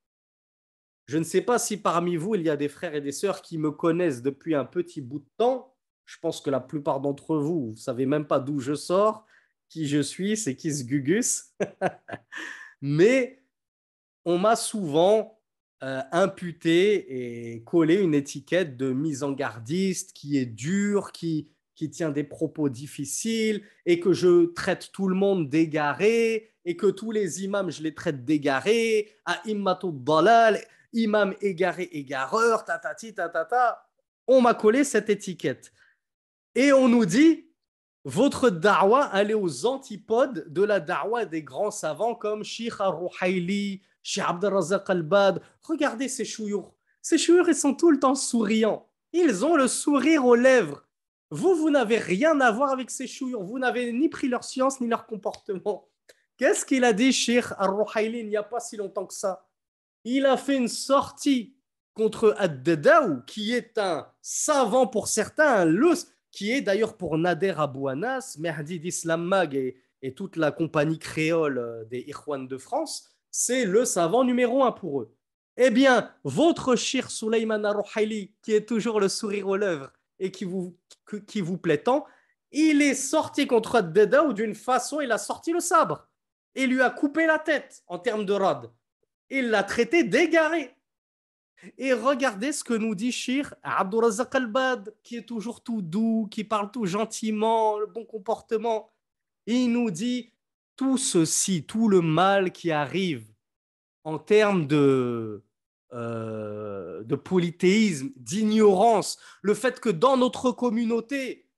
[1.07, 3.43] Je ne sais pas si parmi vous, il y a des frères et des sœurs
[3.43, 5.75] qui me connaissent depuis un petit bout de temps.
[6.05, 9.27] Je pense que la plupart d'entre vous, vous ne savez même pas d'où je sors,
[9.69, 11.53] qui je suis, c'est qui ce Gugus.
[12.81, 13.43] Mais
[14.25, 15.41] on m'a souvent
[15.83, 21.91] euh, imputer et coller une étiquette de mise en gardiste qui est dure, qui, qui
[21.91, 27.13] tient des propos difficiles et que je traite tout le monde d'égaré et que tous
[27.13, 30.61] les imams, je les traite d'égarés, à immatou dalal,
[30.93, 33.87] imam égaré, égareur, tatati, tatata.
[34.27, 35.73] On m'a collé cette étiquette.
[36.57, 37.47] Et on nous dit,
[38.05, 43.83] votre darwa, elle est aux antipodes de la darwa des grands savants comme Sheikh al-Ruhaili,
[44.03, 45.43] chez Abdelrazak al-Bad.
[45.63, 46.75] Regardez ces chouyours.
[47.03, 48.89] Ces chouyours, ils sont tout le temps souriants.
[49.13, 50.86] Ils ont le sourire aux lèvres.
[51.31, 53.43] Vous, vous n'avez rien à voir avec ces chouyours.
[53.43, 55.89] Vous n'avez ni pris leur science ni leur comportement.
[56.37, 59.49] Qu'est-ce qu'il a dit, Sheikh al-Ruhaili, il n'y a pas si longtemps que ça?
[60.05, 61.57] Il a fait une sortie
[61.95, 65.95] contre Ad-Dadaou, qui est un savant pour certains, un
[66.31, 71.87] qui est d'ailleurs pour Nader Abou Anas, Mehdi d'Islam Mag et, toute la compagnie créole
[71.91, 75.15] des Irwan de France c'est le savant numéro un pour eux.
[75.59, 80.45] Eh bien, votre cher Suleyman Arouhaili, qui est toujours le sourire aux lèvres et qui
[80.45, 80.77] vous,
[81.27, 82.07] qui vous plaît tant,
[82.53, 86.09] il est sorti contre Deda ou d'une façon, il a sorti le sabre
[86.55, 88.73] et lui a coupé la tête en termes de rod.
[89.29, 90.75] Il l'a traité d'égaré.
[91.79, 96.45] Et regardez ce que nous dit Shir Abdurazak al-Bad, qui est toujours tout doux, qui
[96.45, 98.91] parle tout gentiment, le bon comportement.
[99.47, 100.33] Il nous dit
[100.77, 103.27] tout ceci, tout le mal qui arrive
[104.05, 105.43] en termes de,
[105.93, 111.49] euh, de polythéisme, d'ignorance, le fait que dans notre communauté,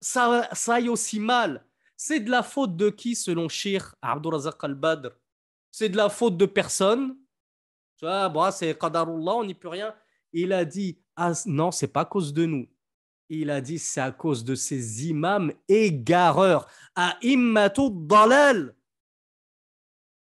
[0.00, 1.64] ça, ça aille aussi mal,
[1.96, 5.10] c'est de la faute de qui selon Shir Abdurazak al-Badr?
[5.70, 7.16] C'est de la faute de personne
[7.98, 9.94] Tu vois, bon, c'est Qadarullah, on n'y peut rien.
[10.32, 12.66] Il a dit, ah, non, c'est pas à cause de nous
[13.30, 16.66] il a dit c'est à cause de ces imams égareurs.
[16.94, 18.74] À immatou dalal.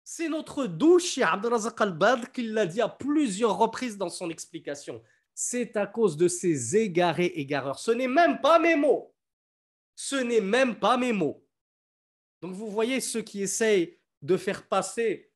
[0.07, 5.01] C'est notre douche, Abdelazak al-Badr, qui l'a dit à plusieurs reprises dans son explication.
[5.33, 7.79] C'est à cause de ces égarés égareurs.
[7.79, 9.13] Ce n'est même pas mes mots.
[9.95, 11.43] Ce n'est même pas mes mots.
[12.41, 15.31] Donc vous voyez ceux qui essayent de faire passer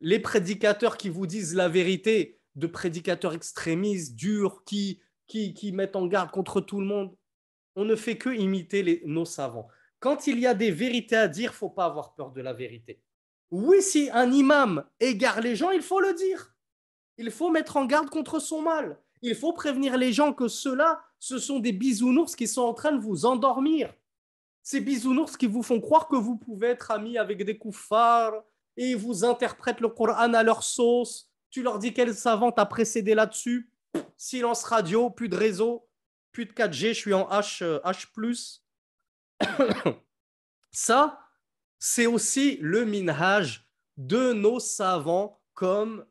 [0.00, 6.06] les prédicateurs qui vous disent la vérité, de prédicateurs extrémistes, durs, qui qui, mettent en
[6.06, 7.14] garde contre tout le monde.
[7.76, 9.68] On ne fait que imiter nos savants.
[10.00, 13.00] Quand il y a des vérités à dire, faut pas avoir peur de la vérité.
[13.50, 16.54] Oui, si un imam égare les gens, il faut le dire.
[17.16, 18.98] Il faut mettre en garde contre son mal.
[19.22, 22.92] Il faut prévenir les gens que ceux-là, ce sont des bisounours qui sont en train
[22.92, 23.92] de vous endormir.
[24.62, 28.44] Ces bisounours qui vous font croire que vous pouvez être amis avec des koufars
[28.76, 31.30] et ils vous interprètent le Coran à leur sauce.
[31.50, 33.70] Tu leur dis quel savant t'a précédé là-dessus?
[34.16, 35.88] Silence radio, plus de réseau,
[36.32, 38.60] plus de 4G, je suis en H, euh, H+.
[40.70, 41.18] Ça,
[41.78, 46.04] c'est aussi le minhaj de nos savants comme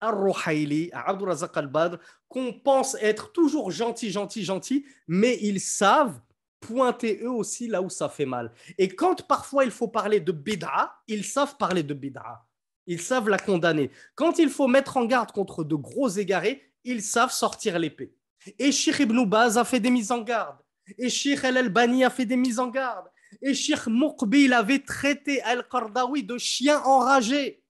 [0.00, 6.20] Ar-Ruhaili, Abdurazak al-Badr, qu'on pense être toujours gentils, gentils, gentils, mais ils savent
[6.60, 8.52] pointer eux aussi là où ça fait mal.
[8.78, 12.46] Et quand parfois il faut parler de bid'a, ils savent parler de bid'a.
[12.86, 13.90] Ils savent la condamner.
[14.14, 18.14] Quand il faut mettre en garde contre de gros égarés, ils savent sortir l'épée.
[18.58, 20.58] Et Sheikh Ibn Baz a fait des mises en garde.
[20.98, 23.06] Et Sheikh Al-Albani a fait des mises en garde.
[23.46, 27.62] Et Sheikh Muqbil avait traité Al-Qardawi de chien enragé.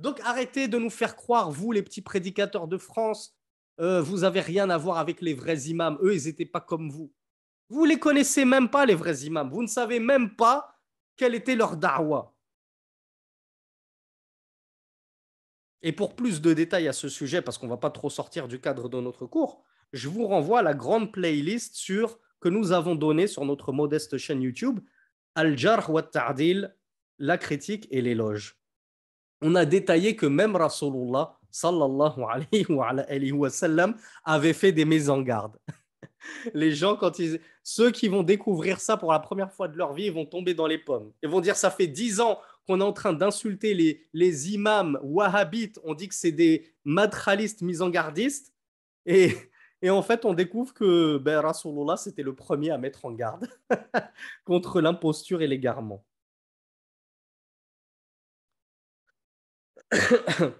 [0.00, 3.36] Donc arrêtez de nous faire croire, vous les petits prédicateurs de France,
[3.78, 5.96] euh, vous n'avez rien à voir avec les vrais imams.
[6.02, 7.12] Eux, ils n'étaient pas comme vous.
[7.68, 9.48] Vous ne les connaissez même pas, les vrais imams.
[9.48, 10.76] Vous ne savez même pas
[11.16, 12.34] quel était leur da'wah.
[15.82, 18.48] Et pour plus de détails à ce sujet, parce qu'on ne va pas trop sortir
[18.48, 19.62] du cadre de notre cours,
[19.92, 24.16] je vous renvoie à la grande playlist sur, que nous avons donnée sur notre modeste
[24.18, 24.80] chaîne YouTube,
[25.34, 26.02] Al-Jarh wa
[27.18, 28.56] la critique et l'éloge.
[29.42, 33.94] On a détaillé que même Rasulullah sallallahu alayhi wa, sallam
[34.24, 35.58] avait fait des mises en garde.
[36.54, 36.98] Les gens,
[37.62, 40.54] ceux qui vont découvrir ça pour la première fois de leur vie, ils vont tomber
[40.54, 41.12] dans les pommes.
[41.22, 44.98] Ils vont dire ça fait dix ans qu'on est en train d'insulter les, les imams
[45.02, 45.80] wahhabites.
[45.82, 48.52] On dit que c'est des madralistes mis en gardistes.
[49.06, 49.34] Et,
[49.82, 53.48] et en fait, on découvre que ben, Rasulullah, c'était le premier à mettre en garde
[54.44, 56.04] contre l'imposture et l'égarement.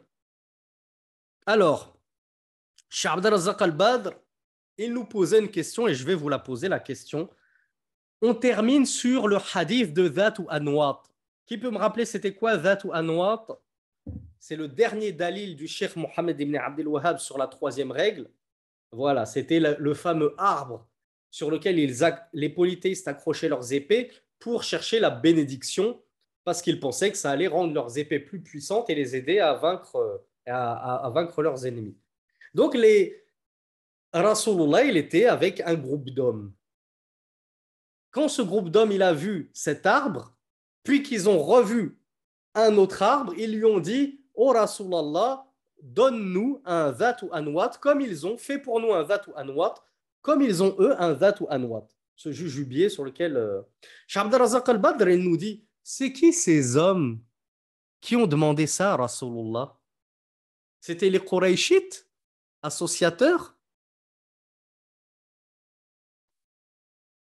[1.46, 1.96] Alors,
[3.04, 4.10] Abdelazak al-Badr,
[4.78, 7.28] il nous posait une question et je vais vous la poser la question.
[8.22, 11.02] On termine sur le hadith de Zat ou Anwat.
[11.46, 13.46] Qui peut me rappeler c'était quoi Zat ou Anwat?
[14.38, 18.30] C'est le dernier dalil du Cheikh Mohammed ibn Abdel Wahhab sur la troisième règle.
[18.92, 20.88] Voilà, c'était le, fameux arbre
[21.30, 21.76] sur lequel
[22.32, 26.02] les polythéistes accrochaient leurs épées pour chercher la bénédiction
[26.44, 29.54] parce qu'ils pensaient que ça allait rendre leurs épées plus puissantes et les aider à
[29.54, 31.96] vaincre, leurs ennemis.
[32.54, 33.24] Donc, les
[34.12, 36.52] Rasulullah, il était avec un groupe d'hommes.
[38.10, 40.34] Quand ce groupe d'hommes, il a vu cet arbre,
[40.82, 42.00] puis qu'ils ont revu
[42.54, 45.46] un autre arbre, ils lui ont dit, oh Rasulallah,
[45.82, 49.74] donne-nous un Zat ou Anwat, comme ils ont fait pour nous un Zat ou Anwat,
[50.22, 51.88] comme ils ont eux un Zat ou Anwat.
[52.16, 53.36] Ce jujubier sur lequel.
[53.36, 53.62] Euh...
[54.14, 57.20] al-Badr, il nous dit c'est qui ces hommes
[58.00, 59.76] qui ont demandé ça à Rasulullah?
[60.80, 62.08] C'était les Qurayshites,
[62.62, 63.56] associateurs?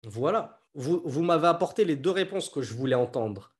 [0.04, 0.60] Voilà.
[0.74, 3.54] Vous, vous m'avez apporté les deux réponses que je voulais entendre.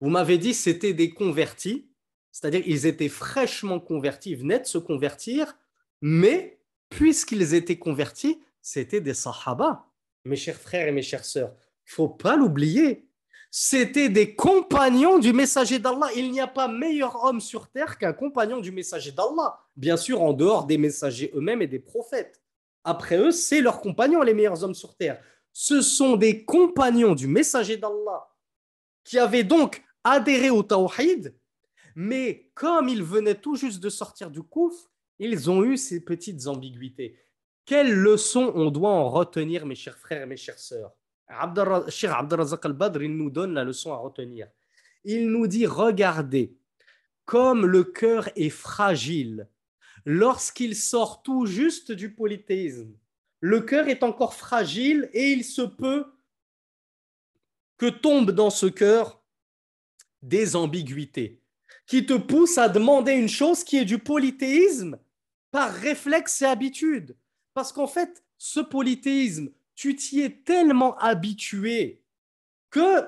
[0.00, 1.90] Vous m'avez dit c'était des convertis
[2.36, 5.56] c'est-à-dire ils étaient fraîchement convertis, ils venaient de se convertir,
[6.02, 6.60] mais
[6.90, 9.86] puisqu'ils étaient convertis, c'était des sahaba,
[10.26, 11.54] mes chers frères et mes chères sœurs.
[11.86, 13.08] Il faut pas l'oublier.
[13.50, 16.10] C'était des compagnons du messager d'Allah.
[16.14, 19.58] Il n'y a pas meilleur homme sur terre qu'un compagnon du messager d'Allah.
[19.74, 22.42] Bien sûr, en dehors des messagers eux-mêmes et des prophètes.
[22.84, 25.22] Après eux, c'est leurs compagnons les meilleurs hommes sur terre.
[25.54, 28.28] Ce sont des compagnons du messager d'Allah
[29.04, 31.34] qui avaient donc adhéré au tawhid
[31.96, 34.74] mais comme ils venaient tout juste de sortir du couf,
[35.18, 37.18] ils ont eu ces petites ambiguïtés.
[37.64, 40.92] Quelles leçons on doit en retenir, mes chers frères et mes chères sœurs?
[41.88, 44.46] Cheikh Abdelrazak al-Badr, il nous donne la leçon à retenir.
[45.04, 46.54] Il nous dit, regardez,
[47.24, 49.48] comme le cœur est fragile
[50.04, 52.94] lorsqu'il sort tout juste du polythéisme.
[53.40, 56.04] Le cœur est encore fragile et il se peut
[57.78, 59.22] que tombe dans ce cœur
[60.22, 61.42] des ambiguïtés
[61.86, 64.98] qui te pousse à demander une chose qui est du polythéisme
[65.50, 67.16] par réflexe et habitude.
[67.54, 72.02] Parce qu'en fait, ce polythéisme, tu t'y es tellement habitué
[72.70, 73.06] que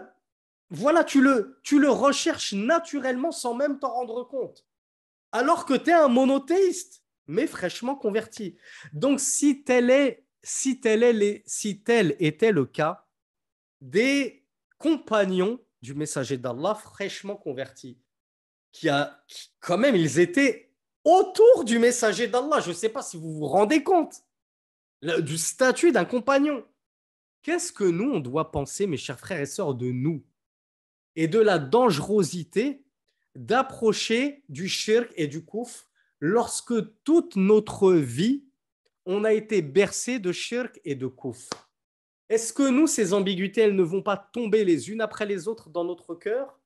[0.71, 4.67] voilà, tu le, tu le recherches naturellement sans même t'en rendre compte.
[5.33, 8.57] Alors que tu es un monothéiste, mais fraîchement converti.
[8.93, 13.07] Donc, si tel, est, si, tel est si tel était le cas
[13.81, 14.45] des
[14.79, 17.99] compagnons du messager d'Allah fraîchement convertis,
[19.61, 20.71] quand même, ils étaient
[21.05, 22.61] autour du messager d'Allah.
[22.61, 24.23] Je ne sais pas si vous vous rendez compte
[25.03, 26.65] du statut d'un compagnon.
[27.43, 30.23] Qu'est-ce que nous, on doit penser, mes chers frères et sœurs, de nous
[31.17, 32.85] et de la dangerosité
[33.35, 35.89] d'approcher du shirk et du kouf
[36.21, 36.75] lorsque
[37.05, 38.45] toute notre vie,
[39.07, 41.49] on a été bercé de shirk et de kouf?
[42.29, 45.71] Est-ce que nous, ces ambiguïtés, elles ne vont pas tomber les unes après les autres
[45.71, 46.58] dans notre cœur?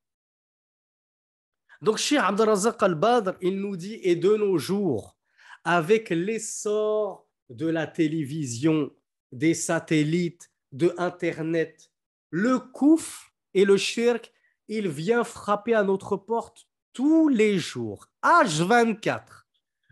[1.82, 5.16] Donc, Cheikh Abdelrazak al-Badr, il nous dit, et de nos jours,
[5.64, 8.92] avec l'essor de la télévision,
[9.32, 11.90] des satellites, de Internet,
[12.30, 14.32] le kouf et le shirk,
[14.68, 19.44] il vient frapper à notre porte tous les jours, H24.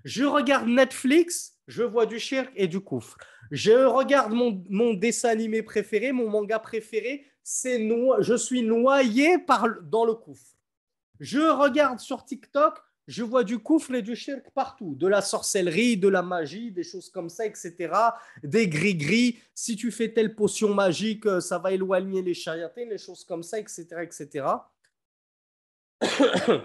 [0.05, 3.17] Je regarde Netflix, je vois du shirk et du koufr.
[3.51, 7.79] Je regarde mon, dessin animé préféré, mon manga préféré, c'est
[8.21, 9.39] je suis noyé
[9.83, 10.60] dans le koufr.
[11.21, 15.97] Je regarde sur TikTok, je vois du koufr et du shirk partout, de la sorcellerie,
[15.97, 17.93] de la magie, des choses comme ça, etc.
[18.43, 19.39] Des gris-gris.
[19.55, 23.43] Si tu fais telle potion magique, euh, ça va éloigner les chariatés, les choses comme
[23.43, 23.87] ça, etc.
[24.03, 24.47] etc.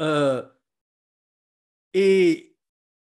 [0.00, 0.44] Euh,
[1.92, 2.56] et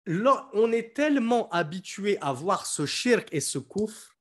[0.05, 4.15] là, on est tellement habitué à voir ce shirk et ce koufr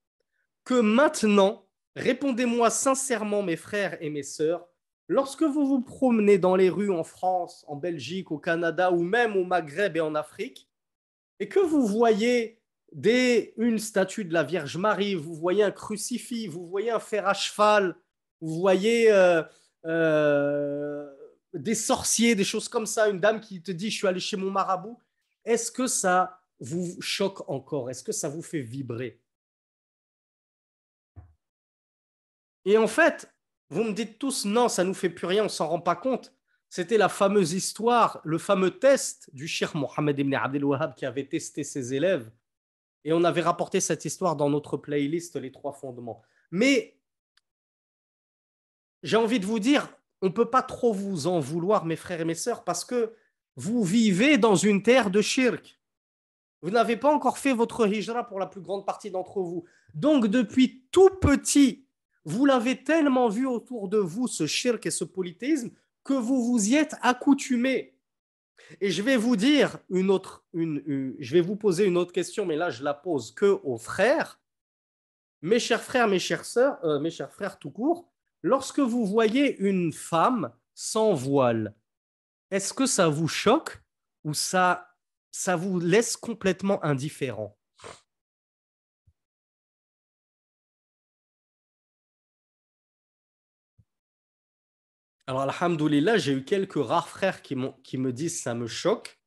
[0.65, 4.66] que maintenant, répondez-moi sincèrement, mes frères et mes sœurs,
[5.12, 9.36] lorsque vous vous promenez dans les rues en France, en Belgique, au Canada ou même
[9.36, 10.68] au Maghreb et en Afrique,
[11.39, 12.59] et que vous voyez
[12.93, 17.26] des, une statue de la Vierge Marie, vous voyez un crucifix, vous voyez un fer
[17.26, 17.97] à cheval,
[18.40, 19.43] vous voyez euh,
[19.86, 21.10] euh,
[21.55, 24.36] des sorciers, des choses comme ça, une dame qui te dit je suis allé chez
[24.36, 24.98] mon marabout,
[25.44, 27.90] est-ce que ça vous choque encore?
[27.90, 29.20] Est-ce que ça vous fait vibrer?
[32.64, 33.32] Et en fait,
[33.73, 36.35] vous me dites tous non, ça nous fait plus rien, on s'en rend pas compte.
[36.69, 41.65] C'était la fameuse histoire, le fameux test du Cheikh Mohamed ibn Abdel qui avait testé
[41.65, 42.31] ses élèves.
[43.05, 46.23] Et on avait rapporté cette histoire dans notre playlist Les Trois Fondements.
[46.51, 46.99] Mais
[49.03, 49.89] j'ai envie de vous dire,
[50.20, 53.15] on ne peut pas trop vous en vouloir, mes frères et mes sœurs, parce que
[53.57, 55.81] vous vivez dans une terre de shirk.
[56.61, 59.65] Vous n'avez pas encore fait votre hijra pour la plus grande partie d'entre vous.
[59.94, 61.86] Donc, depuis tout petit,
[62.24, 65.70] vous l'avez tellement vu autour de vous, ce shirk et ce polythéisme,
[66.05, 67.97] que vous vous y êtes accoutumé.
[68.81, 72.47] Et je vais vous dire une autre, une, je vais vous poser une autre question,
[72.47, 74.40] mais là, je la pose que aux frères.
[75.43, 78.09] Mes chers frères, mes chères sœurs, euh, mes chers frères tout court,
[78.43, 81.74] lorsque vous voyez une femme sans voile,
[82.51, 83.82] est-ce que ça vous choque
[84.24, 84.94] ou ça,
[85.32, 87.57] ça vous laisse complètement indifférent?
[95.28, 99.20] Alors, alhamdoulilah, j'ai eu quelques rares frères qui, me disent ça me choque,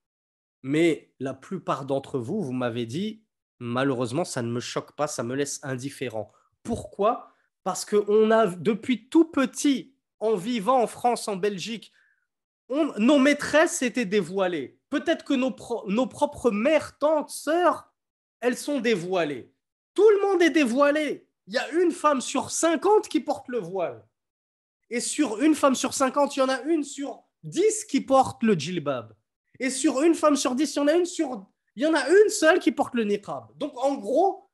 [0.62, 3.24] mais la plupart d'entre vous, vous m'avez dit,
[3.60, 6.32] malheureusement, ça ne me choque pas, ça me laisse indifférent.
[6.64, 7.32] Pourquoi?
[7.64, 11.94] Parce qu'on a, depuis tout petit, en vivant en France, en Belgique,
[12.70, 14.80] nos maîtresses étaient dévoilées.
[14.90, 15.56] Peut-être que nos,
[15.88, 17.94] nos propres mères, tantes, sœurs,
[18.42, 19.54] elles sont dévoilées.
[19.94, 21.30] Tout le monde est dévoilé.
[21.48, 24.06] Il y a une femme sur 50 qui porte le voile.
[24.90, 28.44] Et sur une femme sur 50, il y en a une sur 10 qui porte
[28.44, 29.14] le djilbab.
[29.60, 31.46] Et sur une femme sur 10, il y en a une sur
[31.76, 33.48] il y en a une seule qui porte le niqab.
[33.58, 34.50] Donc en gros,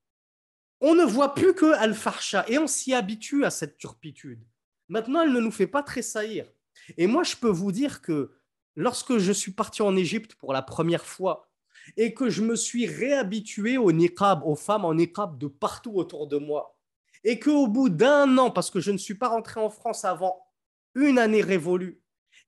[0.79, 4.43] on ne voit plus que al-farsha et on s'y habitue à cette turpitude.
[4.89, 6.51] Maintenant, elle ne nous fait pas tressaillir.
[6.97, 8.31] Et moi, je peux vous dire que
[8.75, 11.47] lorsque je suis parti en Égypte pour la première fois
[11.95, 16.27] et que je me suis réhabitué au niqab, aux femmes en niqab de partout autour
[16.27, 16.75] de moi,
[17.23, 20.45] et qu'au bout d'un an, parce que je ne suis pas rentré en France avant
[20.95, 22.02] une année révolue,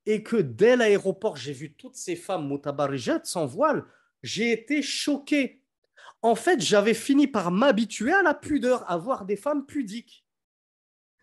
[0.05, 3.85] et que dès l'aéroport, j'ai vu toutes ces femmes moutabarijat sans voile,
[4.21, 5.61] j'ai été choqué.
[6.21, 10.25] En fait, j'avais fini par m'habituer à la pudeur, à voir des femmes pudiques.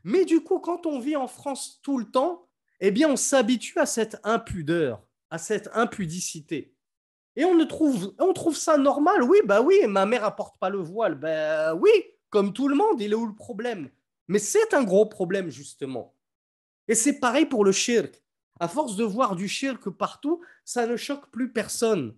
[0.04, 2.48] Mais du coup, quand on vit en France tout le temps,
[2.80, 6.74] eh bien, on s'habitue à cette impudeur, à cette impudicité.
[7.36, 9.22] Et on, ne trouve, ça normal?
[9.22, 11.14] Oui, bah oui, ma mère apporte pas le voile.
[11.14, 11.90] Ben oui,
[12.30, 13.90] comme tout le monde, il est où le problème?
[14.28, 16.14] Mais c'est un gros problème, justement.
[16.88, 18.22] Et c'est pareil pour le shirk.
[18.60, 22.16] À force de voir du shirk partout, ça ne choque plus personne.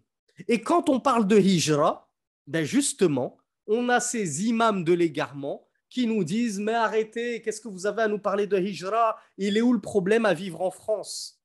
[0.49, 2.11] Et quand on parle de hijra,
[2.47, 7.69] ben justement, on a ces imams de l'égarement qui nous disent Mais arrêtez, qu'est-ce que
[7.69, 9.17] vous avez à nous parler de hijra?
[9.39, 11.41] Il est où le problème à vivre en France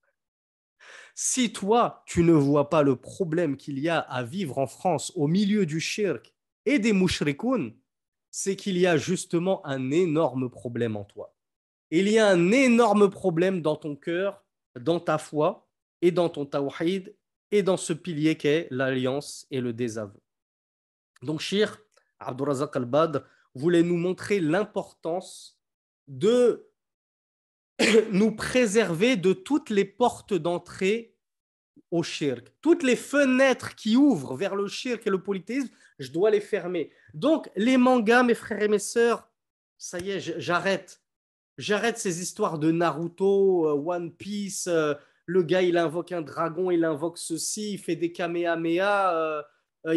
[1.13, 5.11] Si toi, tu ne vois pas le problème qu'il y a à vivre en France
[5.15, 6.33] au milieu du shirk
[6.65, 7.73] et des mushrikoun,
[8.31, 11.33] c'est qu'il y a justement un énorme problème en toi.
[11.89, 14.43] Il y a un énorme problème dans ton cœur,
[14.79, 15.67] dans ta foi
[16.01, 17.15] et dans ton tawhid
[17.51, 20.21] et dans ce pilier qu'est l'alliance et le désaveu.
[21.21, 21.79] Donc, Shir,
[22.19, 23.19] Abdurazak al-Badr,
[23.55, 25.59] voulait nous montrer l'importance
[26.07, 26.69] de
[28.11, 31.16] nous préserver de toutes les portes d'entrée
[31.91, 32.51] au shirk.
[32.61, 35.69] Toutes les fenêtres qui ouvrent vers le shirk et le polythéisme,
[35.99, 36.91] je dois les fermer.
[37.13, 39.27] Donc, les mangas, mes frères et mes sœurs,
[39.77, 41.01] ça y est, j'arrête.
[41.57, 44.67] J'arrête ces histoires de Naruto, euh, One Piece.
[44.67, 44.93] Euh,
[45.25, 49.41] le gars, il invoque un dragon, il invoque ceci, il fait des kamehameha.
[49.85, 49.95] Euh,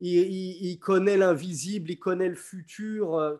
[0.00, 3.38] il, connaît l'invisible, il connaît le futur,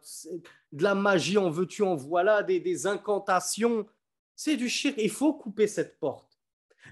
[0.73, 3.87] de la magie en veux-tu, en voilà, des, incantations.
[4.35, 4.97] C'est du shirk.
[4.99, 6.26] Il faut couper cette porte.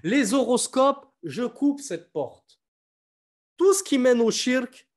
[0.03, 2.59] Les horoscopes, je coupe cette porte.
[3.57, 4.87] Tout ce qui mène au shirk,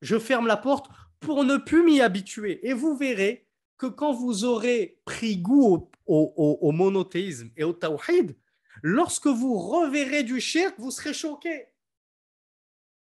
[0.00, 0.86] je ferme la porte
[1.20, 2.66] pour ne plus m'y habituer.
[2.66, 3.46] Et vous verrez
[3.78, 8.36] que quand vous aurez pris goût au, monothéisme et au tawhid,
[8.82, 11.66] lorsque vous reverrez du shirk, vous serez choqué.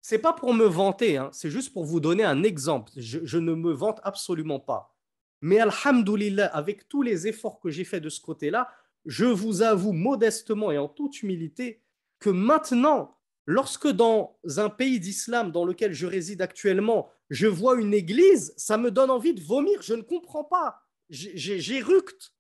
[0.01, 2.93] C'est pas pour me vanter, hein, c'est juste pour vous donner un exemple.
[2.97, 4.97] Je, ne me vante absolument pas.
[5.41, 8.69] Mais alhamdoulilah, avec tous les efforts que j'ai faits de ce côté-là,
[9.07, 11.83] je vous avoue modestement et en toute humilité
[12.19, 17.95] que maintenant, lorsque dans un pays d'islam dans lequel je réside actuellement, je vois une
[17.95, 19.81] église, ça me donne envie de vomir.
[19.83, 20.83] Je ne comprends pas.
[21.09, 22.35] J'éructe.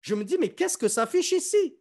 [0.00, 1.78] Je me dis, mais qu'est-ce que ça fait ici?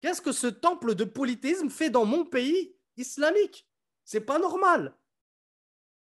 [0.00, 3.68] Qu'est-ce que ce temple de polythéisme fait dans mon pays islamique?
[4.04, 4.96] C'est pas normal.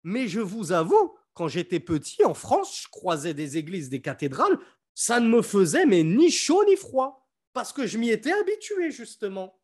[0.02, 4.58] Mais je vous avoue, quand j'étais petit en France, je croisais des églises, des cathédrales,
[4.94, 7.25] ça ne me faisait mais ni chaud ni froid,
[7.56, 9.58] parce que je m'y étais habitué justement.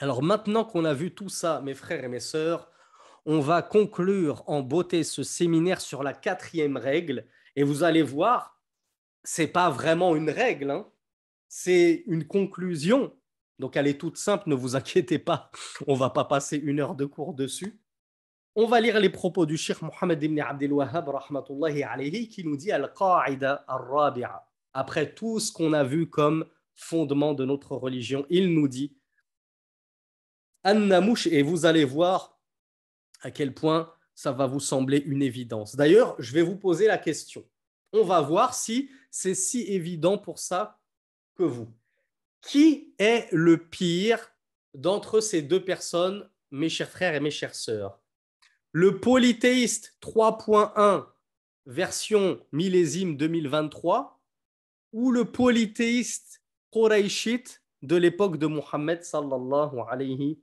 [0.00, 2.70] Alors maintenant qu'on a vu tout ça, mes frères et mes sœurs,
[3.24, 7.26] on va conclure en beauté ce séminaire sur la quatrième règle.
[7.56, 8.60] Et vous allez voir,
[9.22, 10.86] c'est pas vraiment une règle, hein.
[11.48, 13.16] c'est une conclusion.
[13.58, 15.50] Donc elle est toute simple, ne vous inquiétez pas,
[15.86, 17.80] on va pas passer une heure de cours dessus.
[18.56, 21.10] On va lire les propos du Cheikh Mohammed ibn Abdel Wahhab
[22.30, 24.46] qui nous dit Al-Qa'ida al-Rabi'a.
[24.72, 26.44] Après tout ce qu'on a vu comme
[26.74, 28.96] fondement de notre religion, il nous dit
[30.64, 32.38] An-Namouch, et vous allez voir
[33.22, 35.76] à quel point ça va vous sembler une évidence.
[35.76, 37.44] D'ailleurs, je vais vous poser la question.
[37.92, 40.80] On va voir si c'est si évident pour ça
[41.34, 41.68] que vous.
[42.46, 44.18] Qui est le pire
[44.74, 48.00] d'entre ces deux personnes, mes chers frères et mes chères sœurs?
[48.72, 51.06] Le polythéiste 3.1,
[51.66, 54.20] version millésime 2023,
[54.92, 60.38] ou le polythéiste Qurayshite de l'époque de Mohammed sallallahu alayhi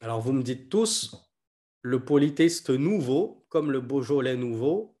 [0.00, 1.14] alors vous me dites tous,
[1.82, 4.96] le polythéiste nouveau, comme le Beaujolais nouveau,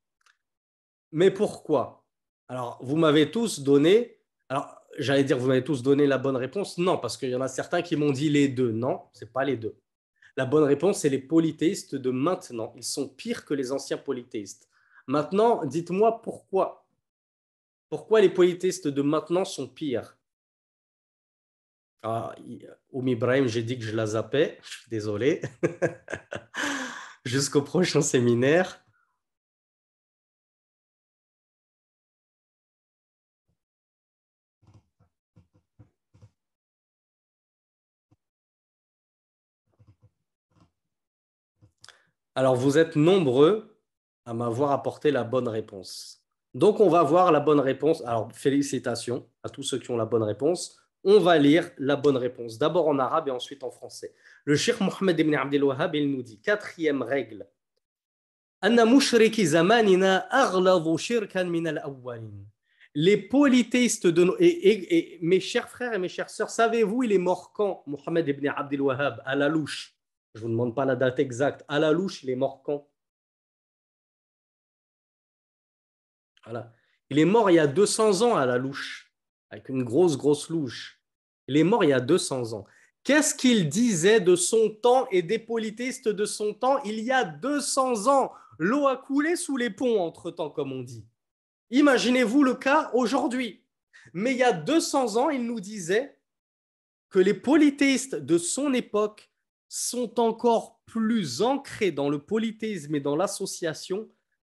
[1.12, 2.06] mais pourquoi?
[2.48, 6.78] Alors vous m'avez tous donné, alors j'allais dire vous m'avez tous donné la bonne réponse,
[6.78, 9.44] non, parce qu'il y en a certains qui m'ont dit les deux, non, c'est pas
[9.44, 9.76] les deux.
[10.36, 12.72] La bonne réponse, c'est les polythéistes de maintenant.
[12.76, 14.68] Ils sont pires que les anciens polythéistes.
[15.06, 16.86] Maintenant, dites-moi pourquoi.
[17.88, 20.16] Pourquoi les polythéistes de maintenant sont pires?
[22.02, 22.34] Ah,
[22.92, 24.58] Oum Ibrahim, j'ai dit que je la zappais.
[24.62, 25.42] Je suis désolé.
[27.24, 28.82] Jusqu'au prochain séminaire.
[42.34, 43.76] Alors, vous êtes nombreux
[44.24, 46.24] à m'avoir apporté la bonne réponse.
[46.54, 48.02] Donc, on va voir la bonne réponse.
[48.06, 50.79] Alors, félicitations à tous ceux qui ont la bonne réponse.
[51.02, 54.14] On va lire la bonne réponse, d'abord en arabe et ensuite en français.
[54.44, 57.48] Le Cheikh Mohammed ibn Abdel Wahhab, il nous dit, quatrième règle,
[62.94, 64.36] les polythéistes de nos...
[64.38, 68.48] Et, mes chers frères et mes chères sœurs, savez-vous, il est mort quand Mohammed ibn
[68.48, 69.96] Abdel Wahhab, à la louche.
[70.34, 71.64] Je ne vous demande pas la date exacte.
[71.68, 72.86] À la louche, il est mort quand?
[76.44, 76.72] Voilà.
[77.08, 79.09] Il est mort il y a 200 ans à la louche,
[79.50, 81.00] avec une grosse, grosse louche.
[81.48, 82.64] Il est mort il y a 200 ans.
[83.02, 87.24] Qu'est-ce qu'il disait de son temps et des polythéistes de son temps il y a
[87.24, 88.32] 200 ans?
[88.58, 91.06] L'eau a coulé sous les ponts entre-temps, comme on dit.
[91.70, 93.64] Imaginez-vous le cas aujourd'hui.
[94.12, 96.18] Mais il y a 200 ans, il nous disait
[97.08, 99.30] que les polythéistes de son époque
[99.68, 104.08] sont encore plus ancrés dans le polythéisme et dans l'association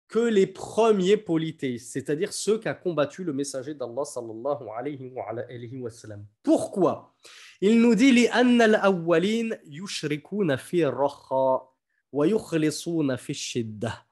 [0.09, 5.89] que les premiers polythéistes, c'est-à-dire ceux qui ont combattu le messager d'Allah sallallahu alayhi wa,
[5.89, 6.25] sallam.
[6.43, 7.15] Pourquoi
[7.61, 11.75] Il nous dit لأن الأولين يشركون في الرخاء
[12.11, 14.05] ويخلصون في الشدة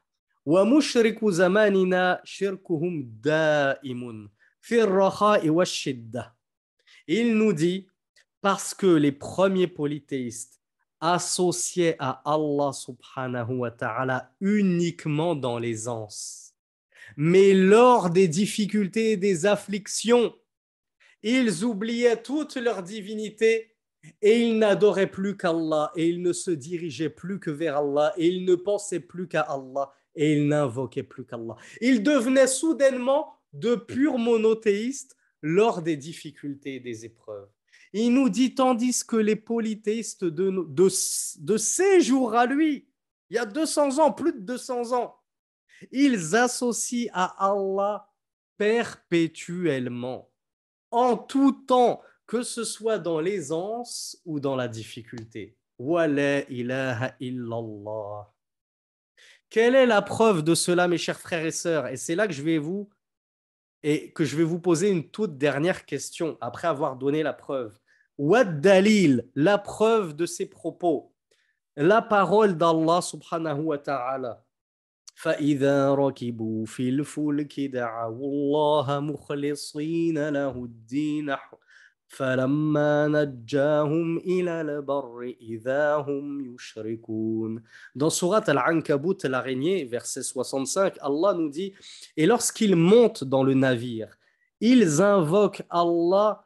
[0.45, 4.29] ومشرك زماننا شركهم دائم
[4.61, 6.35] في الرخاء والشدة.
[7.07, 7.87] Il nous dit
[8.41, 10.56] parce que les premiers polythéistes
[11.00, 16.54] associé à Allah subhanahu wa ta'ala uniquement dans l'aisance.
[17.16, 20.34] Mais lors des difficultés et des afflictions,
[21.22, 23.74] ils oubliaient toute leur divinité
[24.22, 28.26] et ils n'adoraient plus qu'Allah et ils ne se dirigeaient plus que vers Allah et
[28.26, 31.56] ils ne pensaient plus qu'à Allah et ils n'invoquaient plus qu'Allah.
[31.80, 37.48] Ils devenaient soudainement de purs monothéistes lors des difficultés et des épreuves.
[37.92, 42.88] Il nous dit, tandis que les polythéistes de, de, ces jours à lui,
[43.30, 45.16] il y a 200 ans, plus de 200 ans,
[45.90, 48.10] ils associent à Allah
[48.56, 50.30] perpétuellement,
[50.90, 55.56] en tout temps, que ce soit dans l'aisance ou dans la difficulté.
[55.80, 58.32] ilaha illallah.
[59.48, 61.86] Quelle est la preuve de cela, mes chers frères et sœurs?
[61.86, 62.90] Et c'est là que je vais vous
[63.83, 67.77] et que je vais vous poser une toute dernière question après avoir donné la preuve.
[68.17, 71.13] What dalil, la preuve de ces propos,
[71.75, 74.43] la parole d'Allah subhanahu wa ta'ala.
[75.15, 81.35] فإذا ركبوا في الفلك دعوا الله مخلصين له الدين
[87.94, 91.74] dans Surat Al-Ankabut, l'araignée, verset 65, Allah nous dit
[92.16, 94.16] Et lorsqu'ils montent dans le navire,
[94.60, 96.44] ils invoquent Allah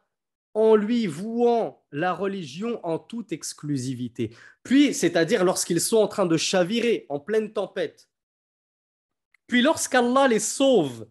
[0.54, 4.36] en lui vouant la religion en toute exclusivité.
[4.62, 8.08] Puis, c'est-à-dire lorsqu'ils sont en train de chavirer en pleine tempête.
[9.46, 11.08] Puis, lorsqu'Allah les sauve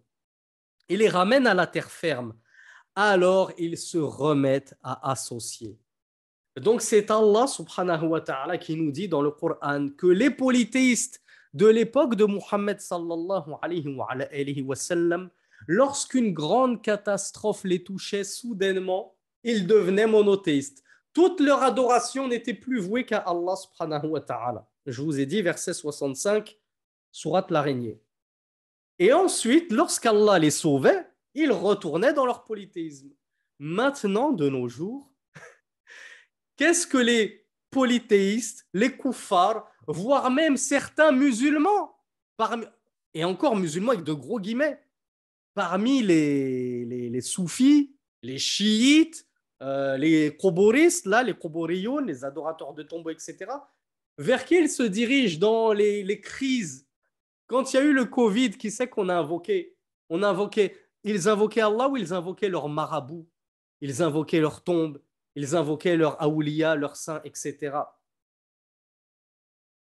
[0.90, 2.36] et les ramène à la terre ferme,
[2.96, 5.78] alors ils se remettent à associer.
[6.60, 11.22] Donc c'est Allah subhanahu wa ta'ala qui nous dit dans le Coran que les polythéistes
[11.54, 13.44] de l'époque de Muhammad sallallahu
[15.68, 20.84] lorsqu'une grande catastrophe les touchait soudainement, ils devenaient monothéistes.
[21.14, 24.68] Toute leur adoration n'était plus vouée qu'à Allah subhanahu wa ta'ala.
[24.86, 26.58] Je vous ai dit verset 65,
[27.12, 28.02] surat l'araignée.
[28.98, 33.12] Et ensuite, lorsqu'Allah les sauvait, ils retournaient dans leur polythéisme.
[33.60, 35.12] Maintenant, de nos jours,
[36.58, 41.96] qu'est-ce que les polythéistes, les koufars, voire même certains musulmans,
[43.14, 44.80] et encore musulmans avec de gros guillemets,
[45.54, 49.28] parmi les, les, soufis, les chiites,
[49.62, 53.52] euh, les koboristes, là, les koboriyoun, les adorateurs de tombeaux, etc.,
[54.18, 56.88] vers qui ils se dirigent dans les, les crises?
[57.48, 59.76] Quand il y a eu le Covid, qui sait qu'on a invoqué?
[60.10, 63.28] On a invoqué ils invoquaient Allah ou ils invoquaient leur marabout,
[63.82, 65.02] ils invoquaient leur tombe,
[65.36, 67.78] ils invoquaient leur aoulia, leur saint, etc.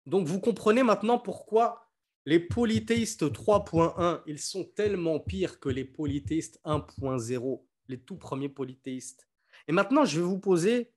[0.06, 1.86] Donc vous comprenez maintenant pourquoi
[2.26, 9.28] les polythéistes 3.1, ils sont tellement pires que les polythéistes 1.0, les tout premiers polythéistes.
[9.68, 10.92] Et maintenant, je vais vous poser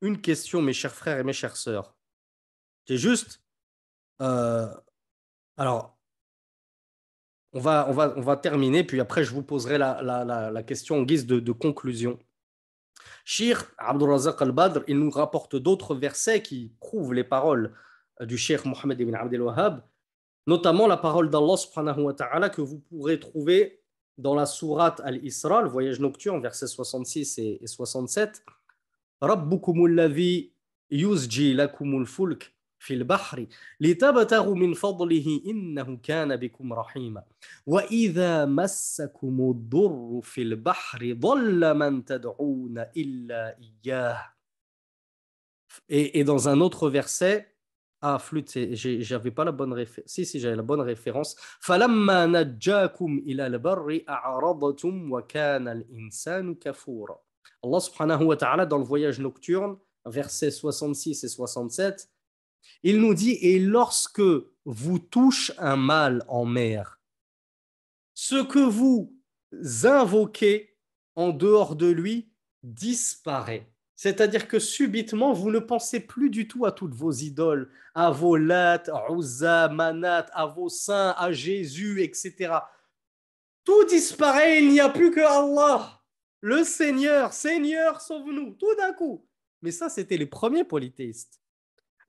[0.00, 1.96] une question, mes chers frères et mes chères sœurs.
[2.86, 3.42] C'est juste...
[4.20, 4.68] Euh,
[5.56, 5.99] alors,
[7.52, 10.62] on va, on, va, on va terminer, puis après je vous poserai la, la, la,
[10.62, 12.18] question en guise de, de conclusion.
[13.24, 17.74] Shir Abdulrazak al-Badr, il nous rapporte d'autres versets qui prouvent les paroles
[18.20, 19.82] du Cheikh Mohammed ibn Abdel Wahhab,
[20.46, 23.82] notamment la parole d'Allah subhanahu wa ta'ala que vous pourrez trouver
[24.18, 28.44] dans la sourate Al-Isra, le voyage nocturne, versets 66 et 67.
[29.20, 30.52] Rabbukumul ladhi
[30.90, 33.46] yuzji lakumul fulk في البحر
[33.80, 37.22] لتبتغوا من فضله إنه كان بكم رحيما
[37.66, 44.34] وإذا مسكم الضر في البحر ضل من تدعون إلا إياه
[45.88, 47.46] et, et dans un autre verset
[48.02, 50.10] Ah, flûte, j'avais pas la bonne référence.
[50.10, 51.36] Si, si, j'avais la bonne référence.
[57.62, 59.76] Allah subhanahu wa ta'ala, dans le voyage nocturne,
[60.06, 62.08] versets 66 et 67,
[62.82, 64.22] Il nous dit, et lorsque
[64.64, 67.00] vous touche un mal en mer,
[68.14, 69.16] ce que vous
[69.84, 70.76] invoquez
[71.16, 72.32] en dehors de lui
[72.62, 73.70] disparaît.
[73.96, 78.36] C'est-à-dire que subitement, vous ne pensez plus du tout à toutes vos idoles, à vos
[78.36, 82.54] Lat, Uzza, Manat, à vos saints, à Jésus, etc.
[83.64, 86.02] Tout disparaît, il n'y a plus que Allah,
[86.40, 87.32] le Seigneur.
[87.32, 89.26] Seigneur, sauve-nous, tout d'un coup.
[89.60, 91.39] Mais ça, c'était les premiers polythéistes.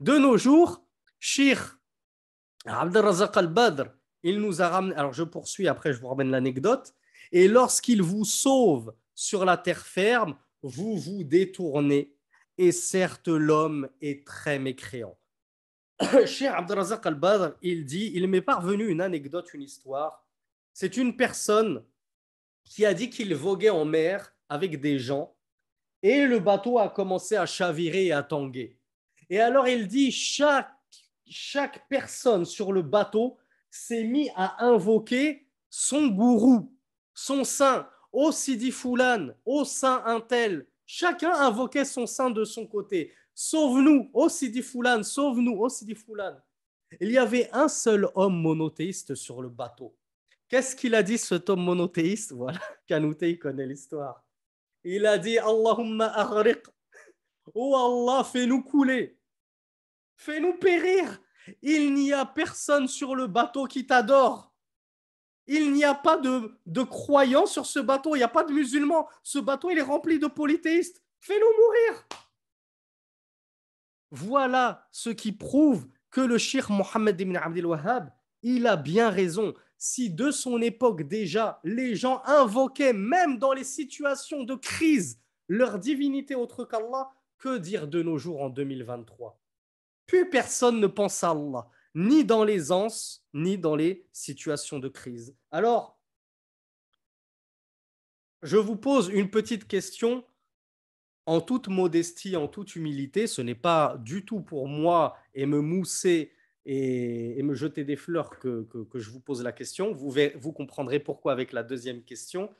[0.01, 0.83] De nos jours,
[1.19, 1.77] Shir
[2.65, 3.83] Abdelrazak al-Badr,
[4.23, 4.95] il nous a ramené.
[4.95, 6.95] Alors je poursuis, après je vous ramène l'anecdote.
[7.31, 12.15] Et lorsqu'il vous sauve sur la terre ferme, vous vous détournez.
[12.57, 15.15] Et certes, l'homme est très mécréant.
[16.25, 20.25] Shir Abdelrazak al-Badr, il dit il m'est parvenu une anecdote, une histoire.
[20.73, 21.85] C'est une personne
[22.63, 25.35] qui a dit qu'il voguait en mer avec des gens
[26.01, 28.80] et le bateau a commencé à chavirer et à tanguer.
[29.31, 33.37] Et alors il dit, chaque, personne sur le bateau
[33.69, 36.75] s'est mis à invoquer son gourou,
[37.13, 40.67] son saint, au Sidi Foulan, au saint Intel.
[40.85, 43.13] Chacun invoquait son saint de son côté.
[43.33, 46.35] Sauve-nous, au Sidi Foulan, sauve-nous, au Sidi Foulan.
[46.99, 49.95] Il y avait un seul homme monothéiste sur le bateau.
[50.49, 52.33] Qu'est-ce qu'il a dit, cet homme monothéiste?
[52.33, 54.25] Voilà, Kanouté, il connaît l'histoire.
[54.83, 56.65] Il a dit Allahumma aghriq.
[57.53, 59.20] Oh Allah, fais-nous couler.
[60.21, 61.19] Fais-nous périr.
[61.63, 64.53] Il n'y a personne sur le bateau qui t'adore.
[65.47, 68.13] Il n'y a pas de, de croyants sur ce bateau.
[68.13, 69.09] Il n'y a pas de musulmans.
[69.23, 71.01] Ce bateau, il est rempli de polythéistes.
[71.21, 72.07] Fais-nous mourir.
[74.11, 78.11] Voilà ce qui prouve que le shir Mohammed ibn Abdel Wahhab,
[78.43, 79.55] il a bien raison.
[79.79, 85.79] Si de son époque déjà, les gens invoquaient, même dans les situations de crise, leur
[85.79, 89.40] divinité autre qu'Allah, que dire de nos jours en 2023
[90.11, 94.89] Plus personne ne pense à Allah, ni dans les anses, ni dans les situations de
[94.89, 95.37] crise.
[95.51, 95.97] Alors,
[98.41, 100.25] je vous pose une petite question
[101.25, 103.25] en toute modestie, en toute humilité.
[103.25, 106.33] Ce n'est pas du tout pour moi et me mousser
[106.65, 109.93] et, me jeter des fleurs que, je vous pose la question.
[109.93, 112.53] Vous, vous comprendrez pourquoi avec la deuxième question.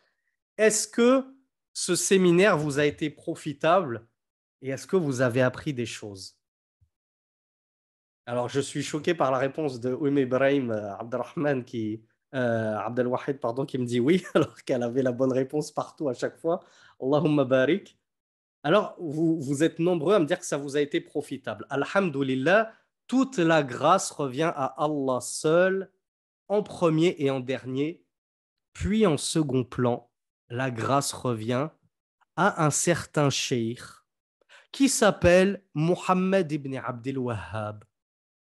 [0.58, 1.26] Est-ce que
[1.74, 4.08] ce séminaire vous a été profitable
[4.62, 6.41] et est-ce que vous avez appris des choses?
[8.26, 12.04] Alors, je suis choqué par la réponse de Oum Ibrahim euh, Abdelrahman qui,
[12.34, 16.14] euh, Abdelwahid, pardon, qui me dit oui, alors qu'elle avait la bonne réponse partout à
[16.14, 16.62] chaque fois.
[17.02, 17.98] Allahumma barik.
[18.64, 21.66] Alors, vous, vous êtes nombreux à me dire que ça vous a été profitable.
[21.70, 22.72] Alhamdulillah,
[23.08, 25.92] toute la grâce revient à Allah seul,
[26.48, 28.06] en premier et en dernier.
[28.74, 30.10] Puis en second plan,
[30.50, 31.70] la grâce revient
[32.36, 33.82] à un certain cheikh
[34.72, 37.84] qui s'appelle Mohammed ibn Abdel Wahhab,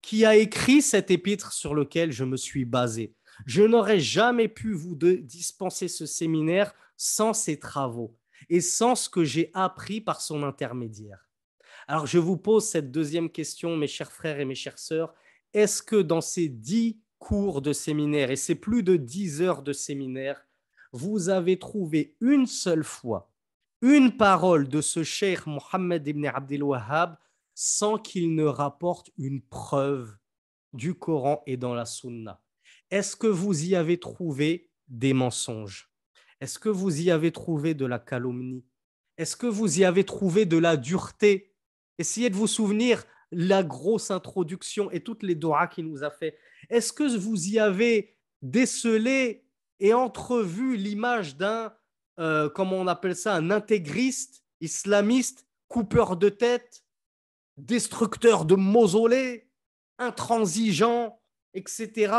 [0.01, 3.13] qui a écrit cet épître sur lequel je me suis basé.
[3.45, 8.17] Je n'aurais jamais pu vous dispenser ce séminaire sans ses travaux
[8.49, 11.29] et sans ce que j'ai appris par son intermédiaire.
[11.87, 15.13] Alors je vous pose cette deuxième question, mes chers frères et mes chères sœurs.
[15.53, 19.73] Est-ce que dans ces dix cours de séminaire, et c'est plus de dix heures de
[19.73, 20.45] séminaire,
[20.91, 23.31] vous avez trouvé une seule fois
[23.81, 27.17] une parole de ce cheikh Mohammed ibn Abdel Wahhab
[27.61, 30.15] sans qu'il ne rapporte une preuve
[30.71, 32.41] du Coran et dans la Sunna.
[32.89, 35.91] Est-ce que vous y avez trouvé des mensonges?
[36.39, 38.63] Est-ce que vous y avez trouvé de la calomnie?
[39.17, 41.53] Est-ce que vous y avez trouvé de la dureté?
[41.97, 46.37] Essayez de vous souvenir la grosse introduction et toutes les doigts qu'il nous a fait.
[46.69, 49.43] Est-ce que vous y avez décelé
[49.81, 51.73] et entrevu l'image d'un
[52.21, 56.85] euh, comment on appelle ça, un intégriste, islamiste, coupeur de tête,
[57.65, 59.49] destructeur de mausolées,
[59.97, 61.21] intransigeant,
[61.53, 62.13] etc.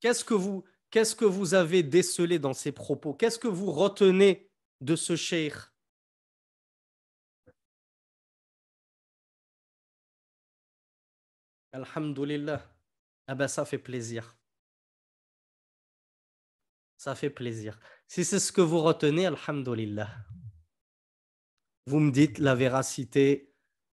[0.00, 3.14] Qu'est-ce que vous, qu'est-ce que vous avez décelé dans ces propos?
[3.14, 4.50] Qu'est-ce que vous retenez
[4.80, 5.54] de ce cheikh
[11.72, 12.62] Alhamdulillah.
[13.26, 14.36] Ah ben ça fait plaisir.
[16.96, 17.78] Ça fait plaisir.
[18.08, 20.08] Si c'est ce que vous retenez, Alhamdulillah.
[21.88, 23.52] Vous me dites la véracité,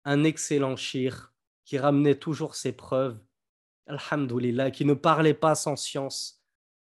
[0.04, 1.32] un excellent shir
[1.64, 3.18] qui ramenait toujours ses preuves,
[3.86, 6.44] Alhamdulillah, qui ne parlait pas sans science.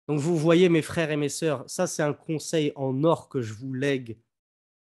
[0.09, 3.41] Donc vous voyez mes frères et mes sœurs, ça c'est un conseil en or que
[3.41, 4.19] je vous lègue.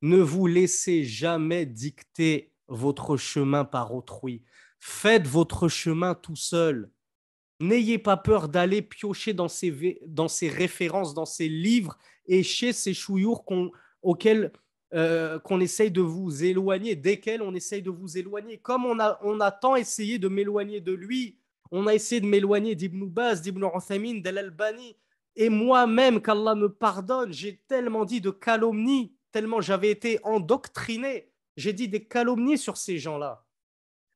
[0.01, 4.45] Ne vous laissez jamais dicter votre chemin par autrui.
[4.79, 6.89] Faites votre chemin tout seul.
[7.59, 12.73] N'ayez pas peur d'aller piocher dans ces, dans ces références, dans ces livres et chez
[12.73, 13.45] ces chouillours
[14.03, 14.53] auxquels
[14.95, 18.59] euh, qu'on essaye de vous éloigner, desquels on essaye de vous éloigner.
[18.59, 21.39] Comme on a, on a tant essayé de m'éloigner de lui,
[21.73, 24.97] on a essayé de m'éloigner d'Ibn Baz, d'Ibn Uthaymin, d'Al-Albani.
[25.35, 31.31] Et moi-même, qu'Allah me pardonne, j'ai tellement dit de calomnies, tellement j'avais été endoctriné.
[31.57, 33.45] J'ai dit des calomnies sur ces gens-là.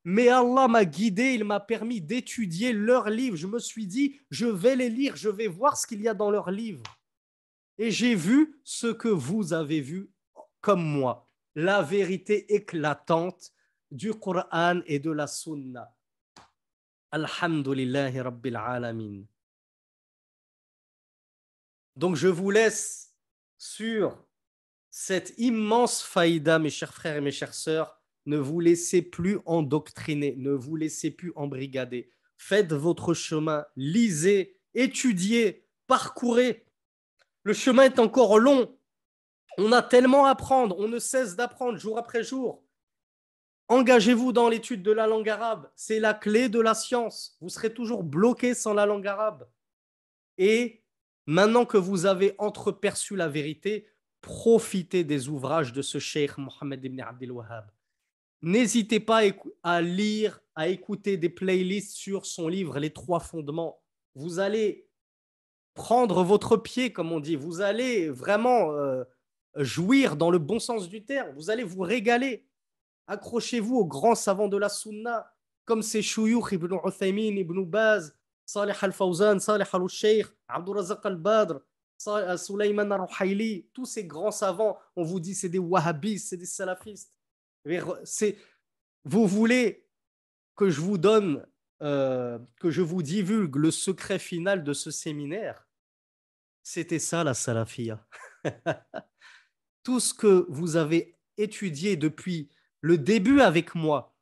[0.04, 3.36] Mais Allah m'a guidé, il m'a permis d'étudier leurs livres.
[3.36, 6.14] Je me suis dit, je vais les lire, je vais voir ce qu'il y a
[6.14, 6.82] dans leurs livres.
[7.76, 10.10] Et j'ai vu ce que vous avez vu
[10.60, 13.52] comme moi, la vérité éclatante
[13.90, 15.94] du Coran et de la Sunna.
[17.10, 19.22] Alhamdulillahi Rabbil Alamin.
[21.96, 23.14] Donc je vous laisse
[23.58, 24.16] sur
[24.90, 30.34] cette immense faïda, mes chers frères et mes chères sœurs, ne vous laissez plus endoctriner,
[30.36, 32.10] ne vous laissez plus embrigader.
[32.36, 36.64] Faites votre chemin, lisez, étudiez, parcourez.
[37.42, 38.78] Le chemin est encore long.
[39.58, 42.62] On a tellement à apprendre, on ne cesse d'apprendre jour après jour.
[43.68, 47.36] Engagez-vous dans l'étude de la langue arabe, c'est la clé de la science.
[47.40, 49.48] Vous serez toujours bloqué sans la langue arabe.
[50.38, 50.82] Et
[51.26, 53.86] maintenant que vous avez entreperçu la vérité,
[54.22, 57.70] profitez des ouvrages de ce cheikh Mohammed ibn Abdel Wahhab
[58.42, 59.20] N'hésitez pas
[59.62, 63.82] à lire, à écouter des playlists sur son livre Les trois fondements.
[64.14, 64.88] Vous allez
[65.74, 67.36] prendre votre pied, comme on dit.
[67.36, 69.04] Vous allez vraiment euh,
[69.56, 71.34] jouir dans le bon sens du terme.
[71.34, 72.46] Vous allez vous régaler.
[73.06, 75.32] Accrochez-vous aux grands savants de la Sunna,
[75.64, 78.16] comme ces Shuyukh ibn Uthaymin, ibn Baz,
[78.46, 81.60] Salih al-Fawzan, Salih al-Sheikh, Abdurrazaq al-Badr,
[82.08, 86.46] euh, Sulaiman al-Ruhayli, tous ces grands savants, on vous dit c'est des wahhabistes, c'est des
[86.46, 87.14] salafistes.
[89.04, 89.86] Vous voulez
[90.56, 91.46] que je vous donne,
[91.82, 95.68] euh, que je vous divulgue le secret final de ce séminaire?
[96.62, 98.04] C'était ça la salafia.
[99.90, 102.48] Tout ce que vous avez étudié depuis
[102.80, 104.16] le début avec moi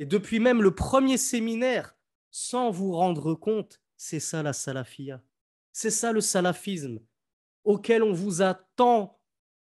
[0.00, 1.96] et depuis même le premier séminaire,
[2.32, 5.22] sans vous rendre compte, c'est ça la salafia.
[5.72, 6.98] C'est ça le salafisme
[7.62, 9.20] auquel on vous a tant,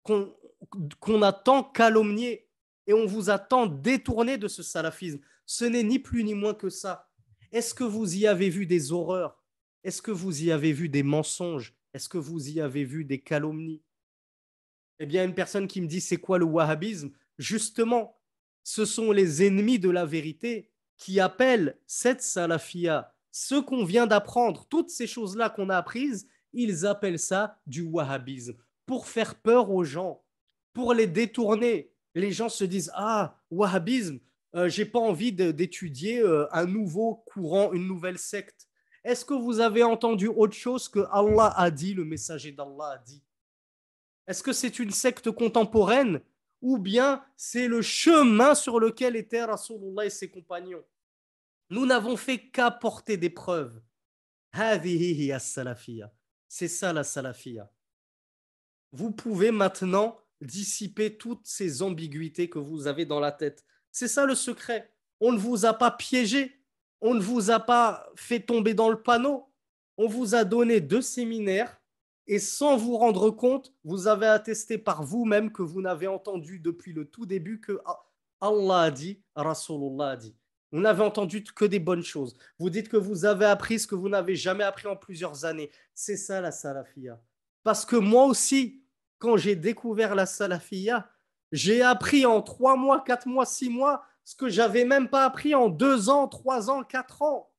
[0.02, 2.48] qu'on a tant calomnié
[2.88, 5.20] et on vous a tant détourné de ce salafisme.
[5.44, 7.08] Ce n'est ni plus ni moins que ça.
[7.52, 9.40] Est-ce que vous y avez vu des horreurs?
[9.84, 11.72] Est-ce que vous y avez vu des mensonges?
[11.94, 13.84] Est-ce que vous y avez vu des calomnies?
[14.98, 17.10] Eh bien, une personne qui me dit c'est quoi le wahhabisme?
[17.38, 18.18] Justement,
[18.62, 24.66] ce sont les ennemis de la vérité qui appellent cette salafia, ce qu'on vient d'apprendre,
[24.68, 28.56] toutes ces choses-là qu'on a apprises, ils appellent ça du wahhabisme
[28.86, 30.24] pour faire peur aux gens,
[30.72, 31.92] pour les détourner.
[32.14, 34.20] Les gens se disent Ah, wahhabisme,
[34.54, 38.68] euh, j'ai pas envie d'étudier euh, un nouveau courant, une nouvelle secte.
[39.04, 42.98] Est-ce que vous avez entendu autre chose que Allah a dit, le messager d'Allah a
[42.98, 43.22] dit?
[44.26, 46.20] Est-ce que c'est une secte contemporaine
[46.60, 50.84] ou bien c'est le chemin sur lequel étaient Rasulullah et ses compagnons?
[51.70, 53.80] Nous n'avons fait qu'apporter des preuves.
[56.48, 57.70] C'est ça la salafia.
[58.92, 63.64] Vous pouvez maintenant dissiper toutes ces ambiguïtés que vous avez dans la tête.
[63.92, 64.92] C'est ça le secret.
[65.20, 66.60] On ne vous a pas piégé,
[67.00, 69.52] on ne vous a pas fait tomber dans le panneau.
[69.96, 71.80] On vous a donné deux séminaires
[72.26, 76.92] et sans vous rendre compte, vous avez attesté par vous-même que vous n'avez entendu depuis
[76.92, 77.80] le tout début que
[78.40, 80.34] Allah a dit, Rasulullah a dit.
[80.72, 82.36] Vous n'avez entendu que des bonnes choses.
[82.58, 85.70] Vous dites que vous avez appris ce que vous n'avez jamais appris en plusieurs années.
[85.94, 87.20] C'est ça la salafia.
[87.62, 88.82] Parce que moi aussi,
[89.18, 91.08] quand j'ai découvert la salafia,
[91.52, 95.54] j'ai appris en trois mois, quatre mois, six mois ce que j'avais même pas appris
[95.54, 97.52] en deux ans, trois ans, quatre ans.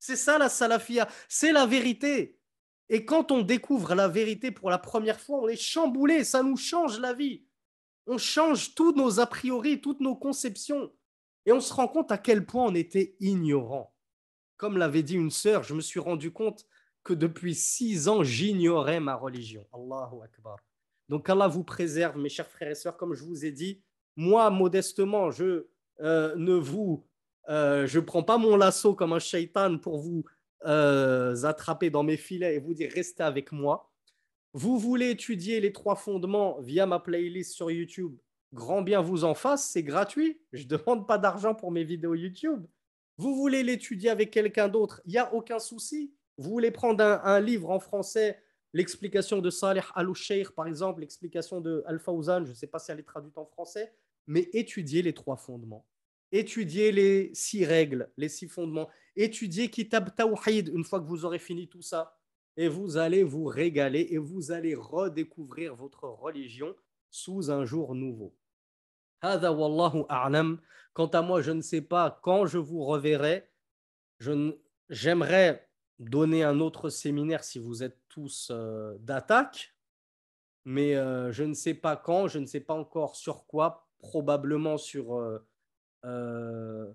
[0.00, 1.08] C'est ça la salafia.
[1.28, 2.36] C'est la vérité.
[2.88, 6.24] Et quand on découvre la vérité pour la première fois, on est chamboulé.
[6.24, 7.44] Ça nous change la vie.
[8.06, 10.92] On change tous nos a priori, toutes nos conceptions.
[11.46, 13.94] Et on se rend compte à quel point on était ignorant.
[14.56, 16.66] Comme l'avait dit une sœur, je me suis rendu compte
[17.02, 19.66] que depuis six ans, j'ignorais ma religion.
[19.72, 20.56] Allahu Akbar.
[21.08, 23.82] Donc Allah vous préserve, mes chers frères et sœurs, comme je vous ai dit.
[24.16, 25.66] Moi, modestement, je
[26.00, 27.06] euh, ne vous,
[27.48, 30.24] euh, je prends pas mon lasso comme un shaitan pour vous
[30.66, 33.90] euh, attraper dans mes filets et vous dire restez avec moi.
[34.52, 38.16] Vous voulez étudier les trois fondements via ma playlist sur YouTube
[38.54, 40.40] grand bien vous en fasse, c'est gratuit.
[40.52, 42.64] Je ne demande pas d'argent pour mes vidéos YouTube.
[43.18, 46.14] Vous voulez l'étudier avec quelqu'un d'autre, il n'y a aucun souci.
[46.38, 48.40] Vous voulez prendre un, livre en français,
[48.72, 52.98] l'explication de Salih al-Sheikh, par exemple, l'explication de Al-Fawzan, je ne sais pas si elle
[52.98, 53.92] est traduite en français,
[54.26, 55.86] mais étudiez les trois fondements.
[56.34, 58.90] Étudiez les six règles, les six fondements.
[59.14, 62.18] Étudiez Kitab Tawhid une fois que vous aurez fini tout ça.
[62.56, 66.74] Et vous allez vous régaler et vous allez redécouvrir votre religion
[67.08, 68.34] sous un jour nouveau.
[69.20, 73.48] Quant à moi, je ne sais pas quand je vous reverrai.
[74.88, 75.68] J'aimerais
[76.00, 79.72] donner un autre séminaire si vous êtes tous euh, d'attaque,
[80.64, 84.78] mais euh, je ne sais pas quand, je ne sais pas encore sur quoi, probablement
[84.78, 85.38] sur euh,
[86.04, 86.94] une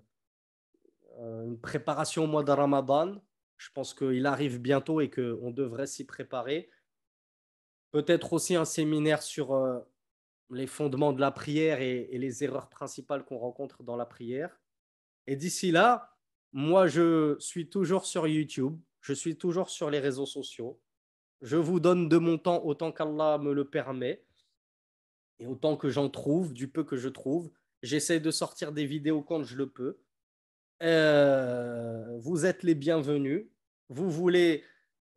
[1.60, 3.16] préparation au mois de Ramadan.
[3.56, 6.70] Je pense qu'il arrive bientôt et qu'on devrait s'y préparer.
[7.90, 9.84] Peut-être aussi un séminaire sur
[10.50, 14.58] les fondements de la prière et, les erreurs principales qu'on rencontre dans la prière.
[15.26, 16.16] Et d'ici là,
[16.52, 20.80] moi, je suis toujours sur YouTube, je suis toujours sur les réseaux sociaux.
[21.42, 24.24] Je vous donne de mon temps autant qu'Allah me le permet
[25.38, 27.50] et autant que j'en trouve, du peu que je trouve.
[27.82, 29.98] J'essaie de sortir des vidéos quand je le peux.
[30.82, 33.46] Euh, vous êtes les bienvenus.
[33.88, 34.64] Vous voulez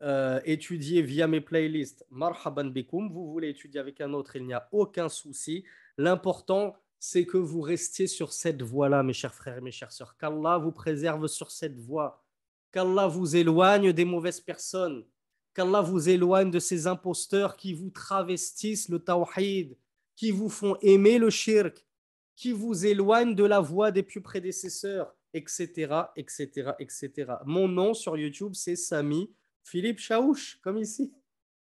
[0.02, 2.72] euh, étudier via mes playlists, marhaban.
[2.91, 5.64] Vous voulez étudier avec un autre, il n'y a aucun souci.
[5.98, 10.18] L'important, c'est que vous restiez sur cette voie-là, mes chers frères et mes chères sœurs.
[10.18, 12.23] Qu'Allah vous préserve sur cette voie.
[12.72, 15.06] Qu'Allah vous éloigne des mauvaises personnes.
[15.53, 19.77] Qu'Allah vous éloigne de ces imposteurs qui vous travestissent le tawhid,
[20.15, 21.85] qui vous font aimer le shirk,
[22.36, 27.32] qui vous éloignent de la voie des plus prédécesseurs, etc., etc., etc.
[27.45, 29.32] Mon nom sur YouTube, c'est Sami
[29.65, 31.12] Philippe Chaouch, comme ici.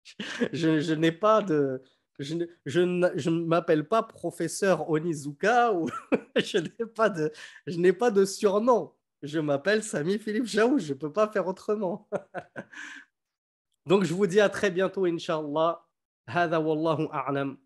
[0.54, 1.82] Je, n'ai pas de...
[2.20, 2.34] Je,
[2.80, 5.90] ne m'appelle pas professeur Onizuka ou
[6.36, 7.32] je n'ai pas de,
[7.66, 8.94] je n'ai pas de surnom.
[9.24, 12.08] Je m'appelle Sami Philippe Chaouch, je ne peux pas faire autrement.
[13.86, 15.88] Donc je vous dis à très bientôt, Inch'Allah.
[16.30, 17.58] هذا والله أعلم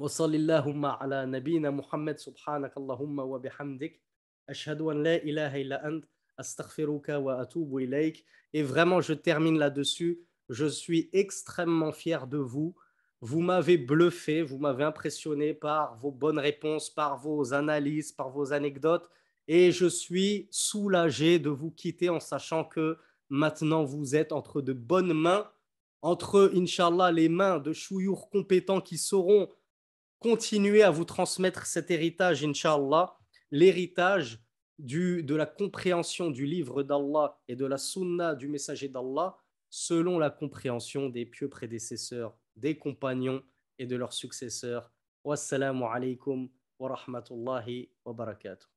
[0.00, 4.00] وصل اللهم على نبينا محمد سبحانك اللهم وبحمدك
[4.48, 6.04] أشهد أن لا إله إلا أنت
[6.40, 8.24] أستغفرك وأتوب إليك
[8.54, 10.20] Et vraiment, je termine là-dessus.
[10.48, 12.74] Je suis extrêmement fier de vous.
[13.20, 18.52] Vous m'avez bluffé, vous m'avez impressionné par vos bonnes réponses, par vos analyses, par vos
[18.54, 19.08] anecdotes.
[19.46, 22.96] Et je suis soulagé de vous quitter en sachant que
[23.28, 25.48] maintenant vous êtes entre de bonnes mains,
[26.02, 29.50] entre, Inch'Allah, les mains de chouyours compétents qui sauront
[30.19, 33.17] continuer à vous transmettre cet héritage, Inch'Allah,
[33.51, 34.39] l'héritage
[34.77, 39.37] de la compréhension du livre d'Allah et de la sunna du messager d'Allah
[39.69, 43.43] selon la compréhension des pieux prédécesseurs, des compagnons
[43.77, 44.91] et de leurs successeurs.
[45.23, 48.74] Wassalamu alaikum wa rahmatullahi wa barakatuh.